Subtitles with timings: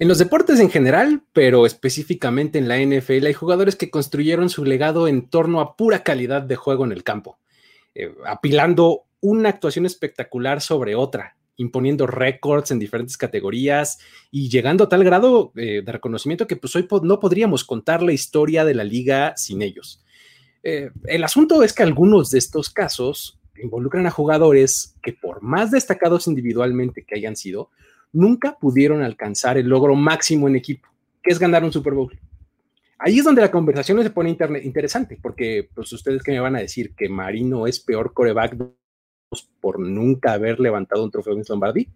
[0.00, 4.64] En los deportes en general, pero específicamente en la NFL, hay jugadores que construyeron su
[4.64, 7.38] legado en torno a pura calidad de juego en el campo,
[7.96, 13.98] eh, apilando una actuación espectacular sobre otra, imponiendo récords en diferentes categorías
[14.30, 18.12] y llegando a tal grado eh, de reconocimiento que pues hoy no podríamos contar la
[18.12, 20.04] historia de la liga sin ellos.
[20.62, 25.72] Eh, el asunto es que algunos de estos casos involucran a jugadores que por más
[25.72, 27.70] destacados individualmente que hayan sido,
[28.12, 30.88] nunca pudieron alcanzar el logro máximo en equipo,
[31.22, 32.18] que es ganar un Super Bowl.
[32.98, 36.60] Ahí es donde la conversación se pone interesante, porque pues ustedes que me van a
[36.60, 38.56] decir que Marino es peor coreback
[39.60, 41.88] por nunca haber levantado un trofeo en Lombardi,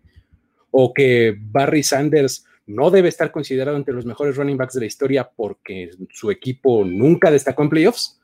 [0.71, 4.87] o que Barry Sanders no debe estar considerado entre los mejores running backs de la
[4.87, 8.21] historia porque su equipo nunca destacó en playoffs,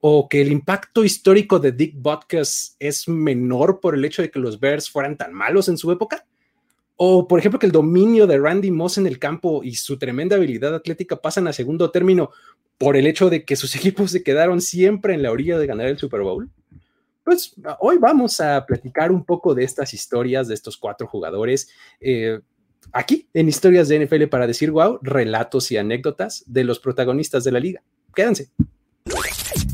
[0.00, 4.38] o que el impacto histórico de Dick Butkus es menor por el hecho de que
[4.38, 6.24] los Bears fueran tan malos en su época.
[7.02, 10.36] O, por ejemplo, que el dominio de Randy Moss en el campo y su tremenda
[10.36, 12.30] habilidad atlética pasan a segundo término
[12.76, 15.86] por el hecho de que sus equipos se quedaron siempre en la orilla de ganar
[15.86, 16.50] el Super Bowl.
[17.24, 21.70] Pues hoy vamos a platicar un poco de estas historias de estos cuatro jugadores.
[22.02, 22.38] Eh,
[22.92, 27.52] aquí en Historias de NFL para decir wow, relatos y anécdotas de los protagonistas de
[27.52, 27.82] la liga.
[28.14, 28.50] Quédense.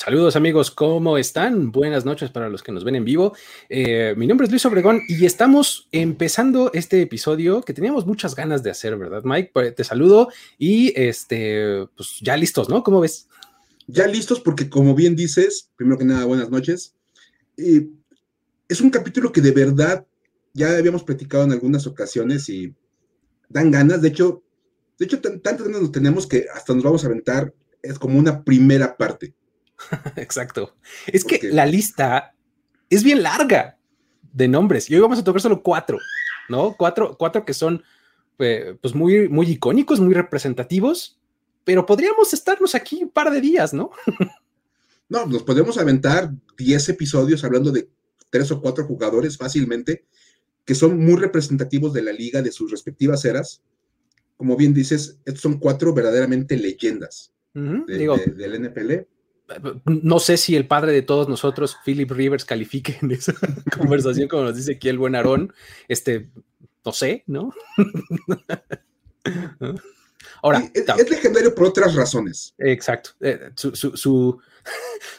[0.00, 1.72] Saludos amigos, ¿cómo están?
[1.72, 3.34] Buenas noches para los que nos ven en vivo.
[3.68, 8.62] Eh, mi nombre es Luis Obregón y estamos empezando este episodio que teníamos muchas ganas
[8.62, 9.50] de hacer, ¿verdad, Mike?
[9.52, 12.84] Pues, te saludo y este, pues ya listos, ¿no?
[12.84, 13.26] ¿Cómo ves?
[13.88, 16.94] Ya listos porque como bien dices, primero que nada, buenas noches.
[17.56, 20.06] es un capítulo que de verdad
[20.54, 22.72] ya habíamos platicado en algunas ocasiones y
[23.48, 24.00] dan ganas.
[24.00, 24.44] De hecho,
[24.96, 27.52] de hecho, tantas ganas nos tenemos que hasta nos vamos a aventar.
[27.82, 29.34] Es como una primera parte.
[30.16, 30.74] Exacto.
[31.06, 32.34] Es que la lista
[32.90, 33.78] es bien larga
[34.32, 35.98] de nombres y hoy vamos a tocar solo cuatro,
[36.48, 36.74] ¿no?
[36.76, 37.82] Cuatro, cuatro que son
[38.38, 41.18] eh, pues muy, muy icónicos, muy representativos,
[41.64, 43.90] pero podríamos estarnos aquí un par de días, ¿no?
[45.08, 47.88] no, nos podemos aventar 10 episodios hablando de
[48.30, 50.04] tres o cuatro jugadores fácilmente
[50.64, 53.62] que son muy representativos de la liga, de sus respectivas eras.
[54.36, 59.08] Como bien dices, estos son cuatro verdaderamente leyendas del NPL
[59.84, 63.32] no sé si el padre de todos nosotros, Philip Rivers, califique en esa
[63.76, 65.52] conversación, como nos dice aquí el buen Aarón.
[65.88, 66.28] Este,
[66.84, 67.52] no sé, ¿no?
[70.42, 72.54] Ahora, es, legendario por otras razones.
[72.58, 73.10] Exacto.
[73.20, 74.40] Eh, su,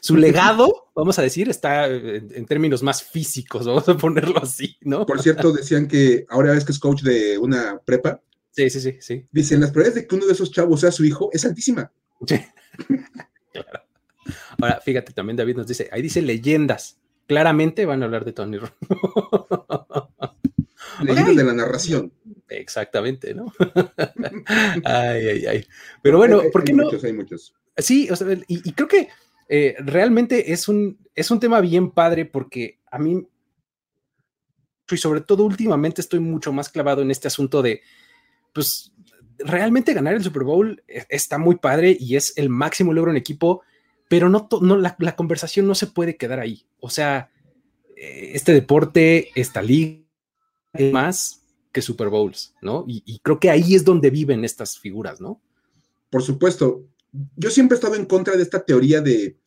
[0.16, 5.06] legado, vamos a decir, está en, términos más físicos, vamos a ponerlo así, ¿no?
[5.06, 8.22] Por cierto, decían que ahora es que es coach de una prepa.
[8.52, 9.26] Sí, sí, sí, sí.
[9.32, 11.92] Dicen, las probabilidades de que uno de esos chavos sea su hijo es altísima.
[12.26, 12.40] Sí.
[13.52, 13.89] claro.
[14.62, 16.98] Ahora, fíjate, también David nos dice, ahí dice leyendas.
[17.28, 18.74] Claramente van a hablar de Tony Romo.
[21.02, 22.12] Leyendas de la narración.
[22.50, 23.54] Exactamente, ¿no?
[24.86, 25.66] ay, ay, ay.
[26.02, 26.86] Pero bueno, ¿por qué no?
[26.86, 27.54] Muchos, hay muchos.
[27.78, 28.10] Sí,
[28.48, 29.10] y, creo que
[29.48, 33.28] eh, realmente es un, es un tema bien padre porque a mí,
[34.90, 37.82] y sobre todo últimamente estoy mucho más clavado en este asunto de,
[38.54, 38.92] pues,
[39.38, 43.18] realmente ganar el Super Bowl eh, está muy padre y es el máximo logro en
[43.18, 43.62] equipo
[44.10, 46.66] pero no, no la, conversación no se puede quedar ahí.
[46.80, 47.32] O sea,
[47.96, 50.02] eh, este deporte, esta liga,
[50.74, 52.84] es más que Super Bowls, ¿no?
[52.88, 55.40] Y, creo que ahí es donde viven estas figuras, ¿no?
[56.10, 56.86] Por supuesto.
[57.36, 59.38] Yo siempre he estado en contra de esta teoría de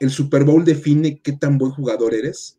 [0.00, 2.58] el Super Bowl define qué tan buen jugador eres.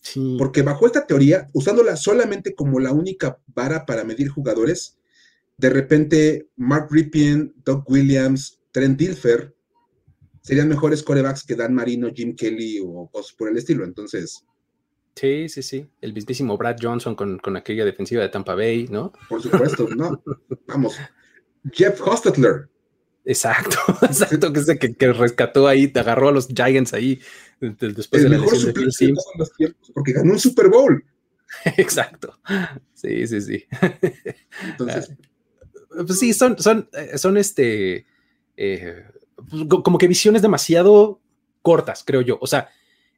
[0.00, 0.36] Sí.
[0.38, 4.96] Porque bajo esta teoría, usándola solamente como la única vara para medir jugadores,
[5.58, 9.57] de repente Mark Ripien, Doug Williams, Trent Dilfer
[10.42, 13.84] serían mejores corebacks que Dan Marino, Jim Kelly o cosas por el estilo.
[13.84, 14.44] Entonces.
[15.14, 15.90] Sí, sí, sí.
[16.00, 19.12] El mismísimo Brad Johnson con, aquella defensiva de Tampa Bay, ¿no?
[19.28, 20.22] Por supuesto, no.
[20.66, 20.96] Vamos.
[21.72, 22.68] Jeff Hostetler.
[23.24, 27.20] Exacto, exacto, que, es que, que rescató ahí, te agarró a los Giants ahí
[27.60, 29.24] después el de la lesión de Sims.
[29.94, 31.04] porque ganó un Super Bowl.
[31.76, 32.38] Exacto.
[32.94, 33.64] Sí, sí, sí.
[34.62, 35.12] Entonces.
[36.06, 38.06] pues sí, son, son, eh, son este.
[38.56, 39.04] Eh,
[39.48, 41.20] pues, como que visiones demasiado
[41.62, 42.38] cortas, creo yo.
[42.40, 42.68] O sea,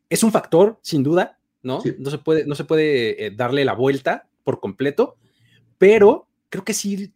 [0.09, 1.83] es un factor, sin duda, ¿no?
[1.99, 5.17] No se puede, no se puede eh, darle la vuelta por completo,
[5.79, 7.15] pero creo que sí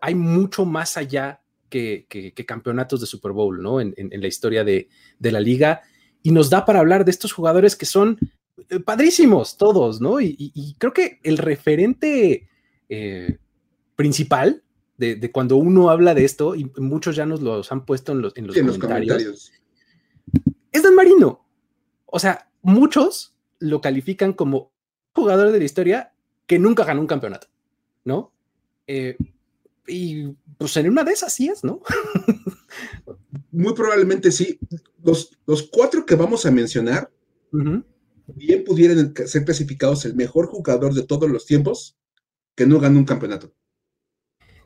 [0.00, 3.80] hay mucho más allá que, campeonatos de Super Bowl, ¿no?
[3.80, 4.88] En, la historia de,
[5.20, 5.82] la liga.
[6.22, 8.18] Y nos da para hablar de estos jugadores que son
[8.70, 10.20] eh, padrísimos todos, ¿no?
[10.20, 12.48] Y, creo que el referente
[12.88, 13.38] eh,
[13.96, 14.63] principal
[14.96, 18.36] de, cuando uno habla de esto, y muchos ya nos los han puesto en los,
[18.36, 19.52] en los, comentarios,
[20.72, 21.44] es Dan Marino.
[22.06, 24.72] O sea, muchos lo califican como
[25.12, 26.12] jugador de la historia
[26.46, 27.48] que nunca ganó un campeonato,
[28.04, 28.32] ¿no?
[28.86, 29.16] Eh,
[29.86, 31.80] y pues en una de esas sí es, ¿no?
[33.52, 34.58] Muy probablemente sí.
[35.02, 37.10] Los, los cuatro que vamos a mencionar
[38.26, 41.96] bien pudieran ser clasificados el mejor jugador de todos los tiempos
[42.54, 43.52] que no ganó un campeonato.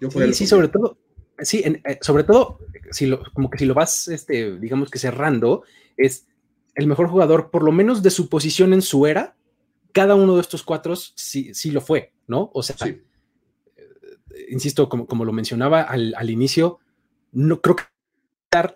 [0.01, 0.99] Sí, sí sobre todo,
[1.39, 2.59] sí, eh, sobre todo,
[2.91, 5.63] si lo, como que si lo vas, este, digamos que cerrando,
[5.97, 6.27] es
[6.75, 9.37] el mejor jugador, por lo menos de su posición en su era,
[9.93, 12.51] cada uno de estos cuatro sí, sí lo fue, ¿no?
[12.55, 13.03] O sea, eh,
[14.51, 16.79] insisto, como, como, lo mencionaba al, al, inicio,
[17.33, 17.85] no creo que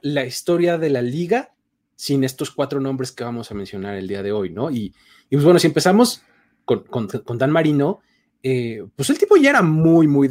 [0.03, 1.55] la historia de la liga
[1.97, 4.71] sin estos cuatro nombres que vamos a mencionar el día de hoy, ¿no?
[4.71, 4.95] Y,
[5.31, 6.23] y pues bueno, si empezamos
[6.65, 8.01] con, con, Dan Marino,
[8.43, 10.29] eh, pues el tipo ya era muy, muy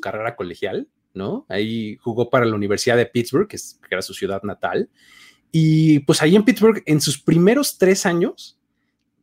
[0.00, 1.46] carrera colegial, ¿no?
[1.48, 4.88] Ahí jugó para la Universidad de Pittsburgh, que, es, era su ciudad natal.
[5.52, 8.58] Y pues ahí en Pittsburgh, en sus primeros tres años,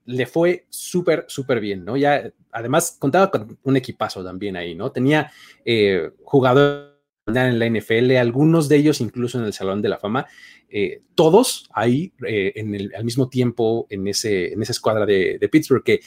[0.06, 1.97] le fue súper, súper bien, ¿no?
[1.97, 4.91] Ya, además, contaba con un equipazo también ahí, ¿no?
[4.91, 5.31] Tenía
[5.65, 6.91] eh, jugadores
[7.27, 10.25] en la NFL, algunos de ellos incluso en el Salón de la Fama,
[10.69, 15.50] eh, todos ahí eh, en el, al mismo tiempo en, ese, en esa escuadra de,
[15.51, 16.00] Pittsburgh, que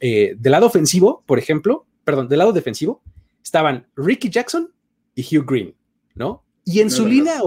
[0.00, 3.02] del lado ofensivo, por ejemplo, perdón, del lado defensivo,
[3.44, 4.72] estaban Ricky Jackson
[5.14, 5.76] y Hugh Green,
[6.14, 6.42] ¿no?
[6.64, 7.42] Y en, su línea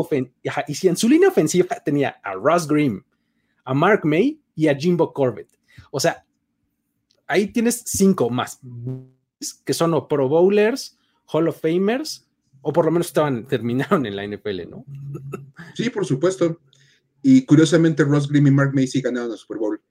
[0.68, 3.04] y si en su línea ofensiva tenía a Ross Green,
[3.66, 5.50] a Mark May y a Jimbo Corbett.
[5.92, 6.24] O sea,
[7.26, 8.60] ahí tienes cinco más
[9.66, 12.28] que son o Pro Bowlers, Hall of Famers
[12.62, 14.86] o por lo menos estaban, terminaron en la NFL, ¿no?
[15.74, 16.60] Sí, por supuesto.
[17.24, 19.82] Y curiosamente, Ross Grimm y Mark Macy ganaron el Super Bowl.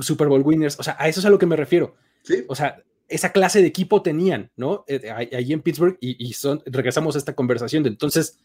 [0.00, 1.96] Super Bowl winners, o sea, a eso es a lo que me refiero.
[2.22, 2.44] Sí.
[2.48, 4.84] O sea, esa clase de equipo tenían, ¿no?
[4.86, 8.38] Eh, ahí en Pittsburgh y, son, regresamos a esta conversación de entonces,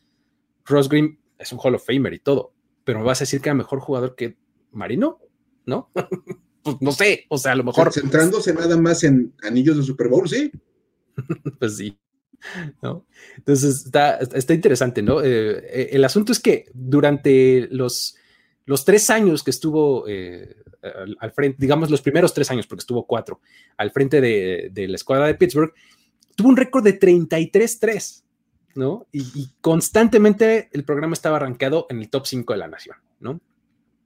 [0.65, 2.53] Ross Grimm es un Hall of Famer y todo,
[2.83, 4.37] pero me vas a decir que era mejor jugador que
[4.71, 5.19] Marino,
[5.65, 5.91] ¿no?
[6.63, 7.93] pues no sé, o sea, a lo mejor.
[7.93, 10.51] Centrándose nada más en anillos de Super Bowl, sí.
[11.59, 11.97] pues sí.
[12.81, 13.05] ¿no?
[13.37, 15.21] Entonces está, interesante, ¿no?
[15.21, 18.17] Eh, eh, el asunto es que durante los,
[18.65, 20.55] los tres años que estuvo eh,
[21.19, 23.41] al, frente, digamos los primeros tres años, porque estuvo cuatro,
[23.77, 25.73] al frente de, la escuadra de Pittsburgh,
[26.35, 28.23] tuvo un récord de 33-3,
[28.75, 29.07] ¿no?
[29.11, 33.39] Y, constantemente el programa estaba arrancado en el top 5 de la nación, ¿no?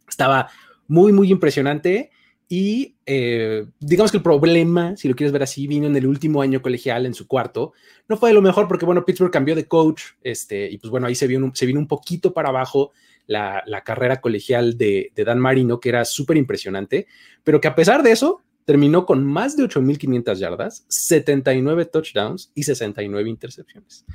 [0.07, 0.49] Estaba
[0.87, 2.11] muy, muy impresionante
[2.47, 6.41] y eh, digamos que el problema, si lo quieres ver así, vino en el último
[6.41, 7.73] año colegial, en su cuarto.
[8.07, 11.05] No fue de lo mejor porque, bueno, Pittsburgh cambió de coach, este, y pues bueno,
[11.05, 12.91] ahí se vino, se vino un poquito para abajo
[13.29, 17.07] la, carrera colegial de, Dan Marino, que era súper impresionante,
[17.43, 22.63] pero que a pesar de eso, terminó con más de 8.500 yardas, 79 touchdowns y
[22.63, 24.05] 69 intercepciones,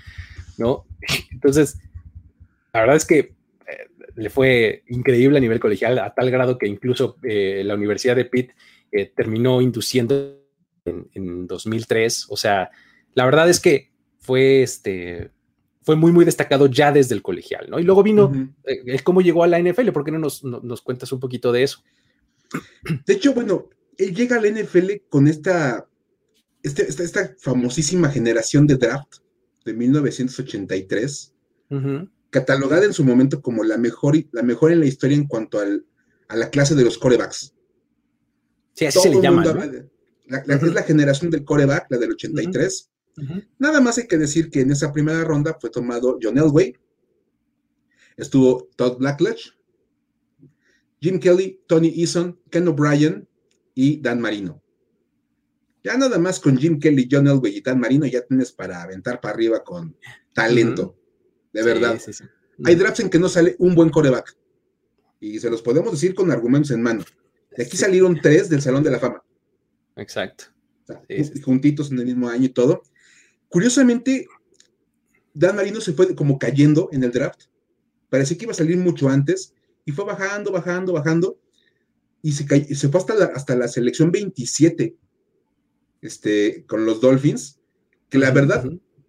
[0.58, 0.84] ¿no?
[1.32, 1.78] Entonces,
[2.72, 3.34] la verdad es que
[4.16, 8.25] le fue increíble a nivel colegial, a tal grado que incluso eh, la Universidad de
[8.25, 8.50] Pitt
[8.93, 10.40] eh, terminó induciendo
[10.84, 12.26] en, 2003.
[12.28, 12.70] O sea,
[13.14, 15.31] la verdad es que fue este
[15.84, 17.78] fue muy, muy destacado ya desde el colegial, ¿no?
[17.78, 18.32] Y luego vino
[18.64, 21.62] eh, cómo llegó a la NFL, ¿por qué no nos, nos, cuentas un poquito de
[21.62, 21.84] eso?
[23.06, 23.68] De hecho, bueno,
[23.99, 25.87] él llega a la NFL con esta,
[26.62, 29.16] este, esta, esta, famosísima generación de draft
[29.64, 31.35] de 1983,
[32.30, 36.35] catalogada en su momento como la mejor, la mejor en la historia en cuanto a
[36.35, 37.54] la clase de los corebacks.
[38.73, 39.44] Sí, así se le llama.
[40.26, 42.90] Es la generación del coreback, la del 83.
[43.59, 46.76] Nada más hay que decir que en esa primera ronda fue tomado John Elway,
[48.16, 49.52] estuvo Todd Blackledge,
[51.00, 53.28] Jim Kelly, Tony Eason, Ken O'Brien
[53.75, 54.62] y Dan Marino.
[55.85, 59.21] Ya nada más con Jim Kelly, John Elway y Dan Marino ya tienes para aventar
[59.21, 59.97] para arriba con
[60.33, 60.97] talento
[61.54, 61.99] de verdad.
[62.64, 64.37] Hay drafts en que no sale un buen coreback.
[65.21, 67.04] Y se los podemos decir con argumentos en mano.
[67.56, 69.25] De aquí salieron tres del Salón de la Fama.
[69.97, 70.47] Exacto.
[71.42, 72.83] juntitos en el mismo año y todo.
[73.54, 74.26] Curiosamente,
[75.32, 77.42] Dan Marino se fue como cayendo en el draft.
[78.08, 81.38] Parecía que iba a salir mucho antes y fue bajando, bajando, bajando.
[82.20, 84.96] Y se, se fue hasta la, hasta la selección 27
[86.02, 87.61] este, con los Dolphins,
[88.08, 88.68] que la verdad,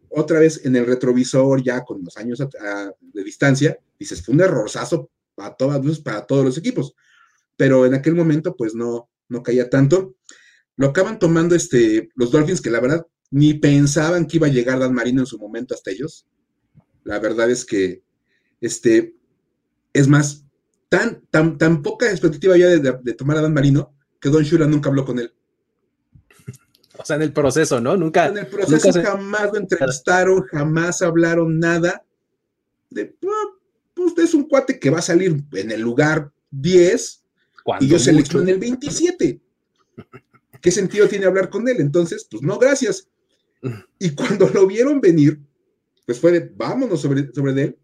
[0.10, 5.10] otra vez en el retrovisor, ya con los años de distancia, dices, fue un errorzazo
[5.34, 6.94] para, todas, para todos los equipos.
[7.58, 10.14] Pero en aquel momento, pues no, no caía tanto.
[10.76, 14.80] Lo acaban tomando este, los Dolphins, que la verdad ni pensaban que iba a llegar
[14.80, 16.28] Dan Marino en su momento hasta ellos.
[17.04, 18.04] La verdad es que,
[18.62, 19.16] este,
[19.94, 20.46] es más,
[20.90, 24.90] tan, tan, tan poca expectativa había de, tomar a Dan Marino, que Don Shula nunca
[24.90, 25.34] habló con él.
[26.98, 27.98] O sea, en el proceso, ¿no?
[27.98, 28.28] Nunca.
[28.28, 32.06] En el proceso jamás lo entrevistaron, jamás hablaron nada.
[32.90, 33.56] De, ah,
[33.94, 37.26] pues es un cuate que va a salir en el lugar 10
[37.82, 39.42] y yo selecciono en el 27.
[40.62, 41.78] ¿Qué sentido tiene hablar con él?
[41.80, 43.10] Entonces, pues no, gracias.
[44.00, 45.40] Y cuando lo vieron venir,
[46.06, 47.78] pues fue de, vámonos sobre, sobre él.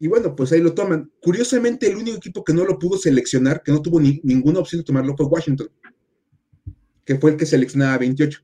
[0.00, 1.10] Y bueno, pues ahí lo toman.
[1.20, 4.84] Curiosamente, el único equipo que no lo pudo seleccionar, que no tuvo ninguna opción de
[4.84, 5.70] tomarlo, fue Washington,
[7.04, 8.40] que fue el que seleccionaba a 28.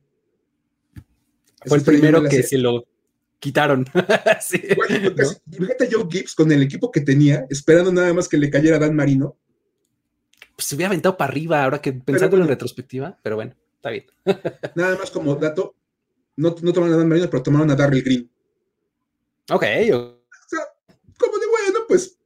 [1.67, 2.85] Fue el primero que se lo
[3.39, 3.85] quitaron.
[5.51, 8.97] Fíjate Joe Gibbs con el equipo que tenía, esperando nada más que le cayera Dan
[8.97, 9.37] Marino.
[10.57, 13.55] Pues se hubiera aventado para arriba, ahora que pensándolo en retrospectiva, pero bueno,
[13.85, 14.07] está bien.
[14.75, 15.75] nada más como dato,
[16.37, 18.31] no, no tomaron a Dan Marino, pero tomaron a Darryl Green.
[19.51, 19.65] Ok,
[21.19, 22.19] como de bueno, pues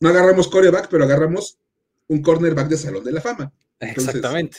[0.00, 1.58] no agarramos coreback, pero agarramos
[2.08, 3.52] un cornerback de Salón de la Fama.
[3.80, 4.58] Exactamente.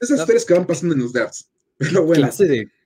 [0.00, 1.50] Esas historias que van pasando en los drafts.
[1.78, 2.28] Pero bueno.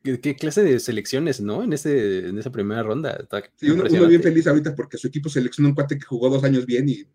[0.03, 1.63] ¿Qué clase de selecciones, no?
[1.63, 3.27] En, ese, en esa primera ronda.
[3.57, 6.67] sí, uno, bien feliz ahorita porque su equipo seleccionó un cuate que jugó dos años
[6.67, 7.07] bien y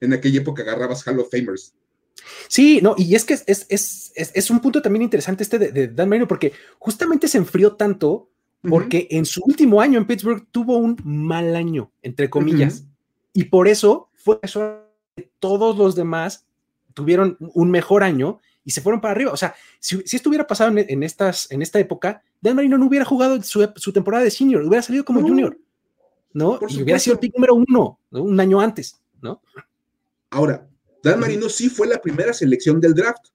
[0.00, 1.74] en aquella época agarrabas Hall of Famers.
[2.48, 6.08] Sí, no, y es que es, es, es, un punto también interesante este de, Dan
[6.08, 8.28] Marino, porque justamente se enfrió tanto
[8.68, 12.84] porque en su último año en Pittsburgh tuvo un mal año, entre comillas,
[13.32, 14.82] y por eso fue eso
[15.40, 16.46] todos los demás
[16.94, 19.32] tuvieron un mejor año y se fueron para arriba.
[19.32, 22.86] O sea, si, si esto hubiera pasado en, estas, en esta época, Dan Marino no
[22.86, 25.58] hubiera jugado su, temporada de senior, hubiera salido como junior,
[26.32, 26.58] ¿no?
[26.68, 29.40] Y hubiera sido el pick número uno, un año antes, ¿no?
[30.30, 30.68] Ahora,
[31.02, 33.26] Dan Marino sí fue la primera selección del draft.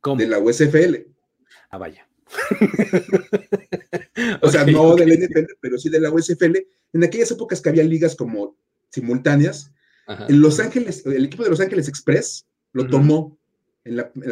[0.00, 0.20] ¿Cómo?
[0.20, 1.06] De la USFL.
[1.70, 2.06] Ah, vaya.
[4.42, 6.56] o sea, no del NFL, pero sí de la USFL.
[6.92, 8.56] En aquellas épocas que había ligas como
[8.90, 9.72] simultáneas,
[10.28, 13.36] en Los Ángeles, el equipo de Los Ángeles Express lo tomó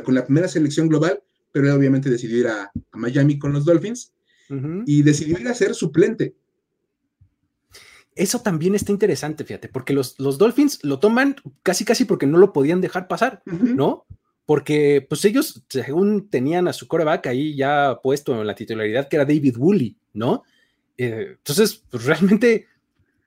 [0.04, 4.12] con la primera selección global, pero él obviamente decidió ir a, Miami con los Dolphins
[4.86, 6.34] y decidió ir a ser suplente.
[8.14, 12.38] Eso también está interesante, fíjate, porque los, los Dolphins lo toman casi casi porque no
[12.38, 14.06] lo podían dejar pasar, ¿no?
[14.46, 19.16] Porque pues ellos, según tenían a su coreback ahí ya puesto en la titularidad, que
[19.16, 20.44] era David Woolley, ¿no?
[20.96, 22.66] Eh, entonces, pues realmente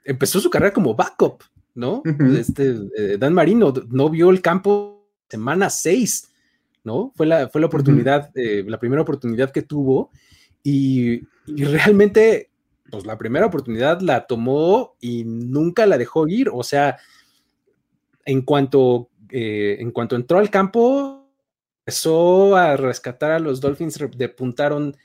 [0.05, 1.43] empezó su carrera como backup,
[1.75, 2.01] ¿no?
[2.37, 6.31] Este, eh, Dan Marino no vio el campo semana 6,
[6.83, 7.11] ¿no?
[7.15, 10.11] Fue la, fue la oportunidad, eh, la primera oportunidad que tuvo
[10.63, 12.49] y, y, realmente,
[12.91, 16.97] pues la primera oportunidad la tomó y nunca la dejó ir, o sea,
[18.25, 21.29] en cuanto, eh, en cuanto entró al campo,
[21.79, 24.95] empezó a rescatar a los Dolphins, depuntaron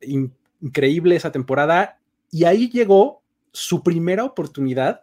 [0.00, 1.98] increíble esa temporada
[2.30, 5.02] y ahí llegó su primera oportunidad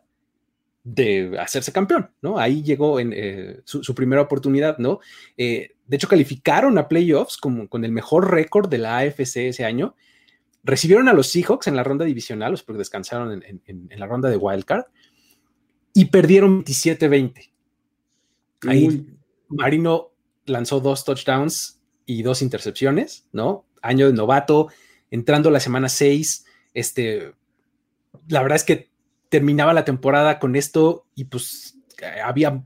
[0.83, 2.39] de hacerse campeón, ¿no?
[2.39, 4.99] Ahí llegó en eh, su, primera oportunidad, ¿no?
[5.37, 9.65] Eh, de hecho, calificaron a playoffs con, con el mejor récord de la AFC ese
[9.65, 9.95] año.
[10.69, 14.85] Recibieron a los Seahawks en la ronda divisional, porque descansaron en, la ronda de wildcard,
[15.95, 17.51] y perdieron 27-20.
[18.67, 19.07] Ahí
[19.47, 20.11] Marino
[20.45, 23.65] lanzó dos touchdowns y dos intercepciones, ¿no?
[23.81, 24.67] Año de novato,
[25.09, 26.45] entrando la semana 6,
[26.75, 27.33] este,
[28.27, 28.91] la verdad es que
[29.29, 31.79] terminaba la temporada con esto y pues
[32.23, 32.63] había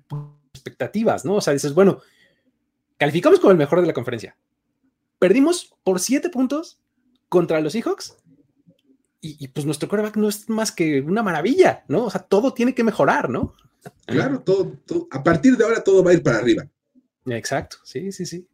[0.53, 1.35] expectativas, ¿no?
[1.35, 2.01] O sea, dices, bueno,
[2.97, 4.35] calificamos como el mejor de la conferencia.
[5.19, 6.82] Perdimos por siete puntos
[7.33, 8.15] contra los Seahawks
[9.21, 12.03] y, pues nuestro quarterback no es más que una maravilla, ¿no?
[12.03, 13.55] O sea, todo tiene que mejorar, ¿no?
[14.05, 16.69] Claro, todo, todo, a partir de ahora todo va a ir para arriba.
[17.25, 18.45] Exacto, sí, sí, sí.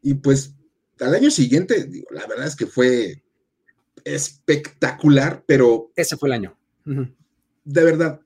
[0.00, 0.54] Y pues
[1.00, 3.22] al año siguiente, digo, la verdad es que fue
[4.02, 5.90] espectacular, pero...
[5.96, 6.56] Ese fue el año.
[6.84, 8.20] De verdad,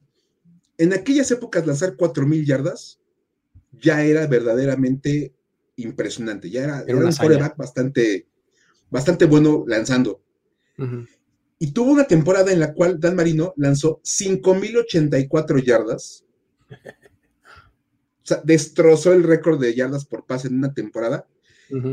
[0.78, 3.00] en aquellas épocas lanzar 4.000 yardas
[3.72, 5.34] ya era verdaderamente
[5.74, 8.28] impresionante, ya era, un coreback bastante,
[8.90, 10.22] bastante bueno lanzando.
[11.58, 16.24] Y tuvo una temporada en la cual Dan Marino lanzó 5.084 yardas.
[16.70, 21.26] o sea, destrozó el récord de yardas por pase en una temporada.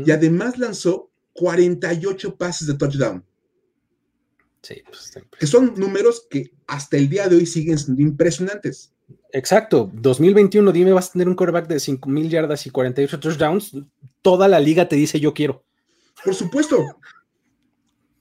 [0.04, 3.24] Y además lanzó 48 pases de touchdown.
[4.60, 8.92] Pues, que son números que hasta el día de hoy siguen siendo impresionantes.
[9.32, 9.90] Exacto.
[9.94, 13.76] 2021, dime, vas a tener un quarterback de 5 mil yardas y 48 touchdowns.
[14.22, 15.64] Toda la liga te dice yo quiero.
[16.24, 16.84] Por supuesto.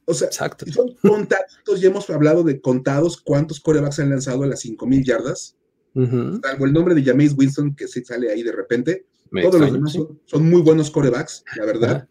[0.05, 4.61] O sea, son contados, ya hemos hablado de contados cuántos corebacks han lanzado a las
[4.61, 5.57] 5 mil yardas.
[5.93, 9.07] Salvo el nombre de Jameis Winston que se sale ahí de repente.
[9.41, 12.09] Todos los demás son, muy buenos corebacks, la verdad.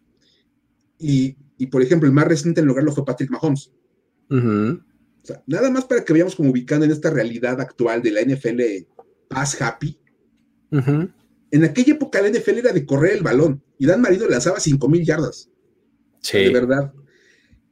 [0.99, 3.71] Y, y, por ejemplo, el más reciente en lograrlo fue Patrick Mahomes
[5.45, 8.61] nada más para que veamos como ubicando en esta realidad actual de la NFL
[9.27, 9.99] paz happy.
[10.71, 14.87] en aquella época la NFL era de correr el balón y Dan Marino lanzaba 5
[14.89, 15.49] mil yardas.
[16.27, 16.39] Sí.
[16.39, 16.93] De verdad.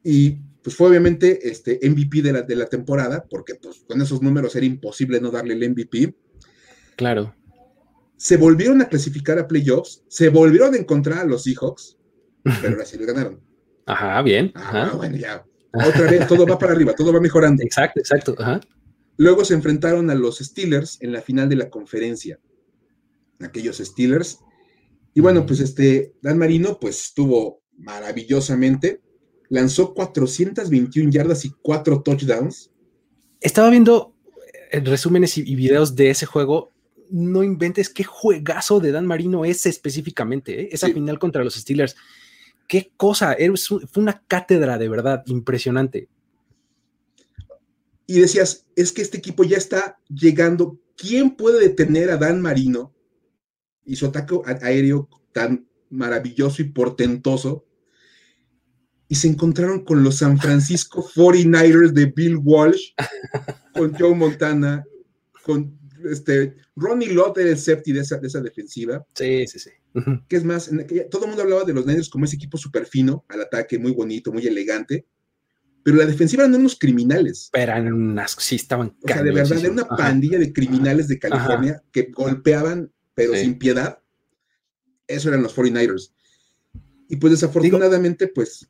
[0.04, 4.22] Y pues fue obviamente este MVP de la, de la temporada, porque pues con esos
[4.22, 6.16] números era imposible no darle el MVP.
[6.96, 7.36] Claro.
[8.18, 11.98] Se volvieron a clasificar a playoffs, se volvieron a encontrar a los Seahawks,
[12.44, 13.42] pero ahora sí le ganaron.
[13.86, 14.52] Ajá, bien.
[14.56, 15.46] Ah, bueno, ya.
[15.74, 17.62] Otra vez, todo va para arriba, todo va mejorando.
[17.62, 18.36] Exacto, exacto.
[18.40, 18.62] Ajá.
[19.18, 22.40] Luego se enfrentaron a los Steelers en la final de la conferencia.
[23.40, 24.40] Aquellos Steelers.
[25.14, 29.02] Y bueno, pues este, Dan Marino, pues estuvo maravillosamente.
[29.50, 32.72] Lanzó 421 yardas y 4 touchdowns.
[33.42, 34.16] Estaba viendo
[34.72, 36.72] eh, resúmenes y videos de ese juego.
[37.10, 40.70] No inventes qué juegazo de Dan Marino es específicamente, ¿eh?
[40.72, 41.96] esa final contra los Steelers.
[42.68, 43.38] Qué cosa,
[43.92, 46.10] fue una cátedra de verdad impresionante.
[48.08, 50.80] Y decías, es que este equipo ya está llegando.
[50.96, 52.94] ¿Quién puede detener a Dan Marino
[53.84, 57.66] y su ataque aéreo tan maravilloso y portentoso?
[59.08, 62.94] Y se encontraron con los San Francisco 49ers de Bill Walsh,
[63.74, 64.84] con Joe Montana,
[65.44, 65.78] con
[66.10, 69.06] este, Ronnie Lott era el safety de esa, de esa defensiva.
[69.14, 69.70] Sí, sí, sí.
[70.28, 70.70] Que es más,
[71.10, 73.94] todo el mundo hablaba de los Niners como ese equipo súper fino, al ataque, muy
[73.94, 75.06] bonito, muy elegante.
[75.84, 77.50] Pero la defensiva eran unos criminales.
[77.52, 81.20] Pero eran unas, sí, estaban O sea, de verdad, era una pandilla de criminales de
[81.20, 84.00] California que golpeaban, pero sin piedad.
[85.08, 86.12] Eso eran los 49ers.
[87.10, 88.68] Y pues desafortunadamente, pues.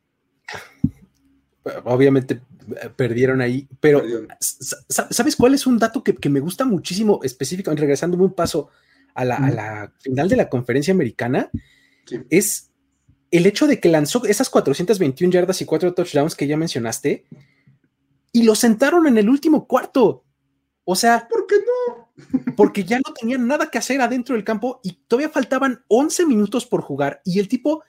[1.84, 2.42] Obviamente
[2.82, 4.04] eh, perdieron ahí, pero
[4.40, 8.70] ¿sabes cuál es un dato que, me gusta muchísimo, específicamente, regresándome un paso
[9.16, 11.50] a la, final de la conferencia americana?
[12.30, 12.70] Es
[13.32, 17.26] el hecho de que lanzó esas 421 yardas y cuatro touchdowns que ya mencionaste
[18.32, 20.24] y lo sentaron en el último cuarto.
[20.84, 21.75] O sea, ¿por qué no?
[22.56, 26.66] Porque ya no tenían nada que hacer adentro del campo y todavía faltaban 11 minutos
[26.66, 27.84] por jugar y el tipo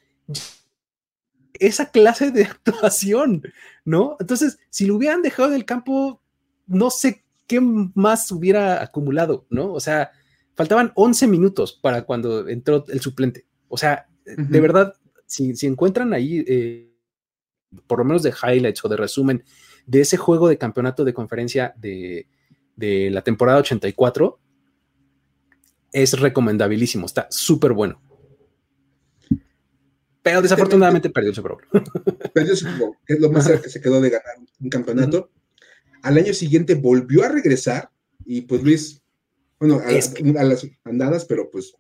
[1.55, 3.43] esa clase de actuación,
[3.85, 4.17] ¿no?
[4.21, 6.21] Entonces, si lo hubieran dejado en el campo,
[6.67, 9.73] no sé qué más hubiera acumulado, ¿no?
[9.73, 10.11] O sea,
[10.55, 13.47] faltaban 11 minutos para cuando entró el suplente.
[13.69, 14.95] O sea, de verdad,
[15.27, 16.93] si, encuentran ahí, eh,
[17.87, 19.45] por lo menos de highlights o de resumen
[19.87, 22.27] de ese juego de campeonato de conferencia de,
[22.77, 24.39] de la temporada 84,
[25.93, 28.01] es recomendabilísimo, está súper bueno.
[30.23, 31.63] Pero desafortunadamente perdió el Super Bowl.
[32.35, 34.69] Perdió el Super Bowl, que es lo más cerca que se quedó de ganar un
[34.69, 35.31] campeonato.
[36.03, 37.91] Al año siguiente volvió a regresar
[38.25, 39.03] y pues Luis,
[39.61, 39.93] bueno, a,
[40.45, 41.75] las andadas, pero pues.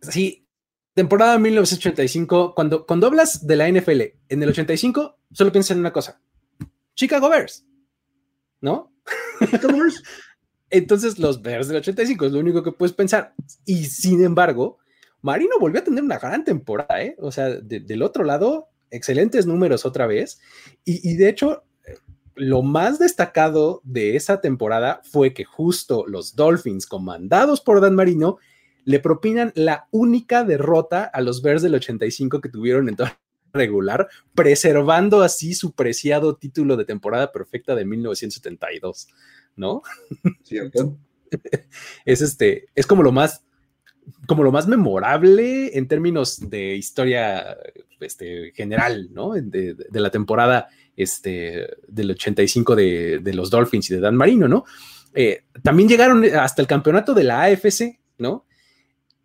[0.00, 0.46] Sí,
[0.94, 5.92] temporada 1985, cuando, cuando hablas de la NFL en el 85, solo piensas en una
[5.92, 6.20] cosa:
[6.94, 7.66] Chicago Bears,
[8.62, 8.92] ¿no?
[10.70, 13.34] Entonces, los Bears del 85 es lo único que puedes pensar.
[13.64, 14.78] Y sin embargo,
[15.22, 17.16] Marino volvió a tener una gran temporada, ¿eh?
[17.18, 20.40] O sea, del otro lado, excelentes números otra vez.
[20.84, 21.64] Y, de hecho,
[22.34, 28.38] lo más destacado de esa temporada fue que justo los Dolphins, comandados por Dan Marino,
[28.84, 33.18] le propinan la única derrota a los Bears del 85 que tuvieron en toda
[33.52, 39.08] regular, preservando así su preciado título de temporada perfecta de 1972,
[39.56, 39.82] ¿no?
[40.42, 40.96] Cierto.
[42.04, 43.44] es este, es como lo más
[44.26, 47.58] como lo más memorable en términos de historia
[48.00, 49.32] este, general, ¿no?
[49.32, 54.64] De, la temporada este, del 85 de, de, los Dolphins y de Dan Marino, ¿no?
[55.14, 58.46] Eh, también llegaron hasta el campeonato de la AFC, ¿no?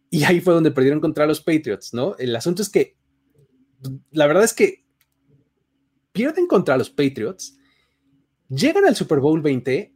[0.09, 2.15] Y ahí fue donde perdieron contra los Patriots, ¿no?
[2.17, 2.95] El asunto es que,
[4.11, 4.85] la verdad es que
[6.11, 7.57] pierden contra los Patriots,
[8.49, 9.93] llegan al Super Bowl 20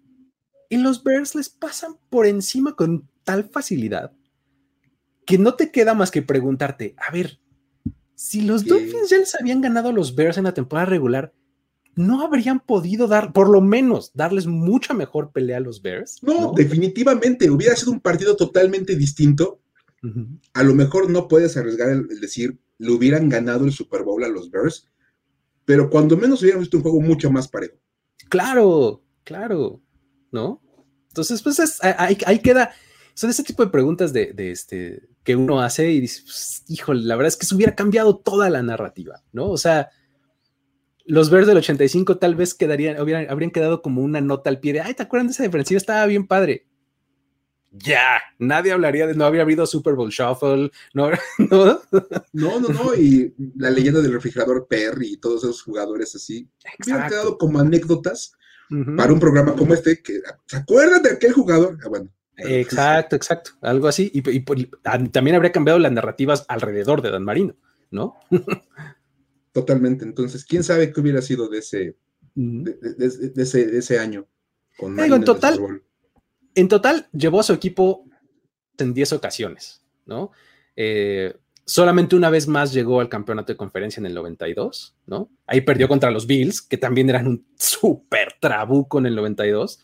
[0.70, 4.14] y los Bears les pasan por encima con tal facilidad
[5.28, 7.40] que no te queda más que preguntarte, a ver,
[8.16, 11.34] si los Dolphins ya les habían ganado a los Bears en la temporada regular,
[11.96, 16.24] ¿no habrían podido dar, por lo menos, darles mucha mejor pelea a los Bears?
[16.24, 19.60] No, definitivamente, hubiera sido un partido totalmente distinto.
[20.54, 24.30] A lo mejor no puedes arriesgar el, decir, le hubieran ganado el Super Bowl a
[24.30, 24.88] los Bears,
[25.66, 27.78] pero cuando menos hubieran visto un juego mucho más parejo.
[28.30, 29.82] Claro, claro,
[30.32, 30.62] ¿no?
[31.10, 32.72] Entonces, pues ahí, ahí, queda,
[33.14, 37.02] son ese tipo de preguntas de, de, este, que uno hace y dice, pues, híjole,
[37.04, 39.50] la verdad es que se hubiera cambiado toda la narrativa, ¿no?
[39.50, 39.90] O sea,
[41.06, 44.74] los Bears del 85 tal vez quedarían, hubieran, habrían quedado como una nota al pie
[44.74, 45.78] de, ay, ¿te acuerdan de esa defensiva?
[45.78, 46.68] Estaba bien padre.
[47.80, 51.80] Ya, nadie hablaría de, no habría habido Super Bowl Shuffle, no, no,
[52.34, 56.50] no, no, y la leyenda del refrigerador Perry y todos esos jugadores así,
[56.84, 58.34] hubieran quedado como anécdotas
[58.98, 61.78] para un programa como este, que, ¿se acuerdan de aquel jugador?
[61.84, 64.12] Ah, bueno, Exacto, exacto, algo así.
[64.14, 64.22] Y,
[65.10, 67.56] también habría cambiado las narrativas alrededor de Dan Marino,
[67.90, 68.16] ¿no?
[69.52, 70.06] Totalmente.
[70.06, 71.96] Entonces, quién sabe qué hubiera sido de ese,
[72.36, 74.28] de, ese, año.
[74.78, 75.82] Con en total,
[76.58, 78.04] en total llevó a su equipo
[78.80, 80.32] en 10 ocasiones, ¿no?
[80.76, 85.30] Eh, solamente una vez más llegó al campeonato de conferencia en el 92, ¿no?
[85.46, 89.84] Ahí perdió contra los Bills, que también eran un súper trabuco en el 92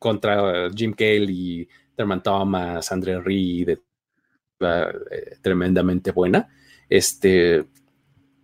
[0.00, 6.48] contra Jim Kelly, Thurman Thomas, Andre Reed, eh, tremendamente buena.
[6.88, 7.64] Este,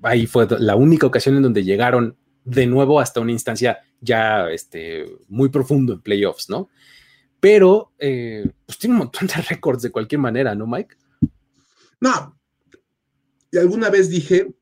[0.03, 5.05] ahí fue la única ocasión en donde llegaron de nuevo hasta una instancia ya este,
[5.29, 6.69] muy profundo en playoffs, ¿no?
[7.41, 10.97] Pero eh, pues tiene un montón de récords de cualquier manera, ¿no, Mike?
[12.01, 12.39] No.
[13.51, 14.55] Y alguna vez dije,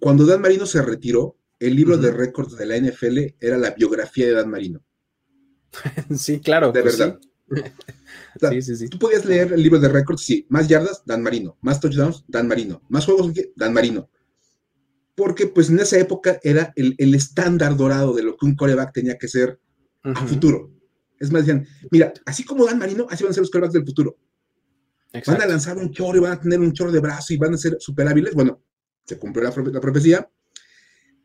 [0.00, 4.26] cuando Dan Marino se retiró, el libro de récords de la NFL era la biografía
[4.26, 4.82] de Dan Marino.
[6.16, 6.72] sí, claro.
[6.72, 7.18] De pues verdad.
[8.40, 8.62] Sí.
[8.62, 10.46] sí, sí, Tú podías leer el libro de récords, sí.
[10.48, 11.58] Más yardas, Dan Marino.
[11.60, 12.82] Más touchdowns, Dan Marino.
[12.88, 14.08] Más juegos, Dan Marino.
[15.14, 19.18] Porque pues en esa época era el, estándar dorado de lo que un coreback tenía
[19.18, 19.60] que ser
[20.02, 20.70] a futuro.
[21.22, 23.86] Es más, decían, mira, así como Dan Marino, así van a ser los corebacks del
[23.86, 24.18] futuro.
[25.24, 27.54] Van a lanzar un chorro y van a tener un chorro de brazo y van
[27.54, 28.34] a ser super hábiles.
[28.34, 28.60] Bueno,
[29.04, 30.28] se cumplió la, la profecía.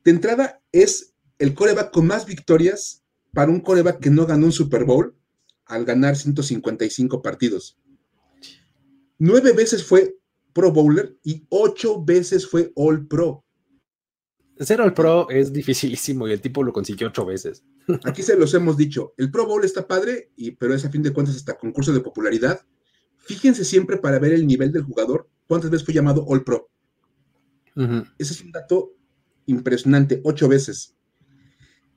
[0.04, 4.52] De entrada, es el coreback con más victorias para un coreback que no ganó un
[4.52, 5.16] Super Bowl
[5.66, 7.80] al ganar 155 partidos.
[9.18, 10.16] Nueve veces fue
[10.54, 13.44] Pro Bowler y ocho veces fue All Pro.
[14.60, 17.64] Ser All Pro es dificilísimo y el tipo lo consiguió ocho veces.
[18.06, 19.14] Aquí se los hemos dicho.
[19.18, 22.00] El Pro Bowl está padre, y, pero es a fin de cuentas hasta concurso de
[22.00, 22.62] popularidad.
[23.18, 26.70] Fíjense siempre para ver el nivel del jugador, cuántas veces fue llamado All Pro.
[28.18, 28.94] Ese es un dato
[29.46, 30.96] impresionante, ocho veces.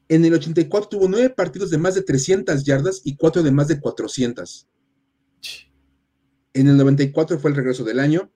[0.09, 3.69] En el 84 tuvo nueve partidos de más de 300 yardas y cuatro de más
[3.69, 4.69] de 400.
[6.53, 8.31] En el 94 fue el regreso del año.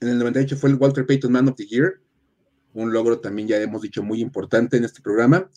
[0.00, 2.00] En el 98 fue el Walter Payton Man of the Year.
[2.74, 5.50] Un logro también ya hemos dicho muy importante en este programa.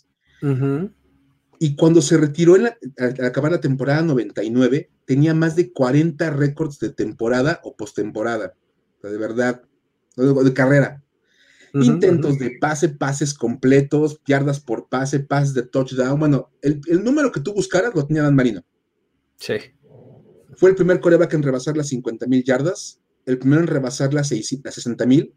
[1.58, 2.76] Y cuando se retiró al
[3.24, 8.54] acabar la temporada 99, tenía más de 40 récords de temporada o postemporada.
[9.02, 9.62] de verdad,
[10.16, 11.02] de carrera
[11.84, 16.18] intentos de pase, pases completos, yardas por pase, pases de touchdown.
[16.18, 18.64] Bueno, el, número que tú buscaras lo tenía Dan Marino.
[19.36, 19.54] Sí.
[20.56, 24.28] Fue el primer coreback en rebasar las 50 mil yardas, el primero en rebasar las,
[24.28, 25.34] 60 mil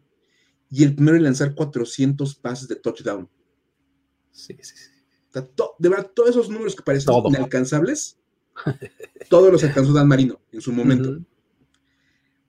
[0.70, 3.28] y el primero en lanzar 400 pases de touchdown.
[4.30, 5.40] Sí, sí, sí.
[5.78, 8.18] de verdad, todos esos números que parecen inalcanzables,
[9.28, 11.18] todos los alcanzó Dan Marino en su momento.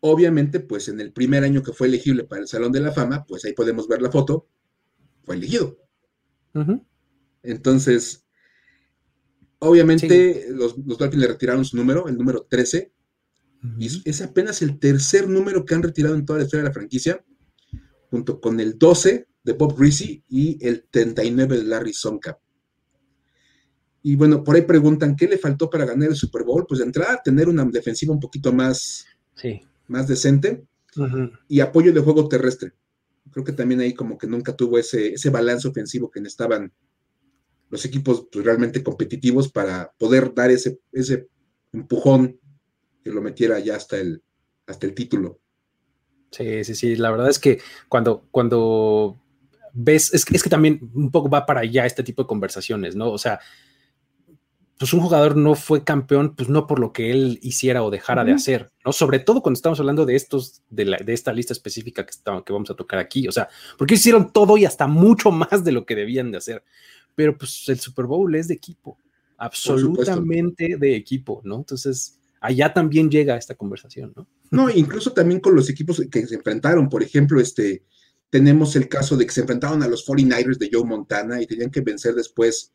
[0.02, 3.26] Obviamente, pues en el primer año que fue elegible para el Salón de la Fama,
[3.26, 4.48] pues ahí podemos ver la foto,
[5.24, 5.78] fue elegido.
[7.44, 8.26] Entonces,
[9.60, 12.92] obviamente los, los, Dolphins le retiraron su número, el número 13,
[13.78, 16.74] y es apenas el tercer número que han retirado en toda la historia de la
[16.74, 17.24] franquicia,
[18.12, 22.40] junto con el 12 de Bob Greasy y el 39 de Larry Sonka.
[24.04, 26.66] Y bueno, por ahí preguntan, ¿qué le faltó para ganar el Super Bowl?
[26.68, 30.66] Pues de entrada, tener una defensiva un poquito más, sí más decente
[31.48, 32.74] y apoyo de juego terrestre.
[33.32, 36.74] Creo que también ahí como que nunca tuvo ese, ese balance ofensivo que necesitaban
[37.70, 41.28] los equipos pues, realmente competitivos para poder dar ese, ese
[41.72, 42.40] empujón
[43.04, 44.24] que lo metiera ya hasta el,
[44.66, 45.41] hasta el título.
[46.32, 46.96] Sí, sí, sí.
[46.96, 49.18] La verdad es que cuando, cuando
[49.74, 52.96] ves, es que, es que también un poco va para allá este tipo de conversaciones,
[52.96, 53.12] ¿no?
[53.12, 53.40] O sea,
[54.82, 58.24] pues un jugador no fue campeón, pues no por lo que él hiciera o dejara
[58.24, 58.92] de hacer, ¿no?
[58.92, 62.14] Sobre todo cuando estamos hablando de estos, de, la, de esta lista específica que,
[62.44, 65.72] que vamos a tocar aquí, o sea, porque hicieron todo y hasta mucho más de
[65.72, 66.64] lo que debían de hacer.
[67.14, 68.98] Pero pues el Super Bowl es de equipo,
[69.38, 71.58] absolutamente de equipo, ¿no?
[71.58, 74.26] Entonces, allá también llega esta conversación, ¿no?
[74.52, 77.86] No, incluso también con los equipos que se enfrentaron, por ejemplo, este,
[78.30, 81.72] tenemos el caso de que se enfrentaron a los 49ers de Joe Montana y tenían
[81.72, 82.74] que vencer después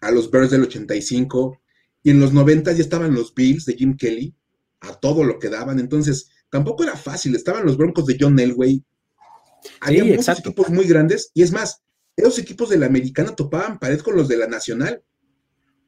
[0.00, 1.60] a los Bears del 85,
[2.02, 4.34] y en los 90 ya estaban los Bills de Jim Kelly,
[4.80, 8.82] a todo lo que daban, entonces tampoco era fácil, estaban los Broncos de John Elway,
[9.80, 11.82] había muchos equipos muy grandes, y es más,
[12.16, 15.02] esos equipos de la americana topaban pared con los de la nacional,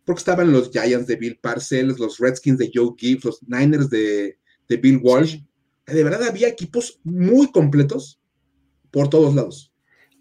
[0.04, 4.38] porque estaban los Giants de Bill Parcells, los Redskins de Joe Gibbs, los Niners de,
[4.68, 5.40] Bill Walsh,
[5.86, 8.20] de verdad había equipos muy completos
[8.90, 9.72] por todos lados.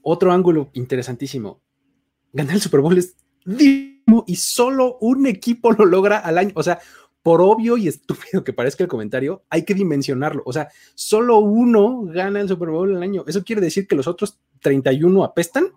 [0.02, 1.62] Otro ángulo interesantísimo.
[2.34, 3.16] Ganar el Super Bowl es
[4.28, 6.52] y solo un equipo lo logra al año.
[6.56, 6.80] O sea,
[7.24, 10.44] por obvio y estúpido que parezca el comentario, hay que dimensionarlo.
[10.46, 13.24] O sea, solo uno gana el Super Bowl al año.
[13.26, 15.68] ¿Eso quiere decir que los otros 31 apestan?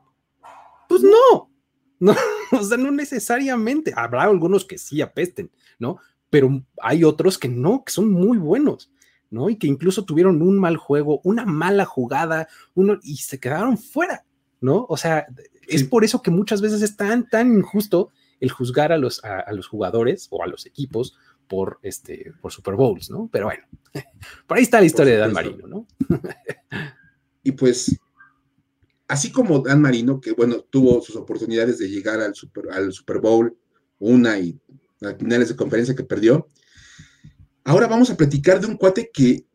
[0.88, 1.50] Pues no.
[1.98, 2.14] No,
[2.52, 3.90] o sea, no necesariamente.
[3.96, 5.96] Habrá algunos que sí apesten, ¿no?
[6.36, 8.90] Pero hay otros que no, que son muy buenos,
[9.30, 9.48] ¿no?
[9.48, 14.26] Y que incluso tuvieron un mal juego, una mala jugada, uno, y se quedaron fuera,
[14.60, 14.84] ¿no?
[14.90, 15.26] O sea,
[15.66, 19.50] es por eso que muchas veces es tan, tan injusto el juzgar a los, a,
[19.54, 21.16] los jugadores o a los equipos
[21.48, 23.30] por, este, por Super Bowls, ¿no?
[23.32, 23.64] Pero bueno,
[24.46, 25.86] por ahí está la historia de Dan Marino, ¿no?
[27.44, 27.98] y pues,
[29.08, 33.20] así como Dan Marino, que bueno, tuvo sus oportunidades de llegar al Super, al Super
[33.20, 33.56] Bowl,
[33.98, 34.60] una y
[35.06, 36.48] a finales de conferencia que perdió,
[37.64, 39.46] ahora vamos a platicar de un cuate que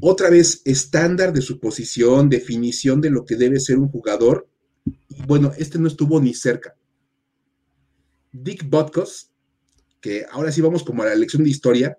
[0.00, 4.48] otra vez estándar de su posición, definición de lo que debe ser un jugador.
[5.26, 6.76] Bueno, este no estuvo ni cerca.
[8.32, 9.30] Dick Butkus,
[10.00, 11.98] que ahora sí vamos como a la lección de historia,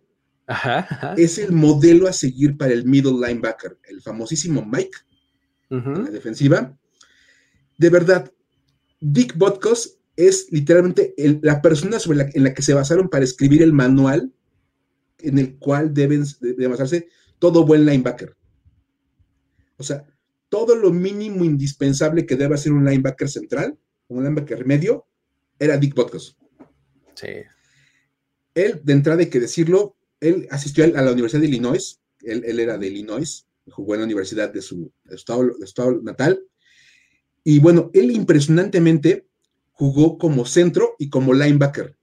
[1.18, 4.98] es el modelo a seguir para el middle linebacker, el famosísimo Mike,
[5.70, 6.76] en la defensiva.
[7.78, 8.32] De verdad,
[9.00, 13.64] Dick Butkus es literalmente la persona sobre la, en la que se basaron para escribir
[13.64, 14.34] el manual
[15.20, 17.08] en el cual deben de basarse
[17.40, 18.36] todo buen linebacker.
[19.78, 20.06] O sea,
[20.50, 23.78] todo lo mínimo indispensable que debe hacer un linebacker central,
[24.10, 25.08] un linebacker medio,
[25.58, 26.38] era Dick Butkus.
[27.16, 27.28] Sí.
[28.54, 32.78] Él, de entrada hay que decirlo, él asistió a la Universidad de Illinois, él, era
[32.78, 36.44] de Illinois, jugó en la universidad de su estado, estado natal,
[37.42, 39.29] y bueno, él impresionantemente
[39.80, 41.96] jugó como centro y como linebacker.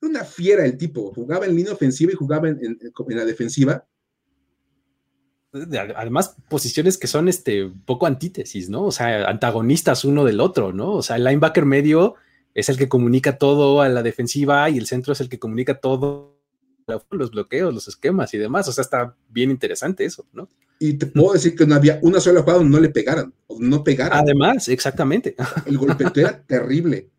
[0.00, 2.76] Era una fiera el tipo, jugaba en línea ofensiva y jugaba en,
[3.10, 3.86] la defensiva,
[5.52, 8.86] además posiciones que son este poco antítesis, ¿no?
[8.86, 10.94] O sea, antagonistas uno del otro, ¿no?
[10.94, 12.16] O sea, el linebacker medio
[12.52, 15.78] es el que comunica todo a la defensiva y el centro es el que comunica
[15.78, 16.36] todo
[17.10, 18.66] los bloqueos, los esquemas y demás.
[18.66, 20.48] O sea, está bien interesante eso, ¿no?
[20.78, 23.58] Y te puedo decir que no había una sola jugada donde no le pegaran, o
[23.60, 24.18] no pegaran.
[24.18, 25.34] Además, exactamente.
[25.66, 27.10] El golpeteo era terrible.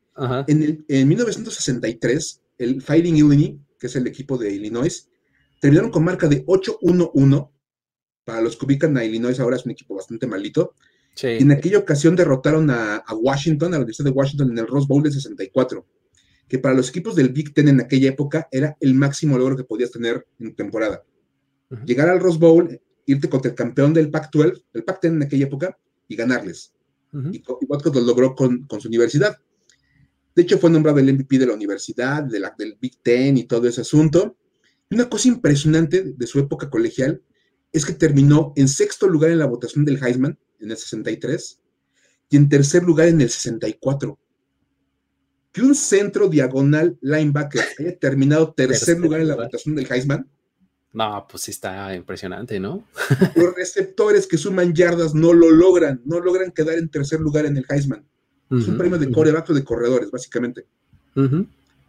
[0.48, 5.08] En, en 1963, el Fighting Illinois, que es el equipo de Illinois,
[5.62, 7.50] terminaron con marca de 8-1-1
[8.30, 10.76] para los que ubican a Illinois ahora es un equipo bastante malito.
[11.22, 14.86] Y en aquella ocasión derrotaron a, Washington, a la Universidad de Washington en el Rose
[14.88, 15.86] Bowl de 64,
[16.48, 19.63] que para los equipos del Big Ten en aquella época era el máximo logro que
[19.63, 21.04] podías tener en temporada.
[21.86, 22.80] Llegar al Rose Bowl,
[23.12, 26.74] irte contra el campeón del Pac-12, el Pac-10 en aquella época, y ganarles.
[27.32, 29.38] Y, Watkins lo logró con, su universidad.
[30.36, 33.45] De hecho, fue nombrado el MVP de la universidad, de la, del Big Ten y
[33.45, 34.38] todo ese asunto.
[34.89, 37.22] Y una cosa impresionante de su época colegial
[37.72, 41.60] es que terminó en sexto lugar en la votación del Heisman en el 63
[42.30, 44.19] y en tercer lugar en el 64.
[45.52, 50.30] Que un centro diagonal linebacker haya terminado tercer lugar en la votación del Heisman.
[50.91, 52.84] No, pues sí está impresionante, ¿no?
[53.36, 57.58] Los receptores que suman yardas no lo logran, no logran quedar en tercer lugar en
[57.58, 58.04] el Heisman.
[58.52, 60.65] es un premio de de corredores, básicamente.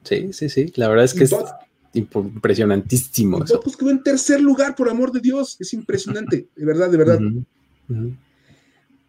[0.04, 0.72] Sí, sí, sí.
[0.76, 1.34] La verdad es que es
[1.92, 3.44] impresionantísimo.
[3.62, 5.56] Pues quedó en tercer lugar, por amor de Dios.
[5.60, 7.20] Es impresionante, de verdad, de verdad.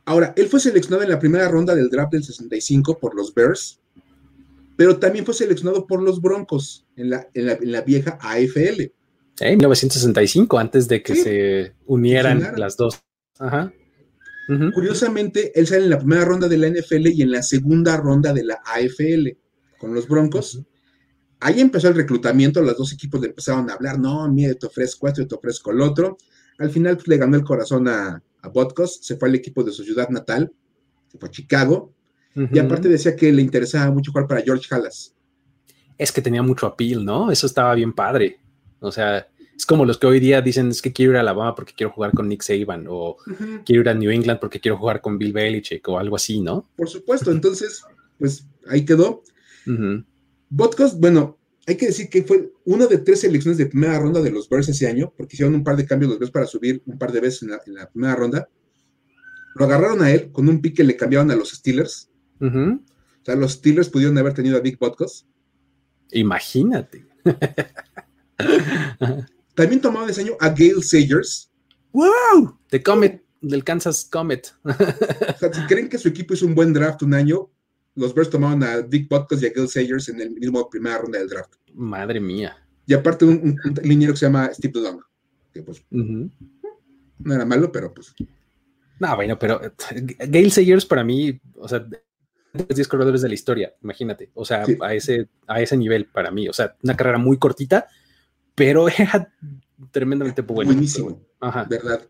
[0.06, 3.80] Ahora, él fue seleccionado en la primera ronda del draft del 65 por los Bears,
[4.75, 8.91] pero también fue seleccionado por los Broncos en la, en la, vieja AFL.
[9.41, 13.01] En 1965, antes de que se unieran las dos.
[14.73, 18.34] Curiosamente, él sale en la primera ronda de la NFL y en la segunda ronda
[18.34, 19.30] de la AFL
[19.80, 20.62] con los Broncos
[21.41, 25.08] ahí empezó el reclutamiento, los dos equipos le empezaron a hablar, no, mire, te ofrezco
[25.08, 26.17] esto te ofrezco el otro.
[26.60, 29.71] Al final pues, le ganó el corazón a, a Botkos, se fue al equipo de
[29.71, 30.51] su ciudad natal,
[31.12, 31.93] se fue a Chicago,
[32.34, 35.13] y aparte decía que le interesaba mucho jugar para George Halas.
[35.97, 37.30] Es que tenía mucho appeal, ¿no?
[37.30, 38.39] Eso estaba bien padre.
[38.81, 41.53] O sea, es como los que hoy día dicen es que quiero ir a Alabama
[41.53, 43.15] porque quiero jugar con Nick Saban o
[43.63, 46.67] quiero ir a New England porque quiero jugar con Bill Belichick o algo así, ¿no?
[46.75, 47.83] Por supuesto, entonces,
[48.17, 49.21] pues ahí quedó.
[50.49, 54.31] Botkos, bueno, hay que decir que fue una de tres selecciones de primera ronda de
[54.31, 56.97] los Bears ese año, porque hicieron un par de cambios los Bears para subir un
[56.97, 58.49] par de veces en la, primera ronda.
[59.55, 62.09] Lo agarraron a él con un pique, le cambiaron a los Steelers.
[62.39, 62.79] O
[63.23, 65.27] sea, los Steelers pudieron haber tenido a Big Botkos.
[66.11, 67.05] Imagínate.
[69.56, 71.51] También tomaron ese año a Gail Sagers.
[71.91, 72.58] ¡Wow!
[72.69, 74.54] De Comet, del Kansas Comet.
[74.63, 74.73] o
[75.38, 77.49] sea, si creen que su equipo hizo un buen draft un año,
[77.95, 81.19] los Bears tomaron a Dick Butkus y a Gil Sayers en el mismo primera ronda
[81.19, 81.56] del draft.
[81.73, 82.56] Madre mía.
[82.86, 85.01] Y aparte un, un, liniero que se llama Steve DeLong,
[85.54, 88.13] que pues no era malo, pero pues.
[88.99, 89.60] No, bueno, pero
[90.19, 91.86] Gail Sayers para mí, o sea,
[92.54, 96.32] los 10 corredores de la historia, imagínate, o sea, a, ese, a ese nivel para
[96.32, 97.88] mí, o sea, una carrera muy cortita,
[98.55, 99.31] pero era
[99.91, 100.71] tremendamente bueno.
[100.71, 101.65] Buenísimo, Ajá.
[101.65, 102.07] ¿verdad?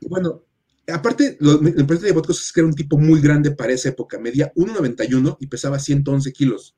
[0.00, 0.42] Y bueno,
[0.88, 3.90] Aparte, lo, lo importante de Botkos es que era un tipo muy grande para esa
[3.90, 6.76] época, medía 1,91 y pesaba 111 kilos.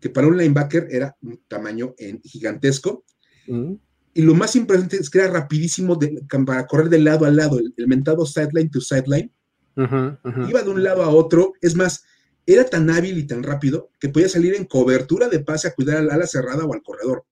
[0.00, 3.04] que para un linebacker era un tamaño gigantesco.
[3.46, 3.74] Mm.
[4.14, 5.98] Y lo más importante es que era rapidísimo
[6.46, 9.32] para correr de lado a lado, el, mentado sideline to sideline.
[9.76, 11.52] Iba de un lado a otro.
[11.60, 12.04] Es más,
[12.46, 15.98] era tan hábil y tan rápido que podía salir en cobertura de pase a cuidar
[15.98, 17.24] al ala cerrada o al corredor.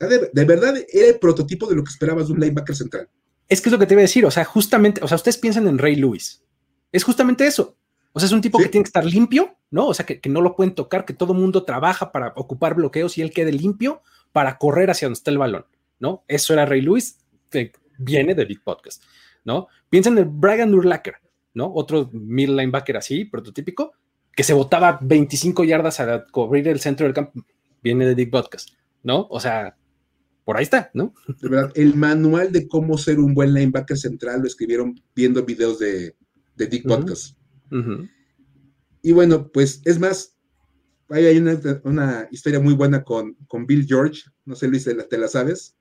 [0.00, 3.08] De, verdad, era el prototipo de lo que esperabas de un linebacker central.
[3.48, 5.36] Es que es lo que te iba a decir, o sea, justamente, o sea, ustedes
[5.36, 6.42] piensan en Ray Lewis.
[6.90, 7.76] Es justamente eso.
[8.12, 9.88] O sea, es un tipo que tiene que estar limpio, ¿no?
[9.88, 13.22] O sea, que, no lo pueden tocar, que todo mundo trabaja para ocupar bloqueos y
[13.22, 15.66] él quede limpio para correr hacia donde está el balón,
[15.98, 16.24] ¿no?
[16.26, 17.18] Eso era Ray Lewis,
[17.50, 19.02] que viene de Big Podcast,
[19.44, 19.68] ¿no?
[19.90, 21.16] Piensen en Brian Urlacher,
[21.54, 21.72] ¿no?
[21.72, 23.92] Otro middle linebacker así, prototípico,
[24.34, 27.44] que se botaba 25 yardas a cubrir el centro del campo,
[27.82, 28.70] viene de Big Podcast,
[29.02, 29.26] ¿no?
[29.30, 29.76] O sea,
[30.50, 31.14] por ahí está, ¿no?
[31.40, 35.78] De verdad, el manual de cómo ser un buen linebacker central lo escribieron viendo videos
[35.78, 36.16] de,
[36.56, 37.36] de Dick Podcast.
[39.00, 40.36] Y bueno, pues es más,
[41.08, 45.76] hay una, historia muy buena con, con, Bill George, no sé Luis, ¿te la sabes?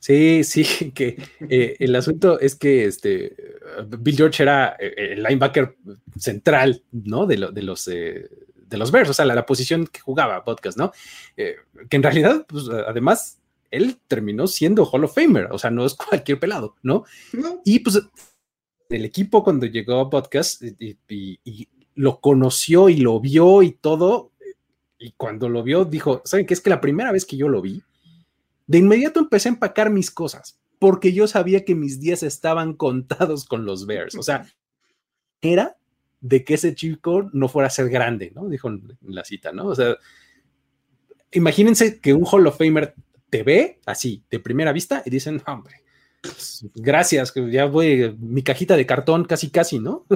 [0.00, 1.16] Sí, sí, que
[1.48, 3.34] eh, el asunto es que este,
[4.00, 5.78] Bill George era eh, el linebacker
[6.18, 7.24] central, ¿no?
[7.24, 7.88] De, de los...
[7.88, 8.28] Eh,
[8.66, 10.90] de los Bears, o sea, la, posición que jugaba Podcast, ¿no?
[11.36, 11.56] que
[11.90, 13.38] en realidad, pues, además,
[13.74, 17.04] él terminó siendo Hall of Famer, o sea, no es cualquier pelado, ¿no?
[17.64, 18.00] Y pues
[18.88, 24.32] el equipo cuando llegó a podcast y, lo conoció y lo vio y todo,
[24.98, 26.54] y cuando lo vio dijo, ¿saben qué?
[26.54, 27.82] Es que la primera vez que yo lo vi,
[28.66, 33.44] de inmediato empecé a empacar mis cosas, porque yo sabía que mis días estaban contados
[33.44, 34.46] con los Bears, o sea,
[35.40, 35.76] era
[36.20, 38.48] de que ese chico no fuera a ser grande, ¿no?
[38.48, 39.66] Dijo en la cita, ¿no?
[39.66, 39.96] O sea,
[41.32, 42.94] imagínense que un Hall of Famer
[43.34, 45.82] te ve así, de primera vista, y dicen, hombre,
[46.22, 50.06] pues, gracias, ya voy, mi cajita de cartón casi, casi, ¿no?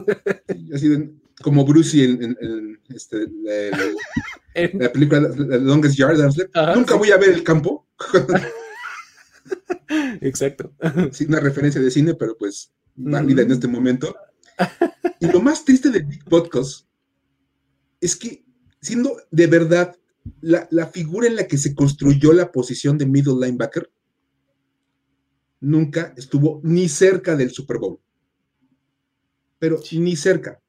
[0.73, 3.27] así como Brucey en, este,
[4.73, 6.17] la, película The Longest Yard,
[6.77, 7.89] nunca voy a ver el campo.
[10.21, 10.73] Exacto.
[11.11, 14.15] Sí, una referencia de cine, pero pues válida en este momento.
[15.19, 16.87] Y lo más triste de Big Podcast
[18.01, 18.45] es que,
[18.81, 19.97] siendo de verdad
[20.41, 23.91] la, figura en la que se construyó la posición de middle linebacker
[25.61, 28.01] nunca estuvo ni cerca del Super Bowl.
[29.59, 30.61] Pero ni cerca.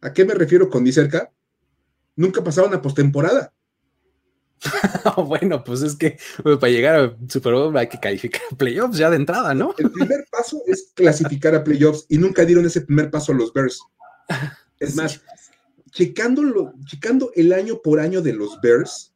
[0.00, 1.32] ¿A qué me refiero con ni cerca?
[2.16, 3.52] Nunca pasaron a postemporada.
[5.26, 9.10] bueno, pues es que para llegar a Super Bowl hay que calificar a playoffs ya
[9.10, 9.74] de entrada, ¿no?
[9.78, 13.52] El primer paso es clasificar a playoffs y nunca dieron ese primer paso a los
[13.52, 13.80] Bears.
[14.80, 15.20] Es más,
[15.90, 19.14] checando, checando el año por año de los Bears,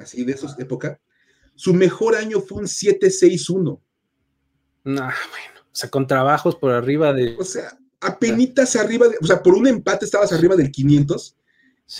[0.00, 1.00] así de esa época,
[1.54, 3.80] su mejor año fue un 7-6-1.
[4.86, 7.36] Ah, bueno, o sea, con trabajos por arriba de...
[7.38, 11.36] O sea, apenitas arriba de, o sea, por un empate estabas arriba del 500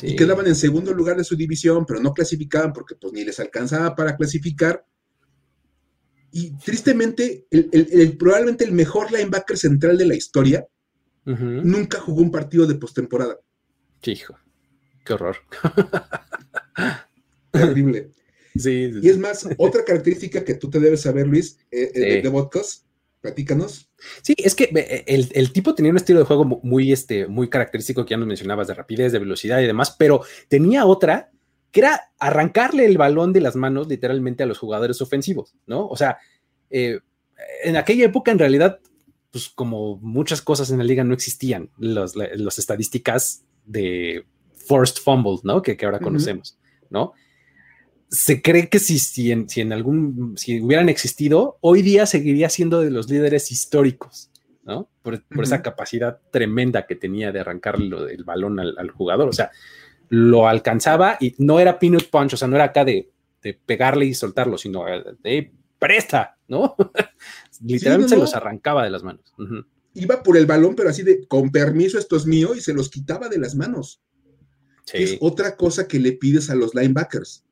[0.02, 3.40] y quedaban en segundo lugar de su división, pero no clasificaban porque pues ni les
[3.40, 4.84] alcanzaba para clasificar.
[6.32, 10.66] Y tristemente, el, probablemente el mejor linebacker central de la historia
[11.24, 13.38] nunca jugó un partido de postemporada.
[14.06, 14.38] Hijo,
[15.04, 15.36] qué horror.
[17.50, 18.10] Terrible.
[18.56, 22.28] Sí, Y es más, otra característica que tú te debes saber, Luis, eh, eh, de,
[22.28, 22.84] vodkas,
[23.20, 23.90] platícanos.
[24.22, 28.04] Sí, es que eh, el, tipo tenía un estilo de juego muy, este, muy característico
[28.04, 31.30] que ya nos mencionabas, de rapidez, de velocidad y demás, pero tenía otra
[31.70, 35.86] que era arrancarle el balón de las manos literalmente a los jugadores ofensivos, ¿no?
[35.86, 36.18] O sea,
[36.68, 38.80] en aquella época en realidad,
[39.30, 44.26] pues como muchas cosas en la liga no existían, las estadísticas de
[44.66, 45.62] forced fumbles, ¿no?
[45.62, 46.59] Que, ahora conocemos,
[46.90, 47.12] ¿no?
[48.09, 52.90] Se cree que si, si, en, algún, si hubieran existido, hoy día seguiría siendo de
[52.90, 54.30] los líderes históricos,
[54.64, 54.88] ¿no?
[55.02, 59.50] Por, esa capacidad tremenda que tenía de arrancarle el balón al, jugador, o sea,
[60.09, 63.09] lo alcanzaba y no era peanut punch, o sea, no era acá de,
[63.64, 64.85] pegarle y soltarlo, sino
[65.22, 66.74] de presta, ¿no?
[67.64, 69.33] Literalmente se los arrancaba de las manos
[69.94, 72.88] iba por el balón, pero así de, con permiso, esto es mío, y se los
[72.88, 74.00] quitaba de las manos.
[74.92, 77.44] Es otra cosa que le pides a los linebackers.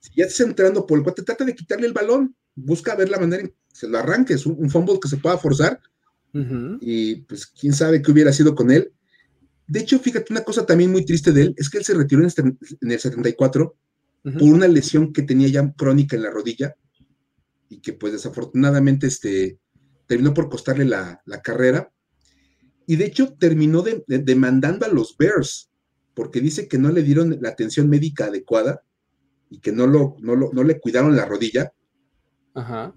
[0.00, 3.18] Si ya estás entrando por el cuate, trata de quitarle el balón, busca ver la
[3.18, 5.80] manera en que se lo arranques, un, un fumble que se pueda forzar,
[6.32, 8.92] y pues quién sabe qué hubiera sido con él.
[9.66, 12.22] De hecho, fíjate, una cosa también muy triste de él es que él se retiró
[12.22, 12.42] en, este,
[12.80, 13.76] el 74
[14.22, 16.76] por una lesión que tenía ya crónica en la rodilla
[17.68, 19.58] y que pues desafortunadamente este,
[20.10, 21.92] terminó por costarle la, carrera.
[22.84, 25.70] Y de hecho terminó demandando a los Bears,
[26.14, 28.82] porque dice que no le dieron la atención médica adecuada
[29.50, 31.72] y que no, lo, no, le cuidaron la rodilla.
[32.54, 32.92] Ajá.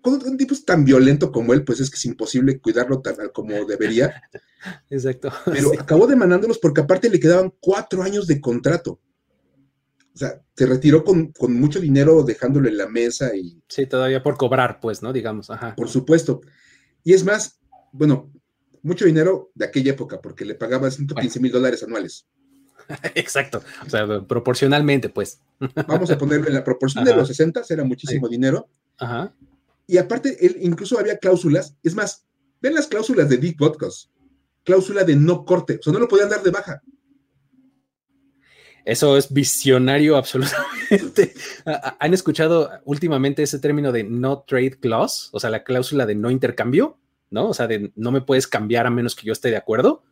[0.00, 3.66] con un tipo tan violento como él, pues es que es imposible cuidarlo tal como
[3.66, 4.22] debería.
[4.88, 5.30] Exacto.
[5.44, 8.98] Pero acabó demandándolos porque aparte le quedaban cuatro años de contrato.
[10.18, 13.62] O sea, se retiró con, mucho dinero dejándolo en la mesa y...
[13.68, 15.12] Sí, todavía por cobrar, pues, ¿no?
[15.12, 15.76] Digamos, ajá.
[15.76, 16.40] Por supuesto.
[17.04, 17.60] Y es más,
[17.92, 18.28] bueno,
[18.82, 22.26] mucho dinero de aquella época, porque le pagaba 115 mil dólares anuales.
[23.14, 25.40] Exacto, o sea, proporcionalmente, pues.
[25.86, 28.68] Vamos a ponerlo en la proporción de los 60, era muchísimo dinero.
[28.98, 29.32] Ajá.
[29.86, 32.26] Y aparte, él incluso había cláusulas, es más,
[32.60, 34.10] ven las cláusulas de Dick Vodcos,
[34.64, 36.82] cláusula de no corte, o sea, no lo podían dar de baja.
[38.88, 41.34] Eso es visionario absolutamente.
[42.00, 45.28] ¿Han escuchado últimamente ese término de no trade clause?
[45.32, 47.50] O sea, la cláusula de no intercambio, ¿no?
[47.50, 50.04] O sea, de no me puedes cambiar a menos que yo esté de acuerdo.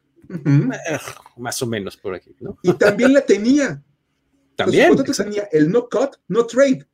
[1.38, 2.58] Más o menos por aquí, ¿no?
[2.62, 3.82] Y también la tenía.
[4.56, 4.94] También.
[4.96, 6.86] tenía el no cut, no trade.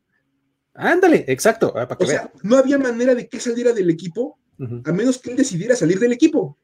[0.73, 1.73] Ándale, exacto.
[1.77, 4.37] Ah, o sea, no había manera de que saliera del equipo
[4.85, 6.57] a menos que él decidiera salir del equipo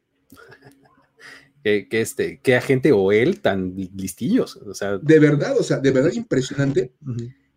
[1.64, 4.56] que, este, que agente o él tan listillos.
[4.58, 4.98] O sea.
[4.98, 6.94] De verdad, o sea, de verdad impresionante.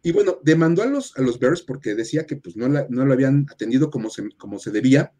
[0.02, 3.12] Y bueno, demandó a los, a los Bears porque decía que pues no, no lo
[3.12, 5.12] habían atendido como se, como se debía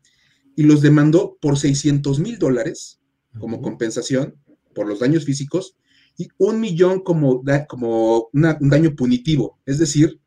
[0.56, 3.00] y los demandó por 600 mil dólares
[3.38, 4.36] como compensación
[4.74, 5.76] por los daños físicos
[6.18, 10.20] y un millón como, como un daño punitivo, es decir,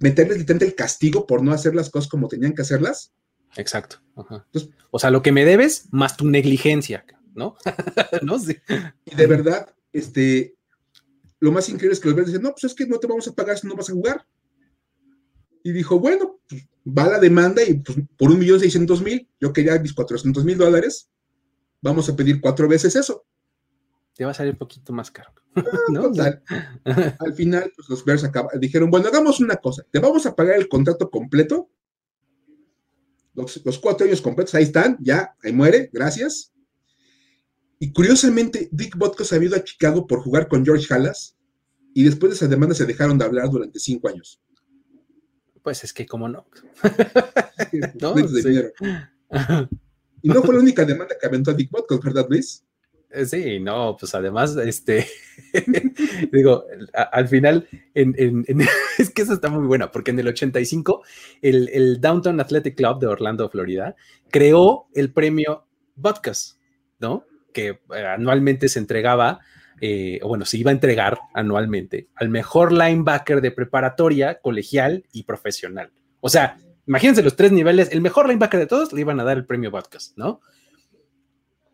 [0.00, 3.12] meterles literalmente el castigo por no hacer las cosas como tenían que hacerlas.
[3.56, 3.98] Exacto.
[4.90, 7.04] o sea, lo que me debes más tu negligencia.
[7.38, 7.56] ¿No?
[8.22, 8.60] no sé.
[9.06, 10.56] Y de verdad, este,
[11.40, 13.26] lo más increíble es que los verdes dicen, no, pues es que no te vamos
[13.28, 14.26] a pagar si no vas a jugar.
[15.62, 19.52] Y dijo, bueno, pues, va la demanda y pues, por un millón seiscientos mil, yo
[19.52, 21.10] quería mis cuatrocientos mil dólares,
[21.80, 23.24] vamos a pedir cuatro veces eso.
[24.14, 25.32] Te va a salir un poquito más caro.
[25.54, 26.40] Ah,
[27.20, 28.28] Al final, pues los Bears
[28.60, 31.70] dijeron, bueno, hagamos una cosa, te vamos a pagar el contrato completo,
[33.34, 36.52] los, los cuatro años completos, ahí están, ya, ahí muere, gracias.
[37.78, 41.36] Y curiosamente, Dick Butkus ha ido a Chicago por jugar con George Halas
[41.94, 44.40] y después de esa demanda se dejaron de hablar durante cinco años.
[45.62, 46.46] Pues es que, ¿cómo no?
[48.00, 48.14] ¿No?
[50.22, 52.64] y no fue la única demanda que aventó a Dick Butkus, ¿verdad, Luis?
[53.10, 55.06] Eh, sí, no, pues además, este,
[56.32, 61.02] digo, al final, es que eso está muy buena, porque en el 85,
[61.40, 63.96] el, el, Downtown Athletic Club de Orlando, Florida,
[64.30, 65.64] creó el premio
[65.96, 66.58] Butkus,
[66.98, 67.24] ¿no?
[67.52, 69.40] Que eh, anualmente se entregaba,
[69.80, 75.22] eh, o bueno, se iba a entregar anualmente al mejor linebacker de preparatoria, colegial y
[75.22, 75.92] profesional.
[76.20, 79.36] O sea, imagínense los tres niveles, el mejor linebacker de todos le iban a dar
[79.36, 80.40] el premio podcast, ¿no?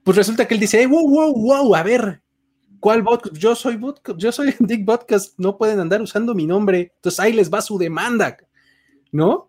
[0.02, 2.22] Pues resulta que él dice, wow, wow, wow, a ver,
[2.78, 3.36] ¿cuál podcast?
[3.36, 3.80] Yo soy
[4.18, 7.78] yo soy Dick Podcast, no pueden andar usando mi nombre, entonces ahí les va su
[7.78, 8.36] demanda,
[9.12, 9.48] ¿no?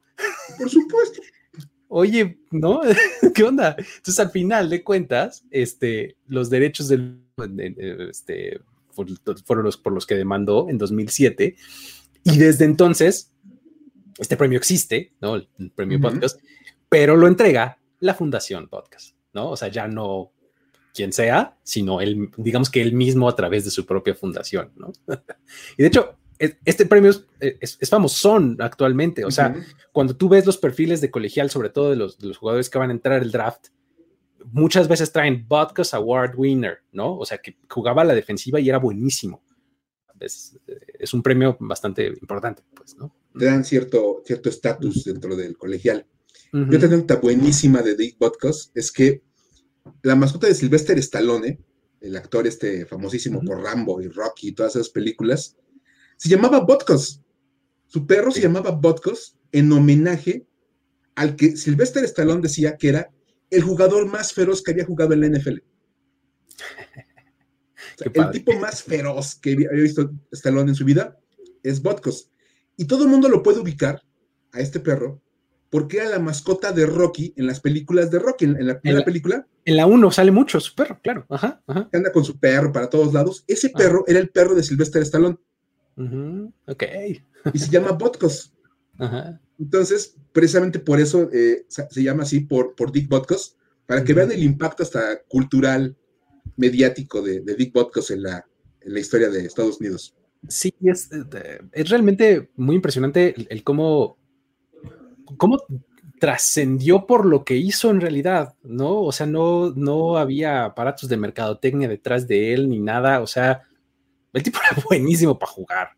[0.58, 1.22] Por supuesto
[1.98, 2.82] oye, ¿no?
[3.34, 3.74] ¿Qué onda?
[3.78, 7.22] Entonces, al final de cuentas, este, los derechos del,
[8.10, 8.60] este,
[8.92, 11.56] fueron los por los que demandó en 2007
[12.26, 13.32] y desde entonces
[14.18, 15.36] este premio existe, ¿no?
[15.36, 16.38] El, premio podcast,
[16.90, 19.52] pero lo entrega la Fundación Podcast, ¿no?
[19.52, 20.34] O sea, ya no
[20.94, 24.92] quien sea, sino él, digamos que él mismo a través de su propia fundación, ¿no?
[25.78, 29.26] y de hecho, este premio es, es, famosón actualmente.
[29.26, 29.56] O sea,
[29.92, 32.94] cuando tú ves los perfiles de colegial, sobre todo de los, jugadores que van a
[32.94, 33.68] entrar al draft,
[34.52, 37.18] muchas veces traen Vodka's Award Winner, ¿no?
[37.18, 39.44] O sea, que jugaba la defensiva y era buenísimo.
[40.20, 40.58] Es,
[41.14, 43.16] un premio bastante importante, pues, ¿no?
[43.38, 46.06] Te dan cierto estatus dentro del colegial.
[46.54, 49.24] Yo tengo una buenísima de Dick Vodka's, es que
[50.04, 51.60] la mascota de Sylvester Stallone,
[52.00, 55.58] el actor este famosísimo por Rambo y Rocky y todas esas películas,
[56.18, 57.22] se llamaba Botcos.
[57.88, 60.46] Su perro se llamaba Botcos en homenaje
[61.16, 63.10] al que Sylvester Stallone decía que era
[63.50, 65.58] el jugador más feroz que había jugado en la NFL.
[68.14, 71.18] el tipo más feroz que había visto Stallone en su vida
[71.64, 72.30] es Botcos.
[72.78, 74.02] Y todo el mundo lo puede ubicar
[74.52, 75.22] a este perro
[75.70, 78.46] porque era la mascota de Rocky en las películas de Rocky.
[78.46, 79.46] En, la primera película.
[79.66, 81.26] En la 1 sale mucho su perro, claro.
[81.30, 81.62] Ajá,
[81.92, 83.44] Anda con su perro para todos lados.
[83.48, 85.38] Ese perro era el perro de Sylvester Stallone.
[86.66, 86.84] Ok.
[87.54, 88.54] Y se llama Vodkos.
[89.60, 94.32] Entonces, precisamente por eso eh, se llama así, por, por Dick Vodkos, para que vean
[94.32, 95.96] el impacto hasta cultural,
[96.58, 98.46] mediático de, Dick Vodkos en la,
[98.82, 100.16] en la historia de Estados Unidos.
[100.48, 104.18] Sí, es, eh, es realmente muy impresionante el, cómo,
[105.38, 105.58] cómo
[106.20, 109.02] trascendió por lo que hizo en realidad, ¿no?
[109.02, 113.64] O sea, no, no había aparatos de mercadotecnia detrás de él ni nada, o sea,
[114.36, 115.90] el tipo era buenísimo para jugar.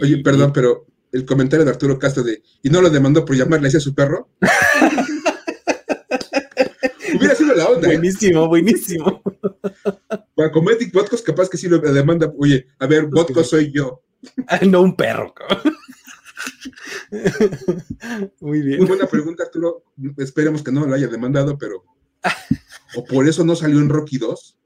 [0.00, 3.68] Oye, perdón, pero el comentario de Arturo Castro de, ¿y no lo demandó por llamarle
[3.68, 4.30] a su perro?
[7.16, 7.88] Hubiera sido la onda.
[7.88, 7.96] ¿eh?
[7.96, 9.20] Buenísimo, buenísimo.
[10.36, 12.32] Para Comedic Vodcos, capaz que sí lo demanda.
[12.38, 14.04] Oye, a ver, Vodcos soy yo.
[14.68, 15.34] no un perro.
[18.40, 18.78] Muy bien.
[18.78, 19.82] Muy buena pregunta, Arturo.
[20.18, 21.84] Esperemos que no lo haya demandado, pero.
[22.94, 24.59] ¿O por eso no salió en Rocky 2?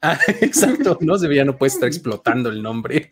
[0.00, 3.10] Ah, exacto, no se veía, no puede estar explotando el nombre.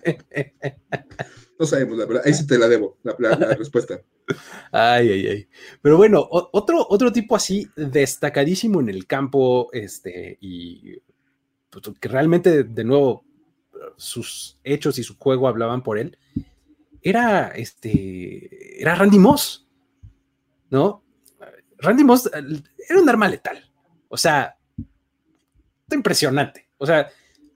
[1.59, 2.23] No sabemos, la verdad.
[2.27, 4.01] Ahí sí te la debo, la, respuesta.
[4.71, 5.49] Ay, ay, ay.
[5.81, 10.99] Pero bueno, otro, otro tipo así destacadísimo en el campo, este, y
[11.71, 13.25] pues, que realmente, de nuevo,
[13.97, 16.19] sus hechos y su juego hablaban por él,
[17.03, 19.67] era este, era Randy Moss,
[20.71, 21.05] ¿no?
[21.79, 23.71] Randy Moss era un arma letal.
[24.09, 24.59] O sea,
[25.91, 26.66] impresionante.
[26.79, 27.09] O sea,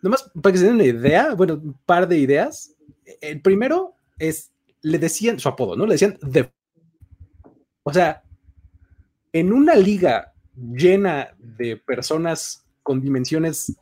[0.03, 2.75] nomás para que se den una idea, bueno, un par de ideas.
[3.21, 4.53] El primero es,
[4.83, 5.87] le decían su apodo, ¿no?
[5.87, 6.51] Le decían The.
[7.83, 8.23] O sea,
[9.33, 13.77] en una liga llena de personas con dimensiones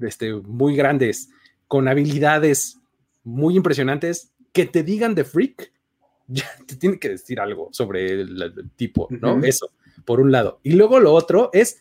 [0.00, 1.30] este, muy grandes,
[1.66, 2.78] con habilidades
[3.24, 5.72] muy impresionantes, que te digan The Freak,
[6.28, 9.42] ya te tiene que decir algo sobre el, tipo, ¿no?
[9.42, 9.70] Eso,
[10.04, 10.60] por un lado.
[10.62, 11.80] Y luego lo otro es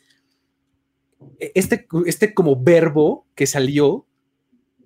[1.39, 4.05] este, este como verbo que salió,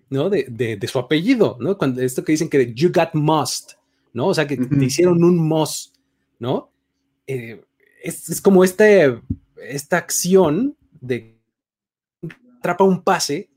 [0.09, 0.29] ¿no?
[0.29, 1.77] De, su apellido, ¿no?
[1.77, 3.73] Cuando esto que dicen que you got must,
[4.13, 4.27] ¿no?
[4.27, 5.95] O sea, que te hicieron un must,
[6.39, 6.71] ¿no?
[7.27, 7.61] Eh,
[8.03, 9.21] es, como este,
[9.61, 11.39] esta acción de
[12.57, 13.49] atrapa un pase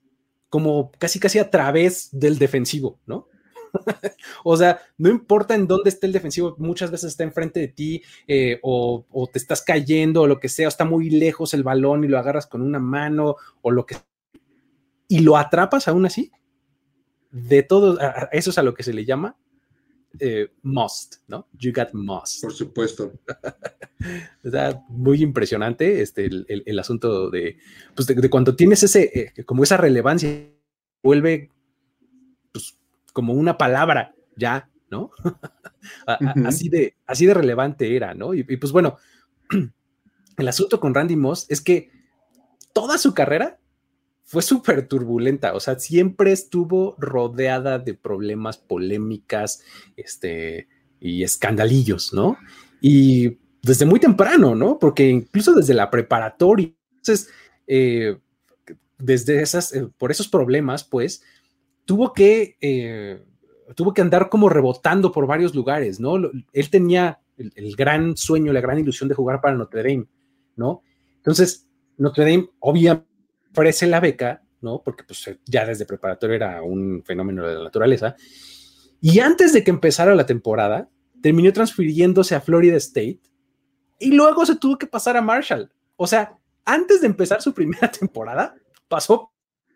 [0.49, 3.29] como casi casi a través del defensivo, ¿no?
[4.45, 8.03] o sea, no importa en dónde esté el defensivo, muchas veces está enfrente de ti
[8.27, 12.05] eh, o, te estás cayendo o lo que sea, o está muy lejos el balón
[12.05, 13.97] y lo agarras con una mano o lo que
[15.09, 16.33] y lo atrapas aún así.
[17.31, 17.99] De todo,
[18.31, 19.37] eso es a lo que se le llama
[20.19, 21.49] eh, must, ¿no?
[21.59, 22.43] You got must.
[22.43, 23.13] Por supuesto.
[24.43, 27.59] Está muy impresionante este, el, asunto de,
[27.95, 30.51] pues de, cuando tienes ese, eh, como esa relevancia,
[31.03, 31.51] vuelve
[33.13, 35.11] como una palabra ya, ¿no?
[36.47, 38.35] así, de, así de relevante era, ¿no?
[38.35, 38.97] Y, pues bueno,
[40.37, 41.91] el asunto con Randy Moss es que
[42.73, 43.59] toda su carrera
[44.25, 49.63] fue súper turbulenta, o sea, siempre estuvo rodeada de problemas, polémicas,
[49.97, 50.69] este,
[51.01, 52.39] y escandalillos, ¿no?
[52.81, 54.79] Y desde muy temprano, ¿no?
[54.79, 57.29] Porque incluso desde la preparatoria, entonces,
[57.67, 58.19] eh,
[58.99, 61.23] desde esas, eh, por esos problemas, pues,
[61.85, 63.23] tuvo que, eh,
[63.75, 66.17] tuvo que andar como rebotando por varios lugares, ¿no?
[66.17, 70.07] Él tenía el, gran sueño, la gran ilusión de jugar para Notre Dame,
[70.57, 70.83] ¿no?
[71.17, 73.07] Entonces, Notre Dame obviamente
[73.51, 74.83] ofrece la beca, ¿no?
[74.83, 78.17] Porque pues ya desde preparatorio era un fenómeno de la naturaleza.
[79.01, 80.89] Y antes de que empezara la temporada,
[81.21, 83.21] terminó transfiriéndose a Florida State
[83.99, 85.71] y luego se tuvo que pasar a Marshall.
[85.97, 88.55] O sea, antes de empezar su primera temporada,
[88.89, 89.32] pasó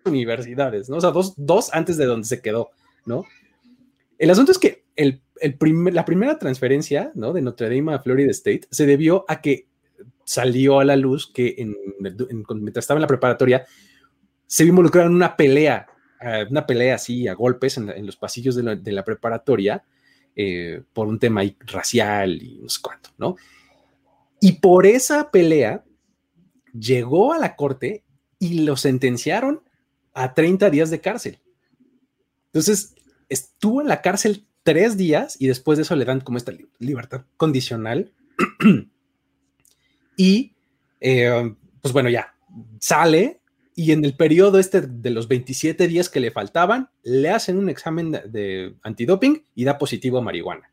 [0.06, 0.96] universidades, ¿no?
[0.96, 2.70] O sea, dos, dos antes de donde se quedó,
[3.04, 3.24] ¿no?
[4.18, 5.56] El asunto es que el, el
[5.92, 7.32] la primera transferencia, ¿no?
[7.32, 9.66] De Notre Dame a Florida State se debió a que
[10.24, 13.64] salió a la luz que en, mientras estaba en la preparatoria
[14.46, 15.86] se vio involucrado en una pelea,
[16.20, 19.84] eh, una pelea así a golpes en, los pasillos de la, de la preparatoria
[20.34, 23.36] eh, por un tema racial y no sé cuánto, ¿no?
[24.40, 25.84] Y por esa pelea
[26.72, 28.04] llegó a la corte
[28.38, 29.62] y lo sentenciaron
[30.16, 31.38] a 30 días de cárcel.
[32.46, 32.94] Entonces,
[33.28, 37.26] estuvo en la cárcel tres días y después de eso le dan como esta libertad
[37.36, 38.12] condicional.
[40.16, 40.54] y,
[41.00, 42.34] eh, pues bueno, ya
[42.80, 43.40] sale
[43.74, 47.68] y en el periodo este de los 27 días que le faltaban, le hacen un
[47.68, 50.70] examen de, antidoping y da positivo a marihuana.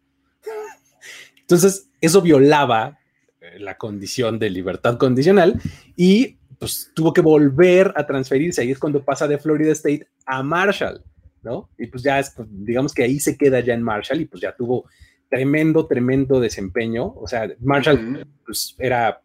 [1.41, 2.97] Entonces, eso violaba
[3.41, 5.61] eh, la condición de libertad condicional
[5.97, 8.61] y pues tuvo que volver a transferirse.
[8.61, 11.03] Ahí es cuando pasa de Florida State a Marshall,
[11.41, 11.69] ¿no?
[11.77, 14.41] Y pues ya es, pues, digamos que ahí se queda ya en Marshall y pues
[14.41, 14.85] ya tuvo
[15.29, 17.15] tremendo, tremendo desempeño.
[17.17, 19.21] O sea, Marshall pues era,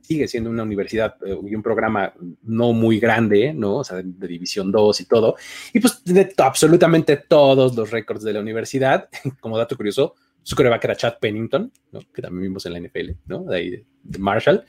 [0.00, 3.76] sigue siendo una universidad eh, y un programa no muy grande, ¿no?
[3.76, 5.36] O sea, de, División 2 y todo.
[5.74, 9.10] Y pues de absolutamente todos los récords de la universidad,
[9.40, 12.00] como dato curioso, su coreback era Chad Pennington, ¿no?
[12.14, 13.44] Que también vimos en la NFL, ¿no?
[13.44, 14.64] De ahí de Marshall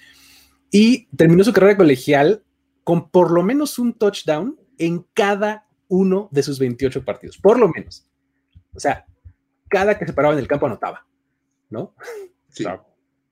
[0.72, 2.44] y terminó su carrera colegial
[2.84, 7.70] con por lo menos un touchdown en cada uno de sus 28 partidos, por lo
[7.70, 8.08] menos.
[8.74, 9.06] O sea,
[9.70, 11.06] cada que se paraba en el campo anotaba,
[11.70, 11.96] ¿no?
[12.48, 12.64] Sí.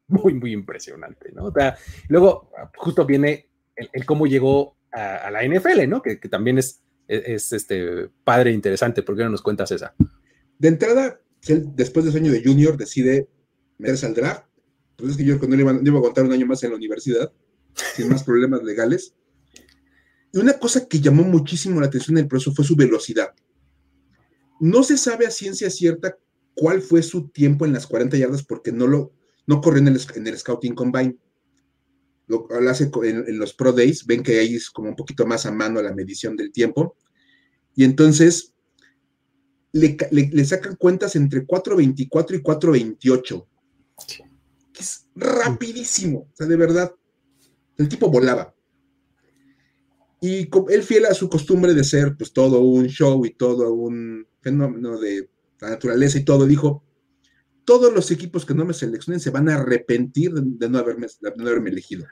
[0.08, 1.46] muy, muy impresionante, ¿no?
[1.46, 1.78] O sea,
[2.10, 6.02] luego, justo viene el, cómo llegó a, la NFL, ¿no?
[6.02, 9.02] Que, también es, es, este padre interesante.
[9.02, 9.96] ¿Por qué no nos cuentas esa?
[10.60, 13.30] De entrada, él después de ese año de junior decide
[13.78, 14.46] meterse al draft.
[15.04, 17.30] Pues es que yo cuando le iba, a aguantar un año más en la universidad,
[17.94, 19.14] sin más problemas legales.
[20.32, 23.34] Y una cosa que llamó muchísimo la atención en el proceso fue su velocidad.
[24.62, 26.18] No se sabe a ciencia cierta
[26.56, 29.12] cuál fue su tiempo en las 40 yardas porque no lo
[29.46, 31.18] no corrió en el, Scouting Combine.
[32.28, 35.52] Lo, hace en, los Pro Days, ven que ahí es como un poquito más a
[35.52, 36.96] mano la medición del tiempo.
[37.76, 38.54] Y entonces
[39.74, 43.48] le, le, sacan cuentas entre 4.24 y 4.28.
[45.16, 46.94] rapidísimo, o sea, de verdad.
[47.78, 48.54] El tipo volaba.
[50.22, 54.26] Y él fiel a su costumbre de ser pues todo un show y todo un
[54.42, 56.84] fenómeno de la naturaleza y todo, dijo,
[57.66, 61.48] todos los equipos que no me seleccionen se van a arrepentir de, no, haberme, no
[61.48, 62.06] haberme elegido.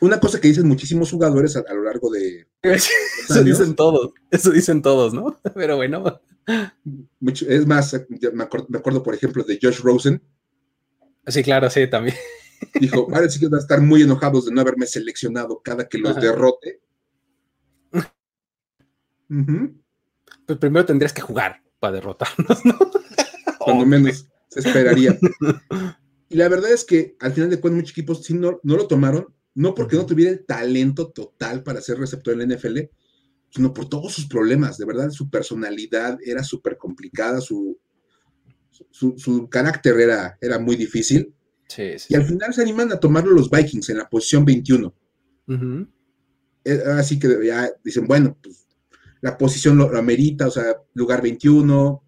[0.00, 2.46] Una cosa que dicen muchísimos jugadores a, lo largo de...
[2.62, 5.38] eso dicen todos, eso dicen todos, ¿no?
[5.54, 6.20] Pero bueno.
[7.46, 7.96] Es más,
[8.32, 10.22] me acuerdo, por ejemplo, de Josh Rosen.
[11.26, 12.16] Sí, claro, sí, también.
[12.80, 16.16] Dijo, sí que van a estar muy enojados de no haberme seleccionado cada que los
[16.16, 16.80] derrote.
[20.44, 22.78] Pues primero tendrías que jugar para derrotarnos, ¿no?
[23.58, 25.18] Cuando menos se esperaría.
[26.28, 28.86] Y la verdad es que al final de cuentas muchos equipos sí no, no lo
[28.86, 32.80] tomaron, no porque no tuviera el talento total para ser receptor en la NFL,
[33.52, 34.78] sino por todos sus problemas.
[34.78, 37.78] De verdad, su personalidad era súper complicada, su,
[38.90, 41.34] su, carácter era, era muy difícil.
[41.76, 44.94] Y al final se animan a tomarlo los Vikings en la posición 21.
[46.64, 48.66] Eh, así que ya dicen, bueno, pues
[49.20, 52.02] la posición lo, amerita, o sea, lugar 21,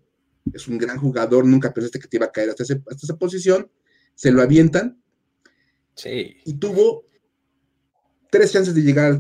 [0.53, 3.71] es un gran jugador, nunca pensaste que te iba a caer hasta, esa posición,
[4.15, 5.01] se lo avientan.
[5.95, 6.37] Sí.
[6.45, 7.07] Y tuvo
[8.31, 9.19] tres chances de llegar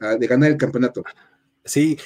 [0.00, 1.04] a, de ganar el campeonato.
[1.64, 1.98] Sí,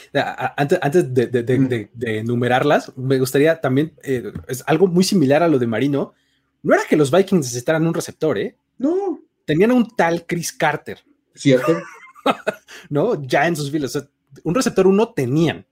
[0.56, 5.66] antes, antes de, enumerarlas, me gustaría también, eh, es algo muy similar a lo de
[5.66, 6.14] Marino.
[6.62, 8.56] No era que los Vikings necesitaran un receptor, ¿eh?
[8.78, 9.20] No.
[9.44, 10.98] Tenían a un tal Chris Carter.
[11.34, 11.76] ¿Cierto?
[12.90, 13.20] ¿No?
[13.22, 13.96] Ya en sus filas
[14.42, 15.66] un receptor uno tenían,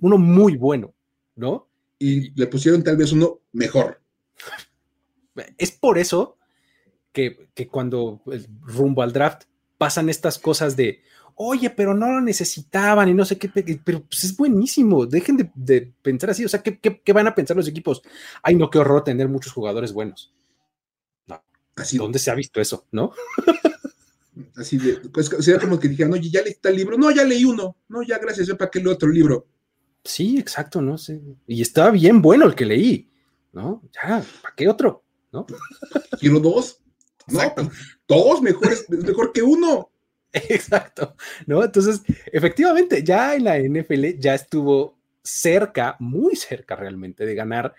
[0.00, 0.94] uno muy bueno,
[1.36, 1.68] ¿no?
[1.98, 4.00] Y le pusieron tal vez uno mejor.
[5.56, 6.36] Es por eso
[7.12, 8.22] que, cuando
[8.62, 9.44] rumbo al draft
[9.78, 11.02] pasan estas cosas de,
[11.36, 13.48] oye, pero no lo necesitaban y no sé qué,
[13.84, 17.56] pero pues es buenísimo, dejen de, pensar así, o sea, ¿qué, ¿qué, van a pensar
[17.56, 18.02] los equipos?
[18.42, 20.32] Ay, no, qué horror tener muchos jugadores buenos.
[21.26, 21.42] No,
[21.76, 23.12] así, ¿dónde se ha visto eso, no?
[24.56, 26.96] Así de, pues sería como que dijeran, oye, ya leí el libro.
[26.96, 27.76] No, ya leí uno.
[27.88, 29.46] No, ya gracias, ¿para qué leo otro libro?
[30.04, 30.98] Sí, exacto, ¿no?
[30.98, 33.10] sé Y estaba bien bueno el que leí,
[33.52, 33.82] ¿no?
[33.94, 35.04] Ya, ¿para qué otro?
[35.32, 35.46] ¿No?
[36.18, 36.78] Quiero dos.
[37.28, 37.40] No,
[38.08, 39.91] dos mejores, mejor que uno.
[40.48, 41.16] Exacto,
[41.46, 41.62] ¿no?
[41.62, 42.02] Entonces,
[42.32, 47.74] efectivamente, ya en la NFL ya estuvo cerca, muy cerca realmente, de ganar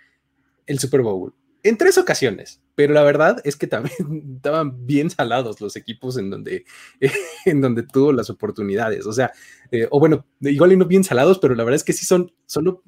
[0.66, 1.34] el Super Bowl
[1.64, 3.96] en tres ocasiones, pero la verdad es que también
[4.36, 6.66] estaban bien salados los equipos en donde,
[7.46, 9.06] en donde tuvo las oportunidades.
[9.08, 9.32] O sea,
[9.72, 12.32] eh, o bueno, igual y no bien salados, pero la verdad es que sí son,
[12.46, 12.84] solo,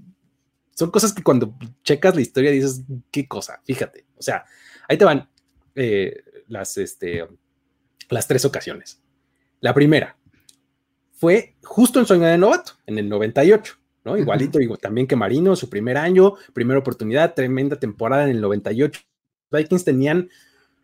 [0.76, 4.06] son cosas que cuando checas la historia dices, qué cosa, fíjate.
[4.18, 4.46] O sea,
[4.90, 5.30] ahí te van
[5.76, 7.26] eh, las, este,
[8.10, 9.02] las tres ocasiones.
[9.60, 10.18] La primera
[11.14, 13.76] fue justo en Sueño de Novato, en el 98.
[14.04, 14.18] ¿no?
[14.18, 19.02] Igualito, digo, también que Marino, su primer año, primera oportunidad, tremenda temporada en el 98.
[19.52, 20.30] Vikings tenían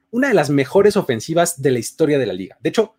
[0.10, 2.58] una de las mejores ofensivas de la historia de la liga.
[2.62, 2.96] De hecho,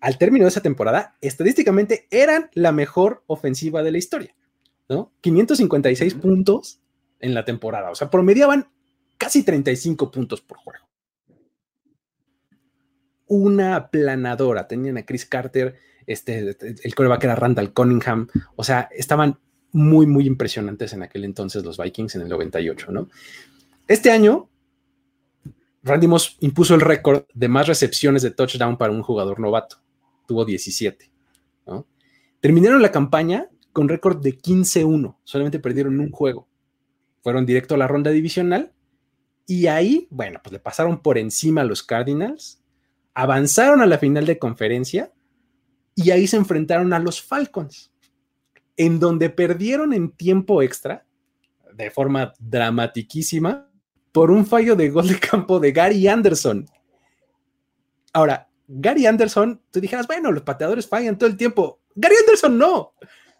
[0.00, 4.36] al término de esa temporada, estadísticamente eran la mejor ofensiva de la historia,
[4.88, 5.12] ¿no?
[5.20, 6.80] 556 puntos
[7.18, 8.68] en la temporada, o sea, promediaban
[9.16, 10.85] casi 35 puntos por juego.
[13.26, 19.38] Una aplanadora, tenían a Chris Carter, este, el coreback era Randall Cunningham, o sea, estaban
[19.72, 23.08] muy, muy impresionantes en aquel entonces los Vikings en el 98, ¿no?
[23.88, 24.48] Este año,
[25.82, 29.76] Randy Moss impuso el récord de más recepciones de touchdown para un jugador novato.
[30.26, 31.10] Tuvo 17,
[31.66, 31.86] ¿no?
[32.40, 36.48] Terminaron la campaña con récord de 15-1, solamente perdieron un juego.
[37.22, 38.72] Fueron directo a la ronda divisional
[39.46, 42.60] y ahí, bueno, pues le pasaron por encima a los Cardinals,
[43.16, 45.10] avanzaron a la final de conferencia
[45.94, 47.90] y ahí se enfrentaron a los Falcons
[48.76, 51.06] en donde perdieron en tiempo extra,
[51.72, 53.70] de forma dramatiquísima,
[54.12, 56.66] por un fallo de gol de campo de Gary Anderson.
[58.12, 61.80] Ahora, Gary Anderson, tú dijeras, bueno, los pateadores fallan todo el tiempo.
[61.94, 62.92] Gary Anderson no.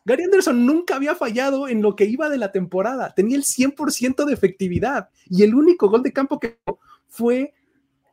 [0.07, 3.13] Gary Anderson nunca había fallado en lo que iba de la temporada.
[3.15, 6.61] Tenía el 100% de efectividad y el único gol de campo que
[7.09, 7.53] fue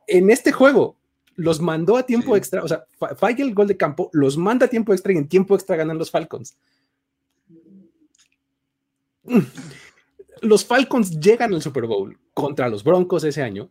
[0.06, 0.98] en este juego.
[1.36, 2.84] Los mandó a tiempo extra, o sea,
[3.16, 5.98] falla el gol de campo, los manda a tiempo extra y en tiempo extra ganan
[5.98, 6.56] los Falcons.
[10.42, 13.70] los Falcons llegan al Super Bowl contra los Broncos ese año.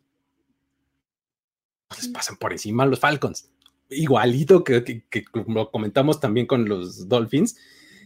[1.95, 3.49] Les pasan por encima a los Falcons.
[3.89, 5.05] Igualito que,
[5.47, 7.55] lo comentamos también con los Dolphins.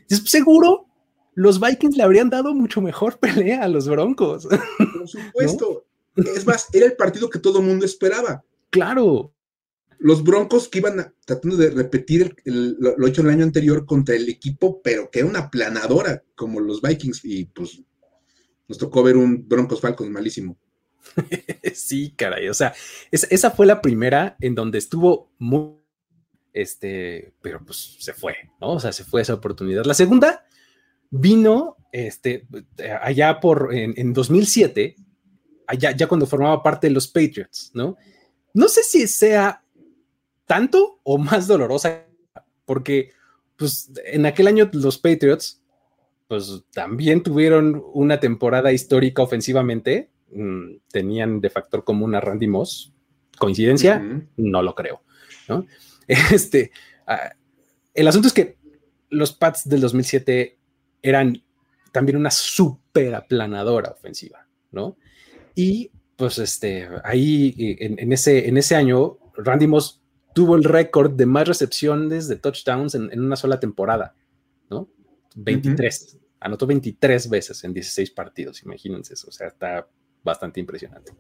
[0.08, 0.88] Seguro
[1.38, 4.47] los Vikings le habrían dado mucho mejor pelea a los Broncos.
[4.47, 5.86] Por supuesto.
[6.16, 8.43] Es más, era el partido que todo el mundo esperaba.
[8.72, 9.32] Claro.
[10.00, 14.82] Los Broncos que iban tratando de repetir lo, hecho el año anterior contra el equipo,
[14.82, 17.82] pero que era una planadora como los Vikings, y pues
[18.68, 20.58] nos tocó ver un Broncos Falcons malísimo.
[21.74, 22.50] sí, caray.
[22.50, 22.74] O sea,
[23.12, 25.78] esa fue la primera en donde estuvo muy.
[26.54, 28.74] Este, pero pues se fue, ¿no?
[28.74, 29.86] O sea, se fue esa oportunidad.
[29.86, 30.45] La segunda
[31.10, 32.48] vino este,
[33.02, 34.95] allá por en, en 2007
[35.68, 37.98] allá, ya cuando formaba parte de los Patriots, ¿no?
[38.54, 39.64] No sé si sea
[40.48, 42.08] tanto o más dolorosa,
[42.66, 43.12] porque
[43.56, 45.62] pues en aquel año los Patriots
[46.28, 52.93] pues también tuvieron una temporada histórica ofensivamente, mm, tenían de factor común a Randy Moss,
[53.38, 54.04] coincidencia,
[54.36, 55.04] no lo creo,
[55.48, 55.66] ¿no?
[56.32, 56.72] Este,
[57.06, 57.34] ah,
[57.93, 58.58] el asunto es que
[59.10, 60.58] los Pats del 2007
[61.02, 61.43] eran
[61.91, 64.98] también una súper aplanadora ofensiva, ¿no?
[65.56, 70.02] Y pues este, ahí en, ese, en ese año, Randy Moss
[70.38, 74.13] tuvo el récord de más recepciones de touchdowns en, una sola temporada,
[74.69, 74.88] ¿no?
[75.35, 76.15] 23.
[76.39, 79.29] Anotó 23 veces en 16 partidos, imagínense eso.
[79.29, 79.89] O sea, está
[80.23, 81.11] bastante impresionante,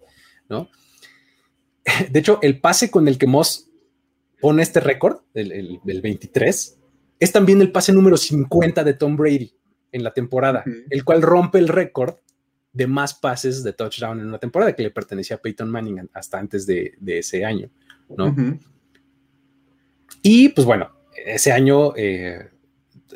[0.47, 0.69] ¿no?
[2.11, 3.71] De hecho, el pase con el que Moss
[4.39, 6.79] pone este récord, el, 23,
[7.19, 9.51] es también el pase número 50 de Tom Brady
[9.91, 12.17] en la temporada, el cual rompe el récord
[12.71, 16.37] de más pases de touchdown en una temporada que le pertenecía a Peyton Manning hasta
[16.37, 17.71] antes de, ese año,
[18.15, 18.59] ¿no?
[20.21, 20.91] Y pues bueno,
[21.25, 22.49] ese año eh,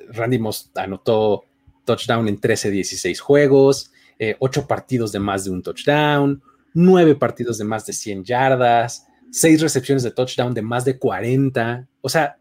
[0.10, 1.44] Randy Moss anotó
[1.86, 6.42] touchdown en 13, 16 juegos, eh, 8 partidos de más de un touchdown,
[6.74, 11.88] 9 partidos de más de 100 yardas, 6 recepciones de touchdown de más de 40,
[12.02, 12.38] o sea,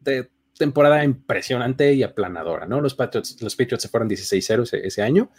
[0.00, 0.30] de
[0.60, 2.80] temporada impresionante y aplanadora, ¿no?
[2.80, 5.30] Los Patriots, los Patriots se fueron 16-0 ese, año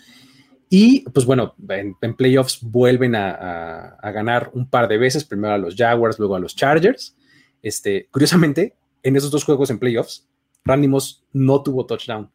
[0.68, 5.76] y pues bueno, en, playoffs vuelven a, ganar un par de veces, primero a los
[5.76, 7.16] Jaguars, luego a los Chargers.
[7.62, 10.28] Este, curiosamente, en esos dos juegos en playoffs,
[10.64, 12.32] Randy Moss no tuvo touchdown.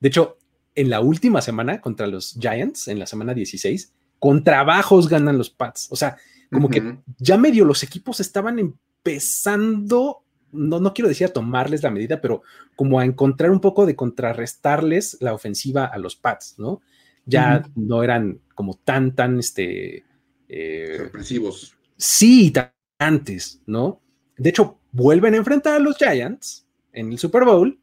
[0.00, 0.38] De hecho,
[0.74, 5.50] en la última semana contra los Giants, en la semana 16, con trabajos ganan los
[5.50, 5.88] Pats.
[5.90, 6.16] O sea,
[6.50, 11.90] como que ya medio los equipos estaban empezando, no, no quiero decir a tomarles la
[11.90, 12.42] medida, pero
[12.76, 16.80] como a encontrar un poco de contrarrestarles la ofensiva a los Pats, ¿no?
[17.26, 20.04] ya no eran como tan, tan, este...
[20.48, 21.10] Eh,
[21.96, 24.00] Sí, tan antes, ¿no?
[24.36, 27.80] De hecho, vuelven a enfrentar a los Giants en el Super Bowl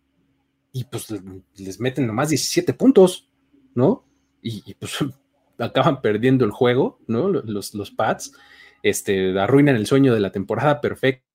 [0.71, 1.07] y pues
[1.55, 3.29] les meten nomás 17 puntos,
[3.75, 4.05] ¿no?
[4.41, 4.97] Y, pues
[5.57, 7.29] acaban perdiendo el juego, ¿no?
[7.29, 8.33] Los, los Pats,
[8.81, 11.25] este, arruinan el sueño de la temporada perfecta.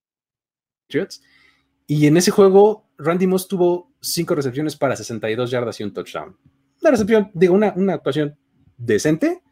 [1.87, 6.37] Y en ese juego, Randy Moss tuvo 5 recepciones para 62 yardas y un touchdown
[6.81, 8.37] una recepción, digo, una, una actuación
[8.77, 9.43] decente,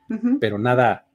[0.41, 1.07] pero nada,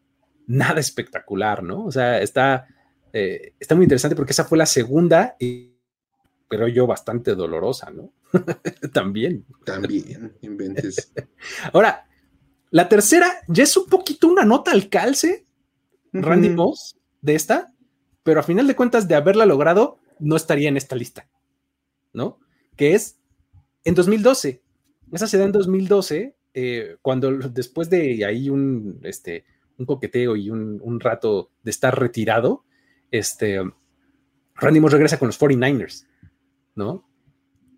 [0.48, 1.86] nada espectacular, ¿no?
[1.86, 2.68] O sea, está,
[3.14, 5.72] eh, está muy interesante porque esa fue la segunda, y,
[6.48, 8.14] pero yo bastante dolorosa, ¿no?
[8.94, 9.46] También.
[9.66, 11.12] También, inventes.
[11.74, 12.08] Ahora,
[12.70, 15.46] la tercera ya es un poquito una nota al calce,
[16.14, 17.74] Randy Moss, de esta,
[18.24, 21.28] pero a final de cuentas, de haberla logrado, no estaría en esta lista,
[22.14, 22.40] ¿no?
[22.76, 23.18] Que es
[23.84, 24.62] en 2012,
[25.12, 29.46] esa se da en 2012, eh, cuando después de ahí un, este,
[29.78, 32.64] un coqueteo y un, rato de estar retirado,
[33.12, 33.60] este,
[34.56, 36.06] Randy Moss regresa con los 49ers,
[36.76, 37.08] ¿no?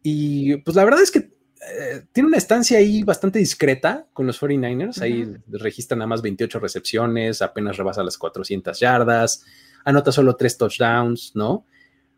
[0.03, 4.41] Y pues la verdad es que eh, tiene una estancia ahí bastante discreta con los
[4.41, 5.01] 49ers.
[5.01, 9.45] Ahí registra nada más 28 recepciones, apenas rebasa las 400 yardas,
[9.85, 11.65] anota solo tres touchdowns, ¿no?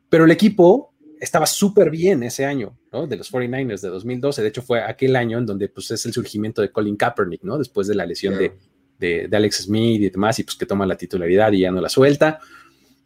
[0.09, 3.07] Pero el equipo estaba súper bien ese año, ¿no?
[3.07, 4.41] De los 49ers de 2012.
[4.41, 7.57] De hecho, fue aquel año en donde pues, es el surgimiento de Colin Kaepernick, ¿no?
[7.57, 8.57] Después de la lesión de,
[8.97, 11.89] de, Alex Smith y demás, y pues que toma la titularidad y ya no la
[11.89, 12.39] suelta.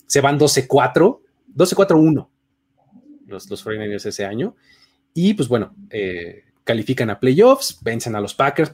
[0.09, 1.21] Se van 12-4,
[1.55, 2.27] 12-4-1
[3.29, 4.55] los, los 49ers ese año.
[5.13, 8.71] Y pues bueno, eh, califican a playoffs, vencen a los Packers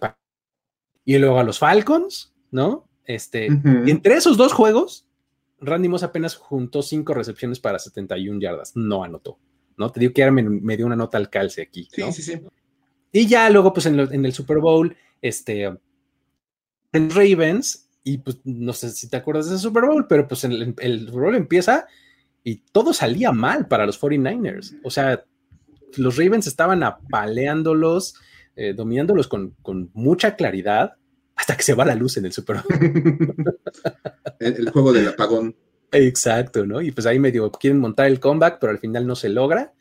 [1.05, 2.87] y luego a los Falcons, ¿no?
[3.05, 3.47] Este,
[3.85, 5.07] y entre esos dos juegos,
[5.59, 9.37] Randy Moss apenas juntó cinco recepciones para 71 yardas, no anotó,
[9.77, 9.91] ¿no?
[9.91, 11.87] Te digo que me, dio una nota al calce aquí.
[11.91, 12.41] Sí, sí, sí.
[13.11, 15.65] Y ya luego, pues en, el Super Bowl, este,
[16.91, 20.43] en Ravens, y pues no sé si te acuerdas de ese Super Bowl, pero pues
[20.43, 21.87] el, el Super Bowl empieza
[22.43, 24.79] y todo salía mal para los 49ers.
[24.83, 25.25] O sea,
[25.97, 28.13] los Ravens estaban apaleándolos,
[28.55, 29.55] eh, dominándolos con,
[29.93, 30.93] mucha claridad
[31.35, 32.57] hasta que se va la luz en el Super
[34.39, 35.55] el, juego del apagón.
[35.91, 36.81] Exacto, ¿no?
[36.81, 39.73] Y pues ahí medio quieren montar el comeback, pero al final no se logra.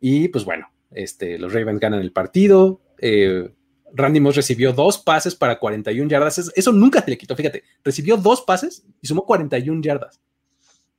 [0.00, 2.80] Y pues bueno, este, los Ravens ganan el partido.
[2.96, 3.52] Eh,
[3.94, 6.52] Randy Moss recibió dos pases para 41 yardas.
[6.54, 7.64] Eso nunca se le quitó, fíjate.
[7.84, 10.20] Recibió dos pases y sumó 41 yardas.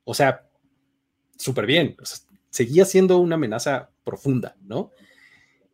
[0.04, 0.48] O sea,
[1.38, 1.96] súper bien.
[2.50, 4.92] seguía siendo una amenaza profunda, ¿no?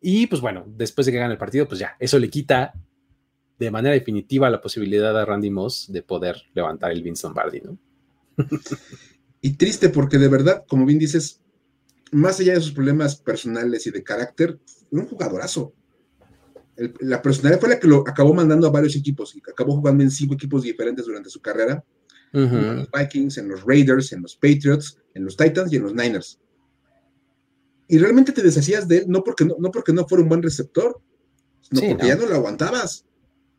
[0.00, 2.72] Y pues bueno, después de que gane el partido, pues ya, eso le quita
[3.58, 7.78] de manera definitiva la posibilidad a Randy Moss de poder levantar el Vincent Bardi, ¿no?
[9.40, 11.40] y triste porque de verdad, como bien dices,
[12.12, 14.58] más allá de sus problemas personales y de carácter,
[14.90, 15.74] un jugadorazo.
[17.00, 20.10] La personalidad fue la que lo acabó mandando a varios equipos y acabó jugando en
[20.10, 21.84] cinco equipos diferentes durante su carrera.
[22.32, 25.94] En los Vikings, en los Raiders, en los Patriots, en los Titans y en los
[25.94, 26.38] Niners.
[27.88, 30.42] Y realmente te deshacías de él, no porque no, no porque no fuera un buen
[30.42, 31.00] receptor,
[31.62, 33.06] sino porque ya no lo aguantabas.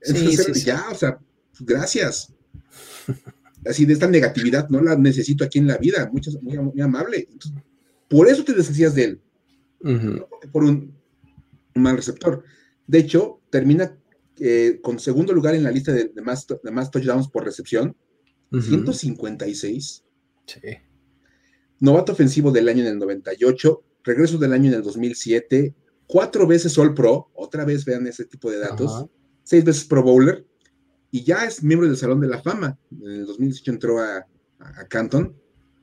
[0.01, 1.20] Entonces, ya, o sea,
[1.59, 2.32] gracias.
[3.65, 7.28] Así de esta negatividad no la necesito aquí en la vida, muchas, muy, amable.
[8.07, 9.22] por eso te deshacías de él,
[10.51, 10.93] por un,
[11.74, 12.43] mal receptor.
[12.90, 13.96] De hecho, termina
[14.40, 17.96] eh, con segundo lugar en la lista de, más, de más touchdowns por recepción,
[18.52, 20.04] 156.
[20.48, 20.60] Sí.
[21.82, 25.76] Novato ofensivo del año en el 98, regreso del año en el 2007,
[26.08, 29.06] cuatro veces All Pro, otra vez vean ese tipo de datos,
[29.44, 30.48] seis veces Pro Bowler,
[31.12, 32.76] y ya es miembro del Salón de la Fama.
[32.92, 34.26] En el 2018 entró a,
[34.90, 35.36] Canton.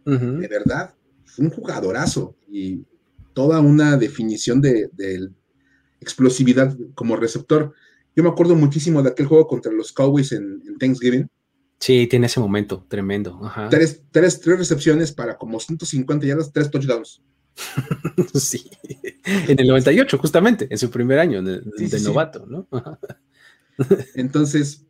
[0.05, 0.93] De verdad,
[1.25, 2.85] fue un jugadorazo y
[3.33, 4.91] toda una definición de,
[6.07, 7.75] explosividad como receptor.
[8.15, 11.29] Yo me acuerdo muchísimo de aquel juego contra los Cowboys en, Thanksgiving.
[11.81, 13.41] Sí, tiene ese momento tremendo.
[13.69, 17.23] Tres, tres, tres, recepciones para como 150 yardas, tres touchdowns.
[18.35, 18.71] sí,
[19.25, 21.63] en el 98, justamente, en su primer año de,
[22.03, 22.69] novato, ¿no?
[24.15, 24.87] Entonces,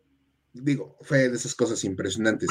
[0.53, 2.51] digo, fue de esas cosas impresionantes.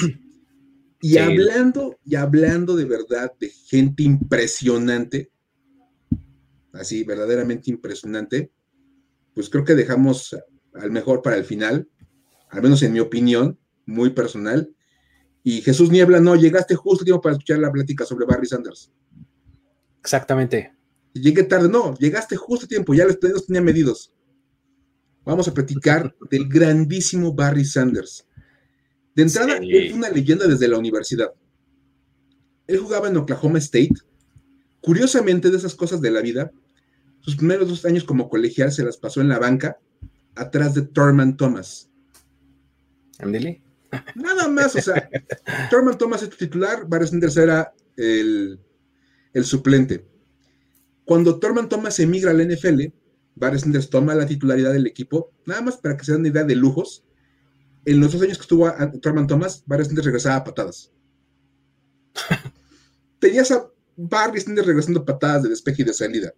[1.02, 5.32] Y hablando, y hablando de verdad de gente impresionante,
[6.74, 8.52] así, verdaderamente impresionante,
[9.36, 10.36] pues creo que dejamos
[10.74, 11.88] al mejor para el final,
[12.50, 14.74] al menos en mi opinión, muy personal.
[15.44, 18.92] Y Jesús Niebla, no, llegaste justo tiempo para escuchar la plática sobre Barry Sanders.
[20.00, 20.74] Exactamente.
[21.14, 24.14] Llegué tarde, no, llegaste justo a tiempo, ya los, tenía medidos.
[25.24, 28.26] Vamos a platicar del grandísimo Barry Sanders.
[29.14, 31.32] De entrada, es una leyenda desde la universidad.
[32.68, 33.94] Él jugaba en Oklahoma State.
[34.82, 36.52] Curiosamente, de esas cosas de la vida,
[37.26, 39.80] sus primeros dos años como colegial se las pasó en la banca,
[40.36, 41.90] atrás de Thurman Thomas.
[43.18, 43.64] Ándele.
[44.14, 45.10] Nada más, o sea,
[45.72, 48.60] Thurman Thomas es titular, Barry Sanders era el
[49.36, 50.08] el suplente.
[51.04, 52.86] Cuando Thurman Thomas emigra al NFL,
[53.36, 56.44] Barry Sanders toma la titularidad del equipo, nada más para que se den una idea
[56.46, 57.04] de lujos.
[57.84, 58.72] En los dos años que estuvo
[59.02, 60.92] Thurman Thomas, Barry Sanders regresaba a patadas.
[63.20, 66.34] Tenías a Barry Sanders regresando patadas de despeje y de salida.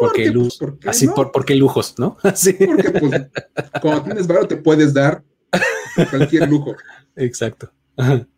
[0.00, 2.16] Porque, pues, así por, porque lujos, ¿no?
[2.22, 2.54] Así.
[2.54, 3.28] Porque pues,
[3.82, 5.22] cuando tienes barro te puedes dar
[6.10, 6.74] cualquier lujo.
[7.16, 7.70] Exacto.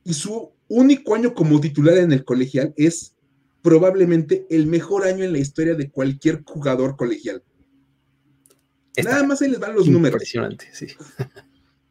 [0.05, 3.15] Y su único año como titular en el colegial es
[3.63, 7.43] probablemente el mejor año en la historia de cualquier jugador colegial.
[9.03, 10.17] Nada más ahí les van los números.
[10.17, 10.89] Impresionante, sí.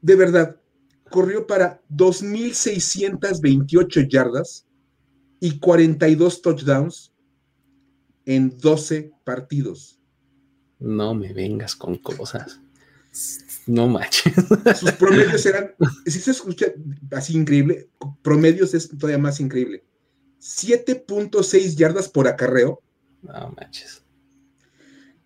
[0.01, 0.57] De verdad,
[1.09, 4.67] corrió para 2.628 yardas
[5.39, 7.11] y 42 touchdowns
[8.26, 9.99] en 12 partidos.
[10.80, 12.59] No me vengas con cosas.
[13.67, 14.34] No manches.
[14.80, 16.67] Sus promedios eran, si se escucha
[17.11, 17.89] así increíble,
[18.22, 19.86] promedios es todavía más increíble.
[20.39, 22.82] 7.6 yardas por acarreo.
[23.22, 24.03] No manches.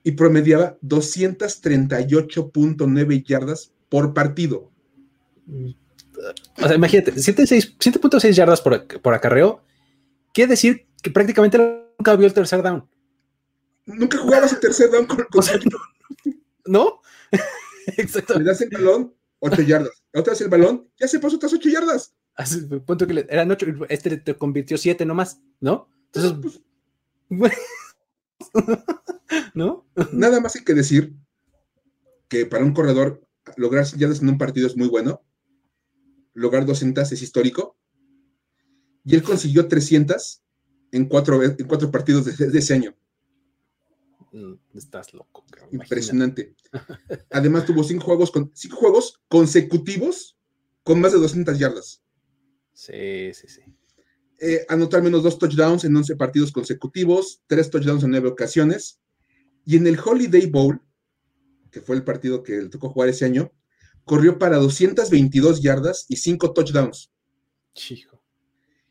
[0.03, 4.71] Y promediaba 238.9 yardas por partido.
[6.57, 9.63] O sea, imagínate, 7.6 yardas por, por, acarreo.
[10.33, 12.87] Quiere decir que prácticamente nunca vio el tercer down.
[13.85, 15.25] Nunca jugabas el tercer down con,
[16.65, 17.01] ¿No?
[17.97, 18.39] Exacto.
[18.39, 20.03] Le das el balón, 8 yardas.
[20.13, 22.15] Otra vez el balón, ya se pasó otras 8 yardas
[22.85, 25.89] punto que eran ocho, este te convirtió siete nomás, ¿no?
[26.11, 26.61] Entonces,
[29.53, 29.87] ¿no?
[30.11, 31.13] Nada más hay que decir
[32.27, 33.25] que para un corredor
[33.55, 35.21] lograr yardas en un partido es muy bueno.
[36.33, 37.77] Lograr 200 es histórico.
[39.05, 40.43] Y él consiguió 300
[40.95, 42.95] en cuatro, en cuatro partidos de, ese año.
[44.31, 45.43] Mm, estás loco.
[45.71, 46.55] Impresionante.
[47.31, 50.37] Además tuvo cinco juegos, con, cinco juegos consecutivos
[50.83, 52.01] con más de 200 yardas.
[52.71, 53.61] Sí, sí, sí.
[54.39, 58.99] Eh, anotó al menos dos touchdowns en 11 partidos consecutivos, tres touchdowns en nueve ocasiones.
[59.65, 60.81] Y en el Holiday Bowl,
[61.71, 63.51] que fue el partido que le tocó jugar ese año,
[64.05, 67.11] corrió para 222 yardas y 5 touchdowns.
[67.73, 68.21] Chico.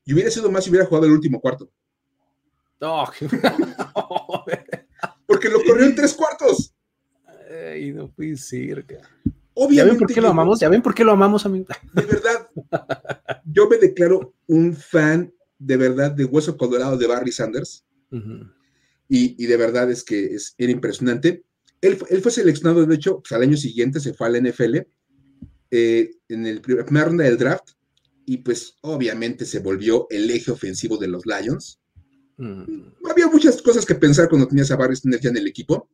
[0.05, 1.70] Y hubiera sido más si hubiera jugado el último cuarto.
[2.85, 3.09] No.
[5.26, 6.74] Porque lo corrió en tres cuartos.
[7.72, 8.85] Ay, no puede ser.
[9.55, 10.61] Obviamente, ¿Ya ven por qué lo amamos?
[10.61, 11.64] ¿Ya ven por qué lo amamos, amigo?
[11.95, 12.51] De verdad,
[13.47, 17.87] yo me declaro un fan de verdad de Hueso Colorado de Barry Sanders.
[19.09, 21.43] y, de verdad es que es, era impresionante.
[21.80, 24.76] Él, él, fue seleccionado, de hecho, pues, al año siguiente se fue a la NFL
[25.70, 27.70] eh, en el primer, primera ronda del draft
[28.26, 31.80] y pues obviamente se volvió el eje ofensivo de los Lions.
[32.37, 33.09] Mm.
[33.11, 35.89] Había muchas cosas que pensar cuando tenías a Barry Sanders ya en el equipo.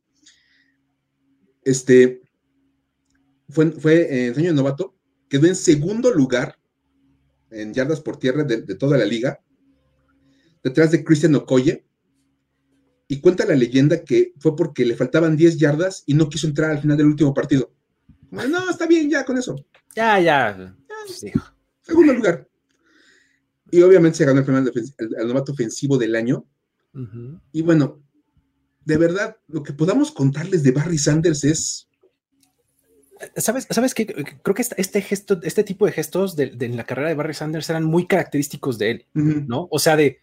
[1.63, 2.21] Este,
[3.49, 4.95] fue, fue en año de novato,
[5.29, 6.57] quedó en segundo lugar
[7.51, 9.41] en yardas por tierra de, toda la liga,
[10.63, 11.85] detrás de Christian Okoye,
[13.07, 16.71] y cuenta la leyenda que fue porque le faltaban 10 yardas y no quiso entrar
[16.71, 17.73] al final del último partido.
[18.29, 19.55] No, está bien, ya con eso.
[19.93, 20.75] Ya, ya.
[21.81, 22.47] Segundo lugar.
[23.71, 26.45] Y obviamente se ganó el, primer, el, novato ofensivo del año.
[27.53, 28.01] Y bueno,
[28.83, 31.87] de verdad, lo que podamos contarles de Barry Sanders es
[33.35, 34.07] ¿Sabes, ¿Sabes qué?
[34.07, 37.69] Creo que este gesto, este tipo de gestos de, en la carrera de Barry Sanders
[37.69, 39.67] eran muy característicos de él, ¿no?
[39.69, 40.19] O sea, de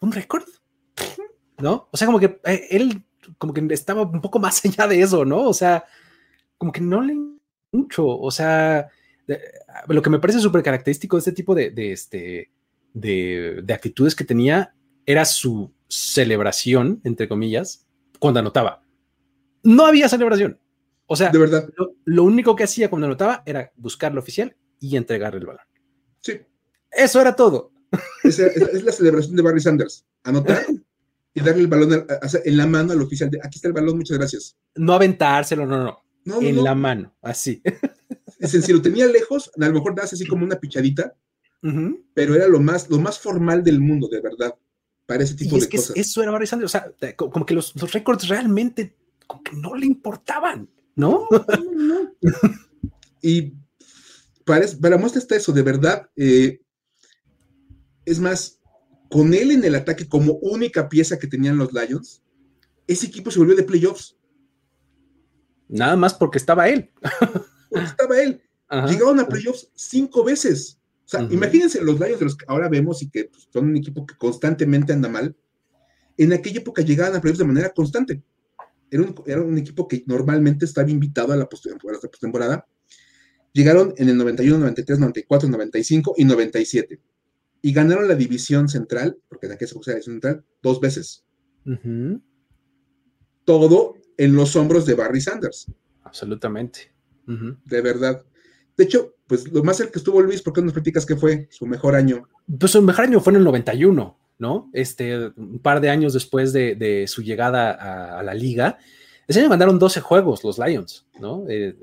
[0.00, 0.44] un récord,
[1.58, 1.88] ¿no?
[1.90, 3.04] O sea, como que eh, él
[3.38, 5.42] como que estaba un poco más allá de eso, ¿no?
[5.42, 5.84] O sea,
[6.58, 7.16] como que no le
[7.72, 8.88] mucho, o sea,
[9.88, 12.50] lo que me parece súper característico de este tipo de, de este,
[12.92, 14.74] de, de actitudes que tenía
[15.06, 17.86] era su celebración, entre comillas,
[18.18, 18.82] cuando anotaba.
[19.62, 20.58] No había celebración.
[21.06, 21.68] O sea, de verdad.
[22.04, 25.64] Lo, único que hacía cuando anotaba era buscar lo oficial y entregarle el balón.
[26.20, 26.40] Sí.
[26.90, 27.72] Eso era todo.
[28.22, 28.38] Es
[28.84, 30.06] la celebración de Barry Sanders.
[30.22, 30.64] Anotar
[31.34, 32.06] y darle el balón
[32.44, 33.28] en la mano al oficial.
[33.28, 34.56] De, Aquí está el balón, muchas gracias.
[34.76, 35.98] No aventárselo, no, no.
[36.24, 37.60] no en la mano, así.
[38.40, 41.14] Es decir, si lo tenía lejos, a lo mejor das así como una pichadita,
[42.14, 44.54] pero era lo más, lo más formal del mundo, de verdad,
[45.06, 45.94] para ese tipo de cosas.
[45.94, 46.74] Eso era Barry Sanders.
[46.74, 50.68] O sea, como que los, los récords realmente como que no le importaban.
[50.96, 51.28] ¿no?
[53.22, 53.54] y
[54.44, 56.08] para, para muestra está eso, de verdad.
[56.16, 56.60] Eh,
[58.04, 58.60] es más,
[59.08, 62.22] con él en el ataque como única pieza que tenían los Lions,
[62.86, 64.16] ese equipo se volvió de playoffs.
[65.68, 66.90] Nada más porque estaba él.
[67.70, 68.42] porque estaba él.
[68.88, 70.78] Llegaron a playoffs cinco veces.
[71.06, 73.76] O sea, imagínense los Lions de los que ahora vemos y que pues, son un
[73.76, 75.34] equipo que constantemente anda mal.
[76.16, 78.22] En aquella época llegaban a playoffs de manera constante
[78.90, 82.66] era un, equipo que normalmente estaba invitado a la postemporada.
[83.52, 87.00] Llegaron en el 91, 93, 94, 95 y 97.
[87.62, 91.24] Y ganaron la división central, porque en aquella época era división central, dos veces.
[93.44, 95.66] Todo en los hombros de Barry Sanders.
[96.02, 96.92] Absolutamente.
[97.64, 98.24] De verdad.
[98.76, 101.48] De hecho, pues lo más cerca que estuvo Luis, ¿por qué nos platicas que fue
[101.50, 102.28] su mejor año?
[102.58, 104.20] Pues su mejor año fue en el 91.
[104.40, 104.70] ¿no?
[104.72, 108.78] Este, un par de años después de, su llegada a, la liga.
[109.28, 111.44] Ese año mandaron 12 juegos los Lions, ¿no?
[111.48, 111.76] Eh,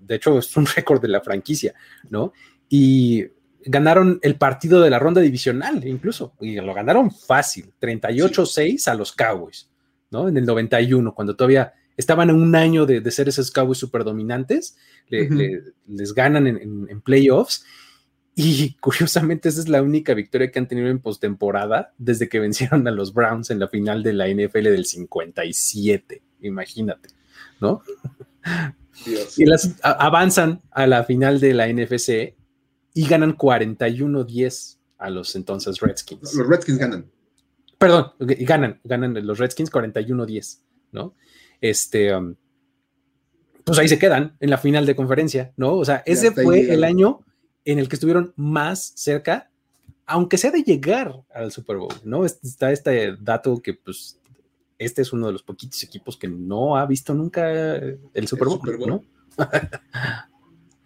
[0.00, 1.74] de hecho, es un récord de la franquicia,
[2.10, 2.32] ¿no?
[2.68, 3.26] Y
[3.64, 9.12] ganaron el partido de la ronda divisional, incluso, y lo ganaron fácil, 38-6 a los
[9.12, 9.70] Cowboys,
[10.10, 10.28] ¿no?
[10.28, 14.76] En el 91, cuando todavía estaban en un año de, ser esos Cowboys super dominantes,
[15.08, 17.64] les ganan en, en, playoffs
[18.34, 22.86] y curiosamente, esa es la única victoria que han tenido en postemporada desde que vencieron
[22.88, 26.22] a los Browns en la final de la NFL del 57.
[26.42, 27.10] Imagínate,
[27.60, 27.82] ¿no?
[29.36, 32.34] Y las avanzan a la final de la NFC
[32.94, 36.34] y ganan 41-10 a los entonces Redskins.
[36.34, 37.10] Los Redskins ganan.
[37.78, 40.60] Perdón, ganan, ganan los Redskins 41-10,
[40.92, 41.14] ¿no?
[41.62, 42.34] Este, um,
[43.64, 45.74] pues ahí se quedan en la final de conferencia, ¿no?
[45.74, 47.20] O sea, ese fue el año
[47.64, 49.50] en el que estuvieron más cerca,
[50.04, 52.26] aunque sea de llegar al Super Bowl, ¿no?
[52.26, 54.18] Está este dato que, pues,
[54.78, 58.60] este es uno de los poquitos equipos que no ha visto nunca el Super Bowl,
[58.86, 59.04] ¿no?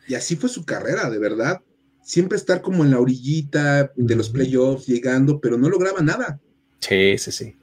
[0.06, 1.62] y así fue su carrera, de verdad.
[2.02, 6.38] Siempre estar como en la orillita de los playoffs, llegando, pero no lograba nada.
[6.80, 7.56] Sí, sí, sí.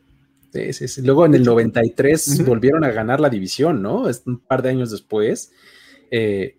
[1.04, 4.06] Luego en el 93 volvieron a ganar la división, ¿no?
[4.26, 5.52] Un par de años después.
[6.12, 6.58] Eh,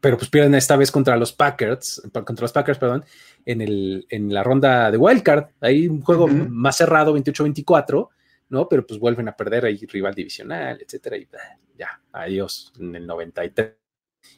[0.00, 3.04] pero pues pierden esta vez contra los Packers, contra los Packers, perdón,
[3.44, 5.46] en, el, en la ronda de Wildcard.
[5.60, 8.08] Ahí un juego más cerrado, 28-24,
[8.50, 8.68] ¿no?
[8.68, 11.28] Pero pues vuelven a perder ahí rival divisional, etcétera, y
[11.76, 13.72] ya, adiós en el 93.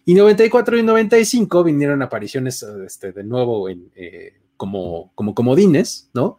[0.05, 6.39] Y 94 y 95 vinieron apariciones este, de nuevo en, eh, como, como comodines, ¿no?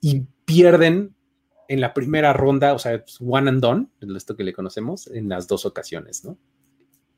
[0.00, 1.14] Y pierden
[1.70, 5.46] en la primera ronda, o sea, one and done, esto que le conocemos, en las
[5.46, 6.36] dos ocasiones, ¿no?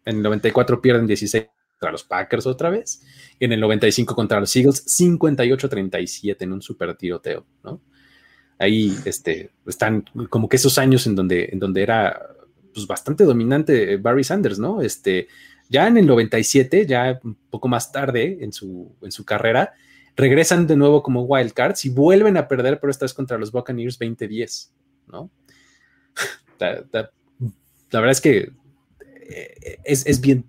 [0.04, 1.46] En el 94 pierden 16
[1.78, 3.02] contra los Packers otra vez,
[3.38, 7.80] y en el 95 contra los Eagles, 58-37 en un super tiroteo, ¿no?
[8.58, 12.20] Ahí este, están como que esos años en donde, en donde era
[12.74, 14.82] pues, bastante dominante Barry Sanders, ¿no?
[14.82, 15.28] Este,
[15.70, 19.72] ya en el 97, ya un poco más tarde en su, en su carrera,
[20.16, 23.98] regresan de nuevo como wildcards y vuelven a perder, pero esta vez contra los Buccaneers
[23.98, 24.72] 2010,
[25.08, 25.30] ¿no?
[26.58, 28.52] La, verdad es que
[29.28, 30.46] eh, es, bien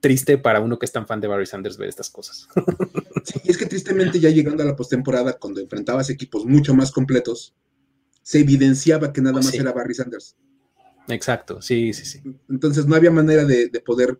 [0.00, 2.48] triste para uno que es tan fan de Barry Sanders ver estas cosas.
[3.22, 6.90] Sí, y es que tristemente ya llegando a la postemporada, cuando enfrentabas equipos mucho más
[6.90, 7.54] completos,
[8.22, 10.38] se evidenciaba que nada más era Barry Sanders.
[11.06, 12.22] Exacto, sí, sí, sí.
[12.48, 14.18] Entonces no había manera de, poder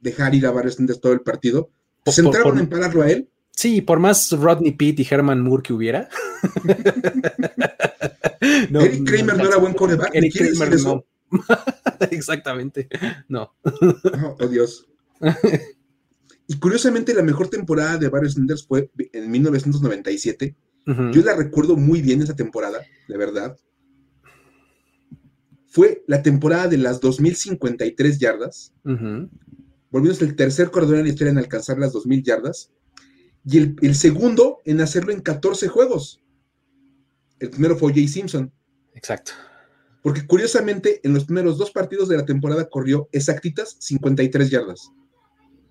[0.00, 1.70] dejar ir a Barry Sanders todo el partido.
[2.04, 5.72] Pues entraron en pararlo a él Sí, por más Rodney Pitt y Herman Moore que
[5.72, 6.08] hubiera.
[8.40, 10.14] Eric Kramer no, era buen coreback.
[10.14, 11.04] Eric Kramer no.
[12.10, 12.88] Exactamente.
[13.28, 13.54] No.
[14.40, 14.88] Oh, Dios.
[16.46, 20.56] y curiosamente, la mejor temporada de Barry Sanders fue en 1997.
[20.84, 23.56] Yo la recuerdo muy bien esa temporada, de verdad.
[25.68, 28.72] Fue la temporada de las 2053 yardas.
[28.84, 29.28] Uh
[29.92, 32.72] Volviendo el tercer corredor en la historia en alcanzar las 2000 yardas
[33.44, 36.22] y el, segundo en hacerlo en 14 juegos.
[37.40, 38.52] El primero fue Jay Simpson.
[38.94, 39.32] Exacto.
[40.02, 44.92] Porque curiosamente, en los primeros dos partidos de la temporada corrió exactitas 53 yardas.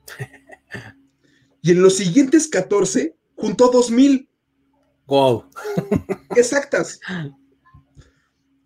[1.61, 4.29] y en los siguientes 14 juntó 2000.
[5.07, 5.45] Wow.
[6.35, 6.99] Exactas.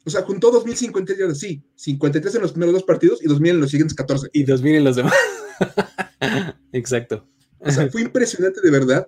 [0.03, 1.63] O sea, juntó 2053 yardas, sí.
[1.75, 4.29] 53 en los primeros dos partidos y 2000 en los siguientes 14.
[4.33, 5.13] Y 2000 en los demás.
[6.71, 7.27] Exacto.
[7.59, 9.07] O sea, fue impresionante de verdad.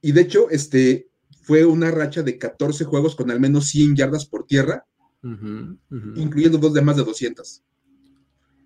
[0.00, 1.08] Y de hecho, este,
[1.42, 4.86] fue una racha de 14 juegos con al menos 100 yardas por tierra,
[6.16, 7.62] incluyendo dos de más de 200.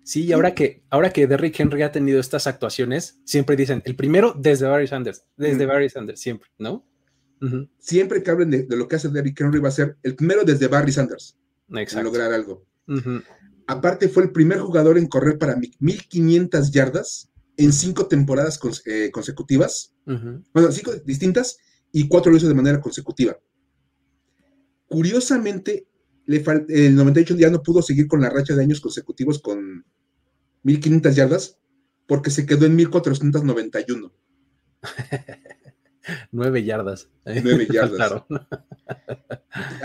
[0.03, 3.95] Sí, y ahora que, ahora que Derrick Henry ha tenido estas actuaciones, siempre dicen, el
[3.95, 6.85] primero desde Barry Sanders, desde Barry Sanders, siempre, ¿no?
[7.77, 10.67] Siempre que hablen de, lo que hace Derrick Henry va a ser el primero desde
[10.67, 11.37] Barry Sanders.
[11.75, 12.05] Exacto.
[12.05, 12.65] lograr algo.
[13.67, 19.93] Aparte fue el primer jugador en correr para 1500 yardas en cinco temporadas eh, consecutivas,
[20.05, 21.57] bueno, cinco distintas
[21.91, 23.37] y cuatro lo hizo de manera consecutiva.
[24.87, 25.87] Curiosamente,
[26.27, 29.85] le el 98 ya no pudo seguir con la racha de años consecutivos con
[30.63, 31.57] 1500 yardas
[32.05, 34.13] porque se quedó en 1491.
[36.31, 37.09] Nueve yardas.
[37.25, 37.97] Nueve yardas.
[37.97, 38.25] Claro.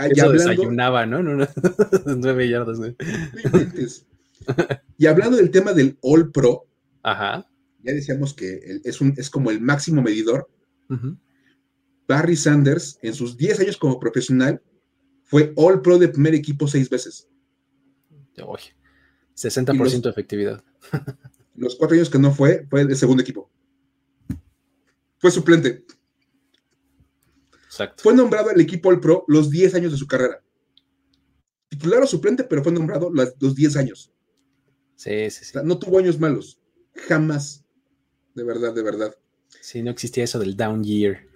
[0.09, 1.21] Eso desayunaba, ¿no?
[2.05, 2.79] Nueve yardas.
[4.97, 6.65] Y hablando del tema del All Pro,
[7.01, 7.45] Ajá
[7.83, 10.49] ya decíamos que es, un, es como el máximo medidor.
[12.07, 14.61] Barry Sanders, en sus 10 años como profesional,
[15.23, 17.27] fue All Pro de primer equipo seis veces.
[19.35, 20.63] 60% de efectividad.
[21.55, 23.49] los cuatro años que no fue, fue de segundo equipo.
[25.17, 25.85] Fue suplente.
[27.65, 28.03] Exacto.
[28.03, 30.43] Fue nombrado al equipo All Pro los 10 años de su carrera.
[31.69, 34.13] Titular o suplente, pero fue nombrado los 10 años.
[34.95, 35.57] Sí, sí, sí.
[35.63, 36.61] no tuvo años malos.
[37.07, 37.62] Jamás
[38.33, 39.15] de verdad, de verdad.
[39.61, 41.27] Sí, no existía eso del down year.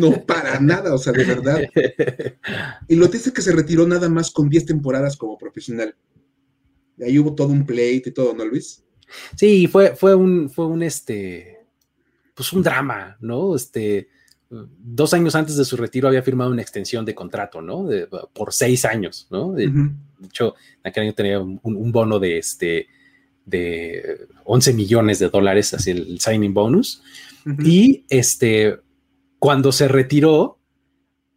[0.00, 1.60] No, para nada, o sea, de verdad.
[2.88, 5.94] Y lo dice que se retiró nada más con 10 temporadas como profesional.
[6.96, 8.82] Y ahí hubo todo un plate y todo, ¿no, Luis?
[9.36, 11.60] Sí, fue, fue un, fue un este,
[12.34, 13.54] pues un drama, ¿no?
[13.54, 14.08] Este,
[14.50, 17.88] dos años antes de su retiro había firmado una extensión de contrato, ¿no?
[18.32, 19.52] por seis años, ¿no?
[19.52, 19.70] De,
[20.24, 22.88] hecho, aquel año tenía un bono de este
[23.48, 27.02] de 11 millones de dólares hacia el signing bonus.
[27.64, 28.78] Y este,
[29.38, 30.58] cuando se retiró,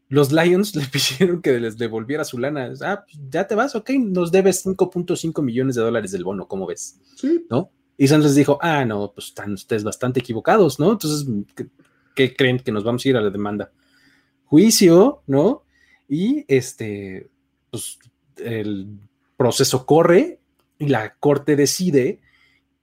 [0.10, 2.74] los Lions le pidieron que les devolviera su lana.
[2.82, 6.68] Ah, pues, ya te vas, ok, nos debes 5.5 millones de dólares del bono, ¿cómo
[6.68, 7.00] ves?
[7.16, 7.46] Sí.
[7.50, 7.72] ¿No?
[7.98, 10.92] Y Sanders dijo, ah, no, pues están ustedes bastante equivocados, ¿no?
[10.92, 11.28] Entonces,
[12.16, 13.72] ¿qué, creen que nos vamos a ir a la demanda?
[14.46, 15.64] Juicio, ¿no?
[16.10, 17.30] Y este,
[17.70, 18.00] pues
[18.38, 19.00] el
[19.38, 20.41] proceso corre
[20.82, 22.22] y la corte decide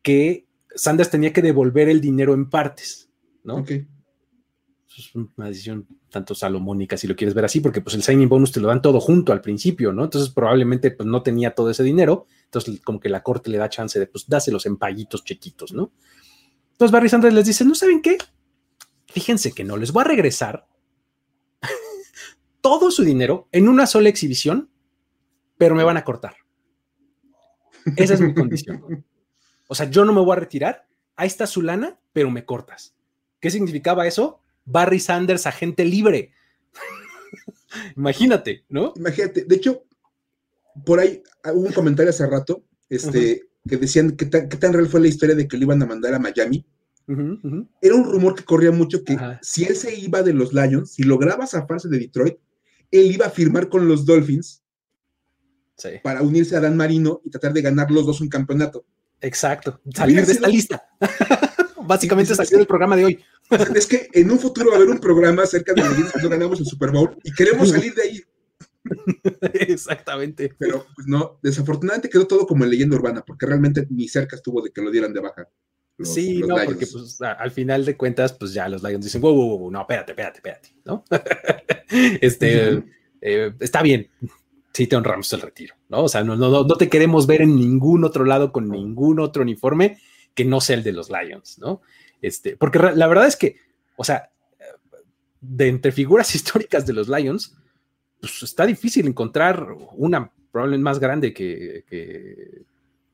[0.03, 3.11] que Sanders tenía que devolver el dinero en partes,
[3.43, 3.57] ¿no?
[3.57, 3.73] Ok.
[3.73, 8.53] Es una decisión tanto salomónica, si lo quieres ver así, porque pues el signing bonus
[8.53, 10.05] te lo dan todo junto al principio, ¿no?
[10.05, 13.69] Entonces probablemente pues no tenía todo ese dinero, entonces como que la corte le da
[13.69, 15.93] chance de pues dáselos en paguitos chiquitos, ¿no?
[16.71, 18.19] Entonces Barry Sanders les dice, ¿no saben qué?
[19.09, 20.69] Fíjense que no les voy a regresar
[22.61, 24.71] todo su dinero en una sola exhibición,
[25.57, 26.37] pero me van a cortar.
[27.97, 29.05] Esa es mi condición.
[29.67, 30.87] O sea, yo no me voy a retirar.
[31.17, 32.95] Ahí está su lana, pero me cortas.
[33.41, 34.41] ¿Qué significaba eso?
[34.65, 36.33] Barry Sanders, agente libre.
[37.97, 38.93] Imagínate, ¿no?
[38.97, 39.45] Imagínate.
[39.45, 39.85] De hecho,
[40.85, 45.01] por ahí hubo un comentario hace rato, este, que decían que tan, tan, real fue
[45.01, 46.65] la historia de que lo iban a mandar a Miami.
[47.81, 51.05] Era un rumor que corría mucho que si él se iba de los Lions, si
[51.05, 52.37] lograba zafarse de Detroit,
[52.91, 54.63] él iba a firmar con los Dolphins
[56.03, 58.85] para unirse a Dan Marino y tratar de ganar los dos un campeonato.
[59.21, 60.89] Exacto, salir de esta lista.
[61.87, 63.25] Básicamente salir del programa de hoy.
[63.75, 66.61] es que en un futuro va a haber un programa acerca de los cuando ganamos
[66.61, 68.23] el Super Bowl y queremos salir de ahí.
[69.53, 70.55] Exactamente.
[70.59, 74.63] Pero pues no, desafortunadamente quedó todo como en leyenda urbana, porque realmente ni cerca estuvo
[74.63, 75.49] de que lo dieran de baja.
[76.03, 79.59] sí, no, porque pues, al final de cuentas, pues ya los Lions dicen, wow, wow,
[79.59, 81.05] wow, no, espérate, espérate, espérate, ¿no?
[82.21, 82.85] este,
[83.21, 84.09] eh, está bien,
[84.79, 86.05] sí te honramos el retiro, ¿no?
[86.05, 89.43] O sea, no, no, no te queremos ver en ningún otro lado con ningún otro
[89.43, 89.99] uniforme
[90.35, 91.83] que no sea el de los Lions, ¿no?
[92.23, 93.57] Este, porque la verdad es que,
[93.97, 94.31] o sea,
[95.41, 97.57] de entre figuras históricas de los Lions,
[98.21, 101.85] pues está difícil encontrar una probablemente más grande que,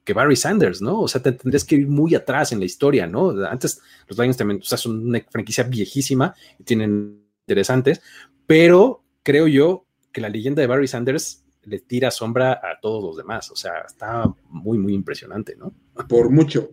[0.05, 1.01] que, Barry Sanders, ¿no?
[1.01, 3.31] O sea, te tendrías que ir muy atrás en la historia, ¿no?
[3.47, 8.03] Antes los Lions también, o sea, son una franquicia viejísima y tienen interesantes,
[8.47, 13.17] pero creo yo que la leyenda de Barry Sanders le tira sombra a todos los
[13.17, 15.75] demás, o sea, está muy, muy impresionante, ¿no?
[16.09, 16.73] Por mucho.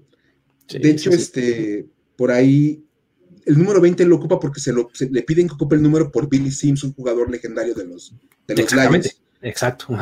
[0.69, 2.83] de hecho, este, por ahí
[3.45, 6.29] el número 20 lo ocupa porque se, lo, le piden que ocupe el número por
[6.29, 8.13] Billy Sims, un jugador legendario de los,
[8.47, 9.21] de los Lions.
[9.41, 9.97] Exacto.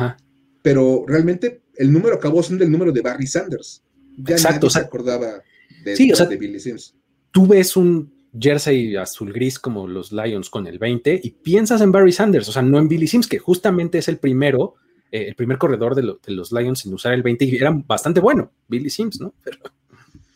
[0.62, 3.82] Pero realmente el número acabó siendo el número de Barry Sanders.
[4.18, 5.42] Ya Exacto, nadie se acordaba
[5.84, 6.94] de, Billy Sims.
[7.30, 11.92] Tú ves un jersey azul gris como los Lions con el 20 y piensas en
[11.92, 14.74] Barry Sanders, o sea, no en Billy Sims, que justamente es el primero,
[15.10, 18.20] eh, el primer corredor de, de, los Lions en usar el 20 y era bastante
[18.20, 19.34] bueno, Billy Sims, ¿no?
[19.42, 19.58] Pero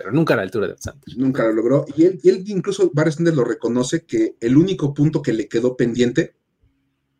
[0.04, 1.16] pero nunca a la altura de Sanders.
[1.16, 1.86] Nunca lo logró.
[1.96, 5.78] Y él, él incluso, Barry Sanders lo reconoce que el único punto que le quedó
[5.78, 6.34] pendiente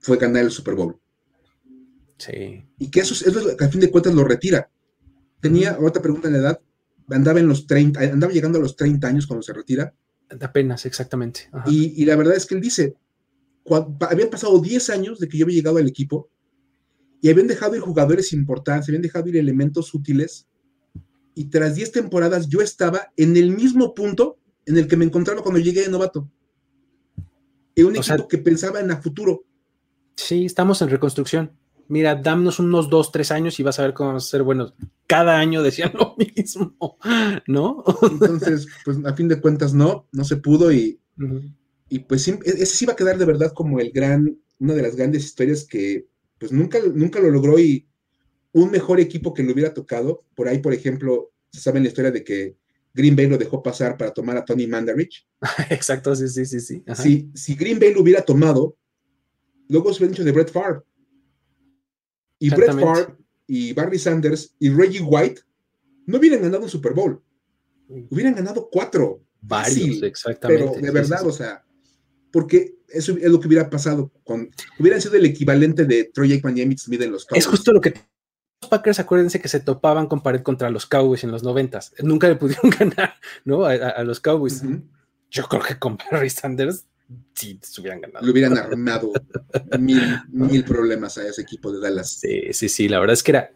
[0.01, 1.01] fue ganar el Super Bowl.
[2.19, 2.63] Sí.
[2.79, 4.71] Y que eso es, lo que a fin de cuentas lo retira.
[5.41, 6.61] Tenía, otra pregunta en la edad,
[7.09, 9.95] andaba en los 30, andaba llegando a los 30 años cuando se retira.
[10.41, 11.49] Apenas, exactamente.
[11.67, 12.97] Y, y, la verdad es que él dice,
[14.01, 16.29] habían pasado 10 años de que yo había llegado al equipo
[17.21, 20.47] y habían dejado ir jugadores importantes, habían dejado ir elementos útiles
[21.35, 25.43] y tras 10 temporadas yo estaba en el mismo punto en el que me encontraba
[25.43, 26.31] cuando llegué de novato.
[27.75, 29.45] En un equipo que pensaba en el futuro.
[30.17, 31.53] Sí, estamos en reconstrucción.
[31.89, 34.75] Mira, dámonos unos dos, tres años y vas a ver cómo vamos a ser buenos.
[35.07, 36.99] Cada año decían lo mismo,
[37.47, 37.85] ¿no?
[38.03, 41.01] Entonces, pues a fin de cuentas no, no se pudo y,
[41.89, 44.83] y pues e-, ese sí va a quedar de verdad como el gran, una de
[44.83, 46.07] las grandes historias que
[46.39, 47.87] pues nunca, nunca lo logró y,
[48.55, 50.25] un mejor equipo que le hubiera tocado.
[50.35, 52.57] Por ahí, por ejemplo, se sabe la historia de que
[52.95, 55.27] Green Bay lo dejó pasar para tomar a Tony Mandarich.
[55.71, 56.85] Exacto, sí, sí, sí, sí.
[56.95, 58.77] Si, si, Green Bay lo hubiera tomado,
[59.69, 60.81] luego se hubiera dicho de Brett Favre.
[62.45, 63.17] Y Brett Favre
[63.47, 65.41] y Barry Sanders y Reggie White
[66.07, 67.23] no hubieran ganado un Super Bowl.
[67.89, 69.23] Hubieran ganado cuatro.
[69.41, 70.65] Varios, exactamente.
[70.75, 71.65] Pero de verdad, o sea,
[72.31, 74.51] porque eso es lo que hubiera pasado con.
[74.79, 77.45] Hubieran sido el equivalente de Troy Aikman y Emmitt Smith en los Cowboys.
[77.45, 77.95] Es justo lo que
[78.69, 81.93] Packers, acuérdense que se topaban con pared contra los Cowboys en los noventas.
[82.03, 83.15] Nunca le pudieron ganar,
[83.45, 83.65] ¿no?
[83.65, 84.63] A, los Cowboys.
[85.31, 86.87] Yo creo que con Barry Sanders
[87.35, 88.25] sí se hubieran ganado.
[88.25, 89.13] Le hubieran armado
[89.79, 92.11] mil, problemas a ese equipo de Dallas.
[92.11, 92.89] Sí, sí, sí.
[92.89, 93.51] La verdad es que era,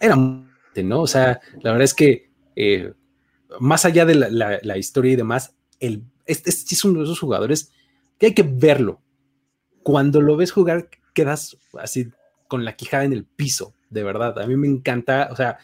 [0.00, 1.02] era, ¿no?
[1.02, 2.92] O sea, la verdad es que eh,
[3.60, 7.70] más allá de la, historia y demás, el, este, este es uno de esos jugadores
[8.18, 9.00] que hay que verlo.
[9.82, 12.10] Cuando lo ves jugar, quedas así
[12.48, 14.38] con la quijada en el piso, de verdad.
[14.38, 15.58] A mí me encanta, o sea,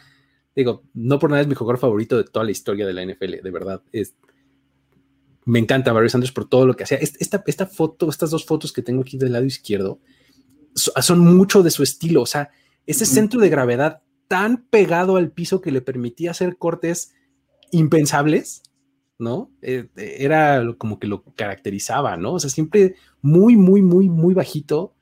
[0.55, 3.41] digo, no por nada es mi jugador favorito de toda la historia de la NFL,
[3.43, 3.81] de verdad.
[3.91, 4.15] Es,
[5.49, 6.99] me encanta Barry Sanders por todo lo que hacía.
[6.99, 9.99] Esta, esta foto, estas dos fotos que tengo aquí del lado izquierdo,
[10.75, 12.51] son mucho de su estilo, o sea,
[12.85, 17.15] ese centro de gravedad tan pegado al piso que le permitía hacer cortes
[17.71, 18.61] impensables,
[19.17, 19.51] ¿no?
[19.63, 22.33] Eh, era como que lo caracterizaba, ¿no?
[22.33, 24.93] O sea, siempre muy, muy, muy, muy bajito,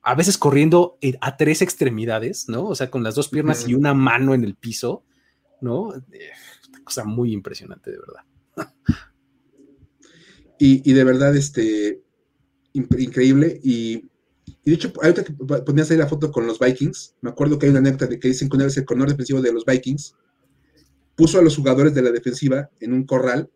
[0.00, 2.64] a veces corriendo a tres extremidades, ¿no?
[2.64, 5.04] O sea, con las dos piernas y una mano en el piso,
[5.60, 5.94] ¿no?
[5.94, 6.30] Eh,
[6.70, 8.24] una cosa muy impresionante, de verdad.
[10.58, 12.00] Y, de verdad, este,
[12.72, 13.60] increíble.
[13.62, 14.08] Y,
[14.64, 17.70] de hecho, ahorita que ponías ahí la foto con los Vikings, me acuerdo que hay
[17.70, 20.14] una anécdota de que dicen que una vez el corredor defensivo de los Vikings
[21.14, 23.50] puso a los jugadores de la defensiva en un corral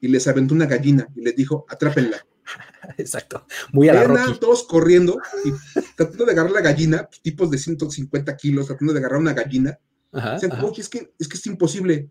[0.00, 2.24] y les aventó una gallina y les dijo, atrápenla.
[2.98, 3.46] Exacto.
[3.72, 5.52] Muy a la todos corriendo y
[5.96, 9.78] tratando de agarrar la gallina, tipos de 150 kilos, tratando de agarrar una gallina.
[10.12, 12.10] Ajá, es que, es que es imposible.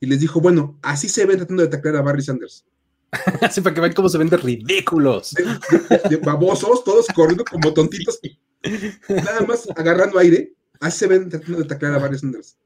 [0.00, 2.64] Y les dijo, bueno, así se ven tratando de atacar a Barry Sanders.
[3.42, 5.34] Así para que vean cómo se ven de ridículos.
[6.08, 8.20] De, babosos, todos corriendo como tontitos.
[9.08, 10.52] Nada más agarrando aire.
[10.80, 12.56] Así se ven tratando de taclar a varios Sanders.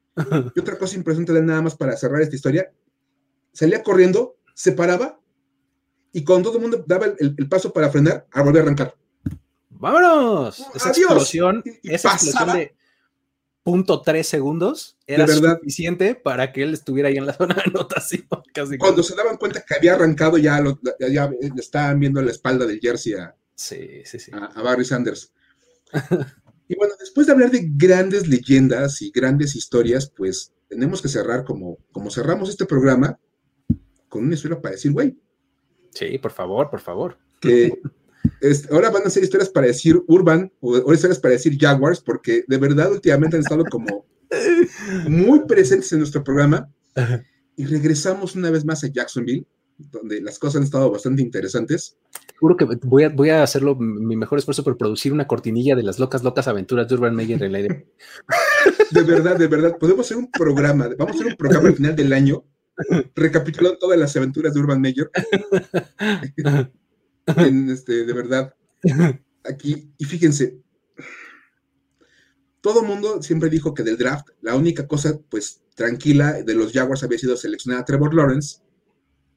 [0.55, 2.71] Y otra cosa impresionante de nada más para cerrar esta historia.
[3.51, 5.19] Salía corriendo, se paraba
[6.11, 8.95] y cuando todo el mundo daba el, paso para frenar, a volver a arrancar.
[9.71, 10.63] ¡Vámonos!
[10.75, 12.75] Esa explosión, esa explosión de
[13.63, 18.27] punto tres segundos era suficiente para que él estuviera ahí en la zona de anotación.
[18.77, 22.79] Cuando se daban cuenta que había arrancado, ya, lo, ya, estaban viendo la espalda del
[22.79, 23.35] jersey a,
[24.33, 25.33] a, Barry Sanders.
[26.67, 31.43] y bueno, después de hablar de grandes leyendas y grandes historias, pues tenemos que cerrar
[31.43, 33.19] como, como cerramos este programa
[34.09, 35.17] con una historia para decir, güey.
[35.91, 37.17] Sí, por favor, por favor.
[37.39, 37.71] Que
[38.71, 42.57] ahora van a ser historias para decir Urban o, historias para decir Jaguars, porque de
[42.57, 44.05] verdad últimamente han estado como
[45.07, 46.69] muy presentes en nuestro programa.
[47.55, 49.45] Y regresamos una vez más a Jacksonville,
[49.77, 51.97] donde las cosas han estado bastante interesantes.
[52.33, 55.83] Seguro que voy a, voy a hacerlo mi mejor esfuerzo por producir una cortinilla de
[55.83, 57.87] las locas, locas aventuras de Urban Meyer en el aire.
[58.91, 61.95] De verdad, de verdad, podemos hacer un programa, vamos a hacer un programa al final
[61.95, 62.43] del año,
[63.15, 65.09] recapitulando todas las aventuras de Urban Meyer.
[67.27, 68.53] Este, de verdad,
[69.43, 70.61] aquí, y fíjense,
[72.61, 77.03] todo mundo siempre dijo que del draft, la única cosa, pues, tranquila de los Jaguars
[77.03, 78.59] había sido seleccionar a Trevor Lawrence,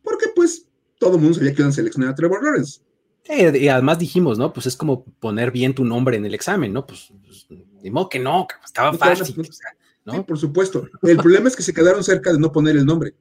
[0.02, 0.66] porque, pues,
[0.98, 2.80] todo mundo sabía que iban a seleccionar a Trevor Lawrence.
[3.28, 4.52] y además dijimos, ¿no?
[4.52, 6.86] Pues es como poner bien tu nombre en el examen, ¿no?
[6.86, 9.44] Pues, pues de modo que no, estaba fácil.
[9.44, 10.88] Sí, por supuesto.
[11.02, 13.14] El problema es que se quedaron cerca de no poner el nombre.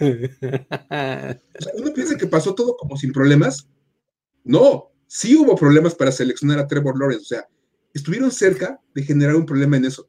[1.74, 3.68] uno piensa que pasó todo como sin problemas.
[4.44, 7.22] No, sí hubo problemas para seleccionar a Trevor Lawrence.
[7.22, 7.48] O sea,
[7.92, 10.08] estuvieron cerca de generar un problema en eso.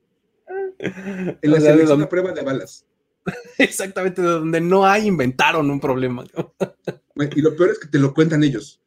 [0.79, 2.85] En la selección de prueba de balas.
[3.57, 6.23] Exactamente, donde no hay, inventaron un problema.
[7.35, 8.81] y lo peor es que te lo cuentan ellos.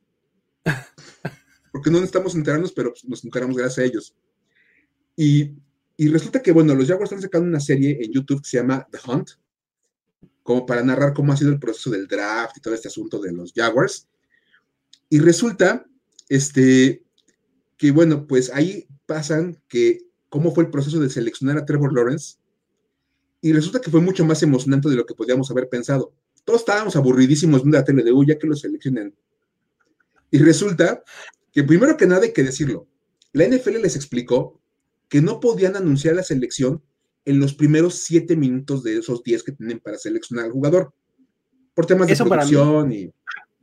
[1.70, 4.16] Porque no necesitamos enterarnos, pero nos enteramos gracias a ellos.
[5.16, 5.52] Y,
[5.96, 8.86] y resulta que, bueno, los Jaguars están sacando una serie en YouTube que se llama
[8.90, 9.30] The Hunt,
[10.44, 13.32] como para narrar cómo ha sido el proceso del draft y todo este asunto de
[13.32, 14.06] los Jaguars.
[15.08, 15.84] Y resulta,
[16.28, 17.02] este,
[17.78, 22.36] que bueno, pues ahí pasan que cómo fue el proceso de seleccionar a Trevor Lawrence.
[23.40, 26.12] Y resulta que fue mucho más emocionante de lo que podíamos haber pensado.
[26.44, 29.14] Todos estábamos aburridísimos de la tele de, ya que lo seleccionen.
[30.30, 31.02] Y resulta
[31.52, 32.86] que primero que nada hay que decirlo,
[33.32, 34.60] la NFL les explicó
[35.08, 36.82] que no podían anunciar la selección
[37.24, 40.92] en los primeros siete minutos de esos diez que tienen para seleccionar al jugador.
[41.74, 43.10] Por temas de producción y.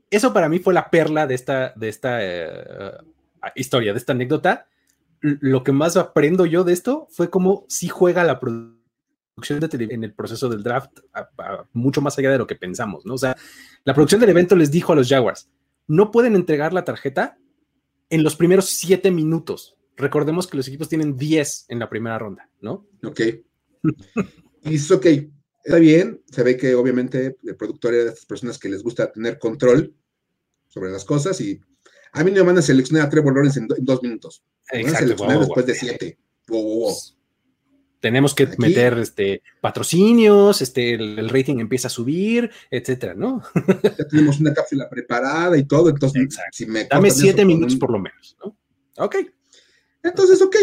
[0.09, 2.97] Eso para mí fue la perla de esta, de esta eh,
[3.55, 4.67] historia, de esta anécdota.
[5.21, 8.81] Lo que más aprendo yo de esto fue cómo sí juega la producción
[9.59, 10.91] de en el proceso del draft,
[11.71, 13.13] mucho más allá de lo que pensamos, ¿no?
[13.13, 13.37] O sea,
[13.85, 15.49] la producción del evento les dijo a los Jaguars,
[15.87, 17.37] no pueden entregar la tarjeta
[18.09, 19.77] en los primeros siete minutos.
[19.95, 22.85] Recordemos que los equipos tienen 10 en la primera ronda, ¿no?
[23.03, 23.21] Ok.
[24.63, 25.05] y dices, ok,
[25.63, 29.11] está bien, se ve que obviamente el productor era de estas personas que les gusta
[29.11, 29.93] tener control
[30.67, 31.59] sobre las cosas y
[32.13, 34.43] a mí no me van a seleccionar a Trevor Lawrence en, dos minutos.
[34.73, 36.17] Me van a seleccionar después de siete.
[37.99, 43.43] Tenemos que meter este, patrocinios, este, el, rating empieza a subir, etcétera, ¿no?
[43.83, 47.99] ya tenemos una cápsula preparada y todo, entonces si me Dame siete minutos por lo
[47.99, 48.57] menos, ¿no?
[48.97, 49.17] Ok.
[50.01, 50.55] Entonces, ok,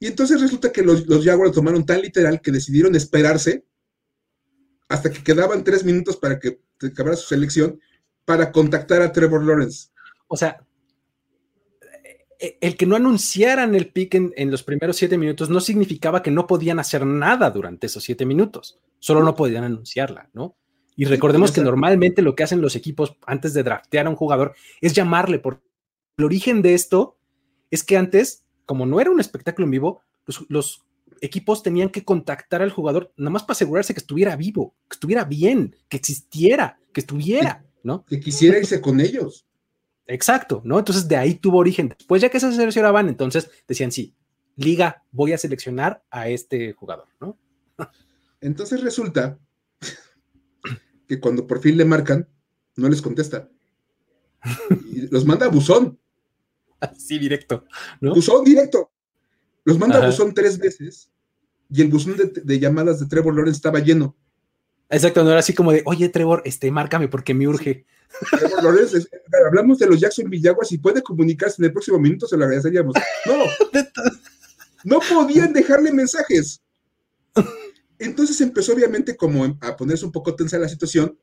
[0.00, 3.64] y entonces resulta que los, los Jaguars tomaron tan literal que decidieron esperarse
[4.88, 7.78] hasta que quedaban tres minutos para que acabara su selección
[8.24, 9.90] para contactar a Trevor Lawrence.
[10.26, 10.64] O sea,
[12.38, 16.30] e, el que no anunciaran el pick en, los primeros siete minutos no significaba que
[16.30, 20.56] no podían hacer nada durante esos siete minutos, solo no podían anunciarla, ¿no?
[20.96, 24.54] Y recordemos que normalmente lo que hacen los equipos antes de draftear a un jugador
[24.80, 25.62] es llamarle, por
[26.16, 27.18] el origen de esto
[27.70, 30.00] es que antes como no era un espectáculo en vivo,
[30.48, 30.84] los,
[31.22, 35.24] equipos tenían que contactar al jugador nada más para asegurarse que estuviera vivo, que estuviera
[35.24, 38.04] bien, que existiera, que estuviera, ¿no?
[38.04, 39.44] Que quisiera irse con ellos.
[40.06, 40.78] Exacto, ¿no?
[40.78, 41.88] Entonces de ahí tuvo origen.
[41.98, 44.14] Después ya que se seleccionaban, entonces decían, sí,
[44.54, 47.36] liga, voy a seleccionar a este jugador, ¿no?
[48.40, 49.36] Entonces resulta
[51.08, 52.28] que cuando por fin le marcan,
[52.76, 53.50] no les contesta.
[54.92, 55.98] Y los manda a buzón.
[56.80, 57.64] Así directo.
[58.00, 58.14] ¿no?
[58.14, 58.90] Buzón directo.
[59.64, 61.10] Los manda a buzón tres veces
[61.70, 64.16] y el buzón de, llamadas de Trevor Lawrence estaba lleno.
[64.88, 67.86] Exacto, no era así como de, oye Trevor, este, márcame porque me urge.
[68.30, 69.06] Trevor Lawrence,
[69.46, 72.94] hablamos de los Jackson Villaguas y puede comunicarse en el próximo minuto, se lo agradeceríamos.
[73.26, 73.44] No,
[74.84, 76.62] no podían dejarle mensajes.
[77.98, 81.16] Entonces empezó obviamente como a ponerse un poco tensa la situación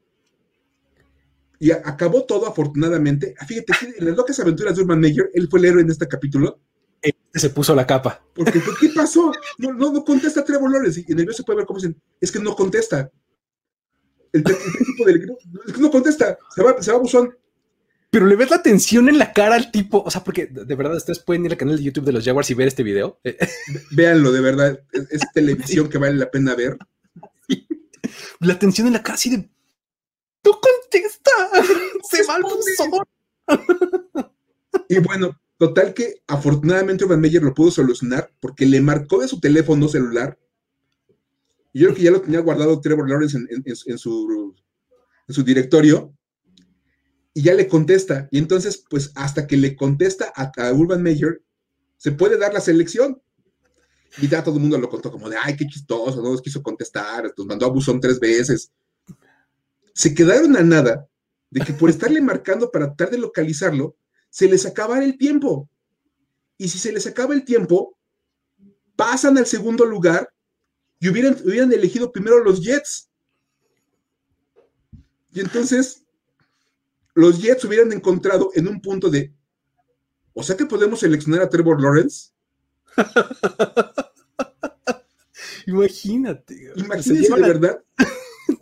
[1.60, 3.34] Y acabó todo afortunadamente.
[3.48, 6.60] Fíjate, en las locas aventuras de Urban Meyer, él fue el héroe en este capítulo.
[7.02, 8.24] Este se puso la capa.
[8.34, 9.32] Porque, ¿qué pasó?
[9.58, 11.04] No, no, contesta Trevor Lawrence.
[11.08, 13.12] Y en el video se puede ver cómo dicen, es que no contesta.
[14.34, 15.36] El, tipo del no,
[15.66, 17.34] es que no contesta, se va, se va a buzón.
[18.10, 20.96] Pero le ves la tensión en la cara al tipo, o sea, porque de verdad
[20.96, 23.20] ustedes pueden ir al canal de YouTube de los Jaguars y ver este video.
[23.92, 26.78] Véanlo, de verdad, es, televisión que vale la pena ver.
[28.40, 29.50] La tensión en la cara así de,
[30.44, 31.32] no contesta,
[32.10, 32.92] se va al buzón.
[34.90, 39.40] Y bueno, total que afortunadamente Van Meyer lo pudo solucionar porque le marcó de su
[39.40, 40.40] teléfono celular.
[41.74, 44.56] Y yo creo que ya lo tenía guardado Trevor Lawrence en, su,
[45.28, 46.18] en su directorio
[47.38, 48.28] y ya le contesta.
[48.32, 51.44] Y entonces, pues hasta que le contesta a, Urban Meyer,
[51.96, 53.22] se puede dar la selección.
[54.20, 56.64] Y ya todo el mundo lo contó como de, ay, qué chistoso, no nos quiso
[56.64, 58.72] contestar, nos mandó a buzón tres veces.
[59.98, 61.10] Se quedaron a nada
[61.50, 63.98] de que por estarle marcando para tratar de localizarlo,
[64.30, 65.68] se les acaba el tiempo.
[66.56, 67.98] Y si se les acaba el tiempo,
[68.96, 70.32] pasan al segundo lugar
[71.00, 73.10] y hubieran, hubieran elegido primero los Jets.
[75.34, 76.06] Y entonces
[77.16, 79.34] los Jets hubieran encontrado en un punto de,
[80.34, 82.30] o sea que podemos seleccionar a Trevor Lawrence.
[85.66, 86.72] Imagínate.
[86.76, 87.84] Imagínate de verdad.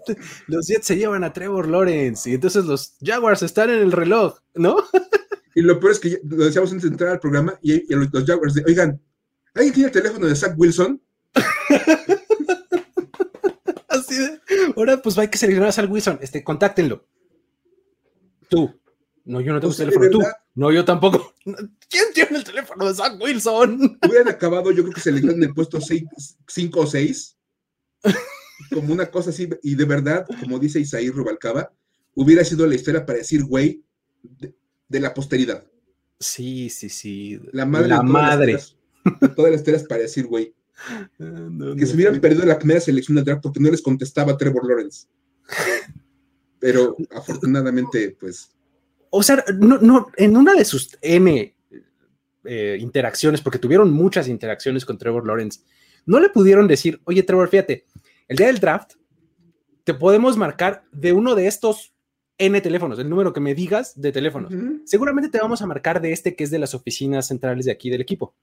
[0.47, 4.39] los Jets se llevan a Trevor Lawrence y entonces los Jaguars están en el reloj,
[4.53, 4.77] ¿no?
[5.55, 8.53] y lo peor es que lo decíamos antes de entrar al programa y, los, Jaguars
[8.53, 9.01] de, oigan,
[9.53, 11.01] ¿alguien tiene el teléfono de Zach Wilson?
[13.89, 14.39] Así de,
[14.75, 17.07] ahora pues hay que seleccionar a Zach Wilson, este, contáctenlo.
[18.49, 18.73] Tú.
[19.25, 20.09] No, yo no tengo teléfono.
[20.09, 20.21] Tú.
[20.53, 21.33] No, yo tampoco.
[21.43, 23.97] ¿Quién tiene el teléfono de Zach Wilson?
[24.07, 27.37] Hubieran acabado, yo creo que se le en el puesto 5 o 6.
[28.73, 29.49] Como una cosa así.
[29.63, 31.71] Y de verdad, como dice Isaí Rubalcaba,
[32.13, 33.83] hubiera sido la historia para decir, güey,
[34.23, 35.65] de, la posteridad.
[36.19, 37.39] Sí, sí, sí.
[37.51, 37.89] La madre.
[37.89, 38.57] La madre.
[39.35, 40.53] todas las historias para decir, güey.
[41.77, 45.07] Que se hubieran perdido la primera selección del draft porque no les contestaba Trevor Lawrence.
[46.59, 48.51] Pero afortunadamente, pues.
[49.09, 51.55] O sea, no, no, en una de sus N
[52.43, 55.61] eh, interacciones, porque tuvieron muchas interacciones con Trevor Lawrence,
[56.05, 57.85] no le pudieron decir, oye, Trevor, fíjate,
[58.27, 58.93] el día del draft
[59.83, 61.93] te podemos marcar de uno de estos
[62.37, 64.51] N teléfonos, el número que me digas de teléfonos.
[64.85, 67.89] Seguramente te vamos a marcar de este que es de las oficinas centrales de aquí
[67.89, 68.35] del equipo.